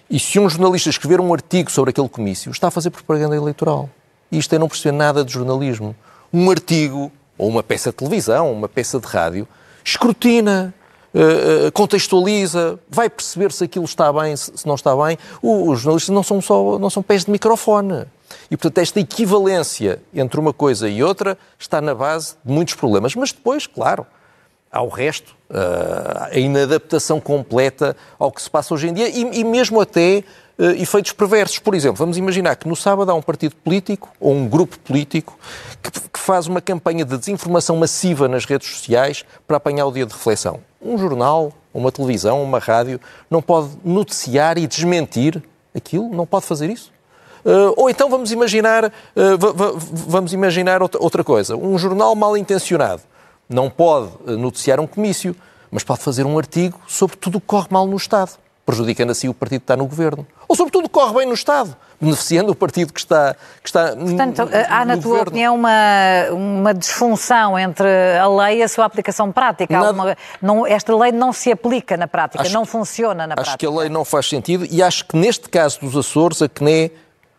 e 0.09 0.19
se 0.19 0.37
um 0.37 0.49
jornalista 0.49 0.89
escrever 0.89 1.21
um 1.21 1.33
artigo 1.33 1.71
sobre 1.71 1.91
aquele 1.91 2.09
comício, 2.09 2.51
está 2.51 2.67
a 2.67 2.71
fazer 2.71 2.89
propaganda 2.89 3.37
eleitoral. 3.37 3.89
Isto 4.29 4.53
é 4.53 4.59
não 4.59 4.67
perceber 4.67 4.97
nada 4.97 5.23
de 5.23 5.31
jornalismo. 5.31 5.95
Um 6.33 6.51
artigo, 6.51 7.09
ou 7.37 7.47
uma 7.47 7.63
peça 7.63 7.89
de 7.91 7.95
televisão, 7.95 8.51
uma 8.51 8.67
peça 8.67 8.99
de 8.99 9.07
rádio, 9.07 9.47
escrutina, 9.81 10.73
eh, 11.13 11.67
eh, 11.67 11.71
contextualiza, 11.71 12.77
vai 12.89 13.09
perceber 13.09 13.53
se 13.53 13.63
aquilo 13.63 13.85
está 13.85 14.11
bem, 14.11 14.35
se 14.35 14.67
não 14.67 14.75
está 14.75 14.93
bem. 14.93 15.17
Os 15.41 15.79
jornalistas 15.79 16.13
não 16.13 16.21
são 16.21 16.41
só 16.41 16.77
não 16.77 16.89
são 16.89 17.01
pés 17.01 17.23
de 17.23 17.31
microfone. 17.31 18.05
E, 18.49 18.57
portanto, 18.57 18.79
esta 18.79 18.99
equivalência 18.99 20.01
entre 20.13 20.39
uma 20.39 20.53
coisa 20.53 20.89
e 20.89 21.03
outra 21.03 21.37
está 21.57 21.81
na 21.81 21.93
base 21.93 22.35
de 22.43 22.51
muitos 22.51 22.73
problemas. 22.73 23.15
Mas 23.15 23.31
depois, 23.31 23.67
claro, 23.67 24.05
ao 24.71 24.89
resto, 24.89 25.35
uh, 25.49 26.27
a 26.31 26.37
inadaptação 26.37 27.19
completa 27.19 27.95
ao 28.19 28.31
que 28.31 28.41
se 28.41 28.49
passa 28.49 28.73
hoje 28.73 28.87
em 28.87 28.93
dia 28.93 29.09
e, 29.09 29.39
e 29.39 29.43
mesmo 29.43 29.79
até 29.79 30.23
uh, 30.57 30.63
efeitos 30.81 31.11
perversos. 31.11 31.59
Por 31.59 31.73
exemplo, 31.73 31.97
vamos 31.97 32.17
imaginar 32.17 32.55
que 32.55 32.67
no 32.67 32.75
sábado 32.75 33.11
há 33.11 33.13
um 33.13 33.21
partido 33.21 33.55
político 33.55 34.09
ou 34.19 34.33
um 34.33 34.47
grupo 34.47 34.77
político 34.79 35.37
que, 35.81 35.91
que 35.91 36.19
faz 36.19 36.47
uma 36.47 36.61
campanha 36.61 37.05
de 37.05 37.17
desinformação 37.17 37.77
massiva 37.77 38.27
nas 38.27 38.45
redes 38.45 38.69
sociais 38.69 39.23
para 39.47 39.57
apanhar 39.57 39.85
o 39.85 39.91
dia 39.91 40.05
de 40.05 40.13
reflexão. 40.13 40.59
Um 40.81 40.97
jornal, 40.97 41.53
uma 41.73 41.91
televisão, 41.91 42.43
uma 42.43 42.59
rádio 42.59 42.99
não 43.29 43.41
pode 43.41 43.69
noticiar 43.83 44.57
e 44.57 44.67
desmentir 44.67 45.41
aquilo, 45.75 46.09
não 46.09 46.25
pode 46.25 46.45
fazer 46.45 46.69
isso. 46.69 46.91
Uh, 47.47 47.73
ou 47.77 47.89
então 47.89 48.09
vamos 48.09 48.33
imaginar, 48.33 48.83
uh, 48.85 48.91
vamos 49.93 50.33
imaginar 50.33 50.81
outra, 50.81 51.23
coisa. 51.23 51.55
Um 51.55 51.77
jornal 51.77 52.13
mal 52.13 52.35
intencionado 52.35 53.01
não 53.47 53.69
pode 53.69 54.09
eh, 54.27 54.31
noticiar 54.31 54.81
um 54.81 54.85
comício, 54.85 55.33
mas 55.71 55.81
pode 55.81 56.01
fazer 56.01 56.25
um 56.25 56.37
artigo 56.37 56.77
sobre 56.85 57.15
tudo 57.15 57.37
o 57.37 57.41
que 57.41 57.47
corre 57.47 57.67
mal 57.69 57.87
no 57.87 57.95
Estado, 57.95 58.31
prejudicando 58.65 59.11
assim 59.11 59.29
o 59.29 59.33
partido 59.33 59.61
que 59.61 59.63
está 59.63 59.77
no 59.77 59.85
governo. 59.85 60.27
Ou 60.45 60.57
sobre 60.57 60.73
tudo 60.73 60.85
o 60.85 60.89
que 60.89 60.93
corre 60.93 61.13
bem 61.13 61.25
no 61.25 61.33
Estado, 61.33 61.73
beneficiando 62.01 62.51
o 62.51 62.55
partido 62.55 62.91
que 62.91 62.99
está, 62.99 63.33
que 63.63 63.69
está 63.69 63.95
Portanto, 63.95 64.45
no, 64.45 64.49
há, 64.69 64.83
na 64.83 64.97
tua 64.97 65.03
governo. 65.03 65.29
opinião, 65.29 65.55
uma, 65.55 65.69
uma 66.31 66.73
disfunção 66.73 67.57
entre 67.57 67.87
a 68.17 68.27
lei 68.27 68.59
e 68.59 68.63
a 68.63 68.67
sua 68.67 68.83
aplicação 68.83 69.31
prática. 69.31 69.73
Nada... 69.73 69.93
Uma, 69.93 70.17
não, 70.41 70.67
esta 70.67 70.93
lei 70.93 71.13
não 71.13 71.31
se 71.31 71.49
aplica 71.49 71.95
na 71.95 72.09
prática, 72.09 72.43
acho, 72.43 72.53
não 72.53 72.65
funciona 72.65 73.25
na 73.25 73.35
acho 73.35 73.35
prática. 73.35 73.51
Acho 73.51 73.57
que 73.57 73.65
a 73.65 73.69
lei 73.69 73.89
não 73.89 74.03
faz 74.03 74.27
sentido 74.27 74.67
e 74.69 74.83
acho 74.83 75.05
que 75.05 75.15
neste 75.15 75.47
caso 75.47 75.79
dos 75.79 75.95
Açores, 75.95 76.41
a 76.41 76.49
CNE 76.49 76.91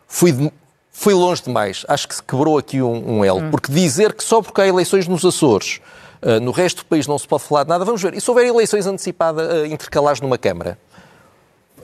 foi, 0.09 0.51
foi 0.91 1.13
longe 1.13 1.43
demais. 1.43 1.85
Acho 1.87 2.07
que 2.07 2.15
se 2.15 2.23
quebrou 2.23 2.57
aqui 2.57 2.81
um, 2.81 3.19
um 3.19 3.23
elo. 3.23 3.39
Hum. 3.39 3.51
Porque 3.51 3.71
dizer 3.71 4.11
que 4.11 4.23
só 4.23 4.41
porque 4.41 4.59
há 4.59 4.67
eleições 4.67 5.07
nos 5.07 5.23
Açores 5.23 5.79
Uh, 6.21 6.37
no 6.41 6.51
resto 6.51 6.79
do 6.79 6.85
país 6.85 7.07
não 7.07 7.17
se 7.17 7.25
pode 7.25 7.43
falar 7.43 7.63
de 7.63 7.69
nada. 7.69 7.85
Vamos 7.85 8.01
ver. 8.01 8.13
E 8.13 8.19
se 8.19 8.29
houver 8.29 8.45
eleições 8.45 8.85
antecipadas 8.85 9.47
uh, 9.47 9.65
intercalares 9.65 10.19
numa 10.19 10.37
Câmara? 10.37 10.77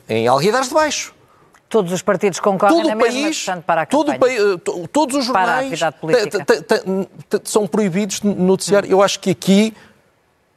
Em 0.09 0.28
Alguidares 0.28 0.67
de 0.67 0.73
Baixo. 0.73 1.15
Todos 1.69 1.93
os 1.93 2.01
partidos 2.01 2.39
concorrem 2.41 2.76
todo 2.76 2.88
na 2.89 2.95
mesma, 2.95 3.21
país, 3.21 3.45
para 3.65 3.82
a 3.84 3.86
todo 3.86 4.11
o 4.11 4.19
país, 4.19 4.39
Todos 4.91 5.15
os 5.15 5.26
jornais 5.26 5.80
são 7.45 7.65
proibidos 7.65 8.19
de 8.19 8.28
noticiar. 8.28 8.84
Hum. 8.84 8.89
Eu 8.89 9.01
acho 9.01 9.19
que 9.21 9.32
aqui 9.32 9.73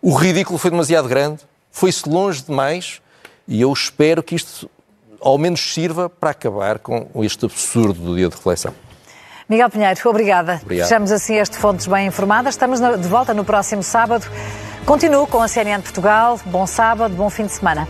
o 0.03 0.13
ridículo 0.13 0.59
foi 0.59 0.71
demasiado 0.71 1.09
grande, 1.09 1.41
foi-se 1.71 2.09
longe 2.09 2.43
demais 2.43 3.01
e 3.47 3.61
eu 3.61 3.73
espero 3.73 4.23
que 4.23 4.35
isto 4.35 4.69
ao 5.21 5.39
menos 5.39 5.61
sirva 5.73 6.09
para 6.09 6.31
acabar 6.31 6.79
com 6.79 7.09
este 7.23 7.45
absurdo 7.45 8.01
do 8.01 8.17
dia 8.17 8.29
de 8.29 8.35
reflexão. 8.35 8.75
Miguel 9.49 9.71
Pinheiro, 9.71 10.01
obrigada. 10.05 10.61
Obrigado. 10.63 10.89
Fechamos 10.89 11.11
assim 11.11 11.37
este 11.37 11.57
Fontes 11.57 11.87
Bem 11.87 12.07
Informadas. 12.07 12.55
Estamos 12.55 12.81
de 12.81 13.09
volta 13.09 13.33
no 13.33 13.45
próximo 13.45 13.83
sábado. 13.83 14.27
Continuo 14.85 15.27
com 15.27 15.43
a 15.43 15.49
CNN 15.49 15.83
Portugal. 15.83 16.39
Bom 16.47 16.67
sábado, 16.67 17.15
bom 17.15 17.31
fim 17.31 17.47
de 17.47 17.53
semana. 17.53 17.89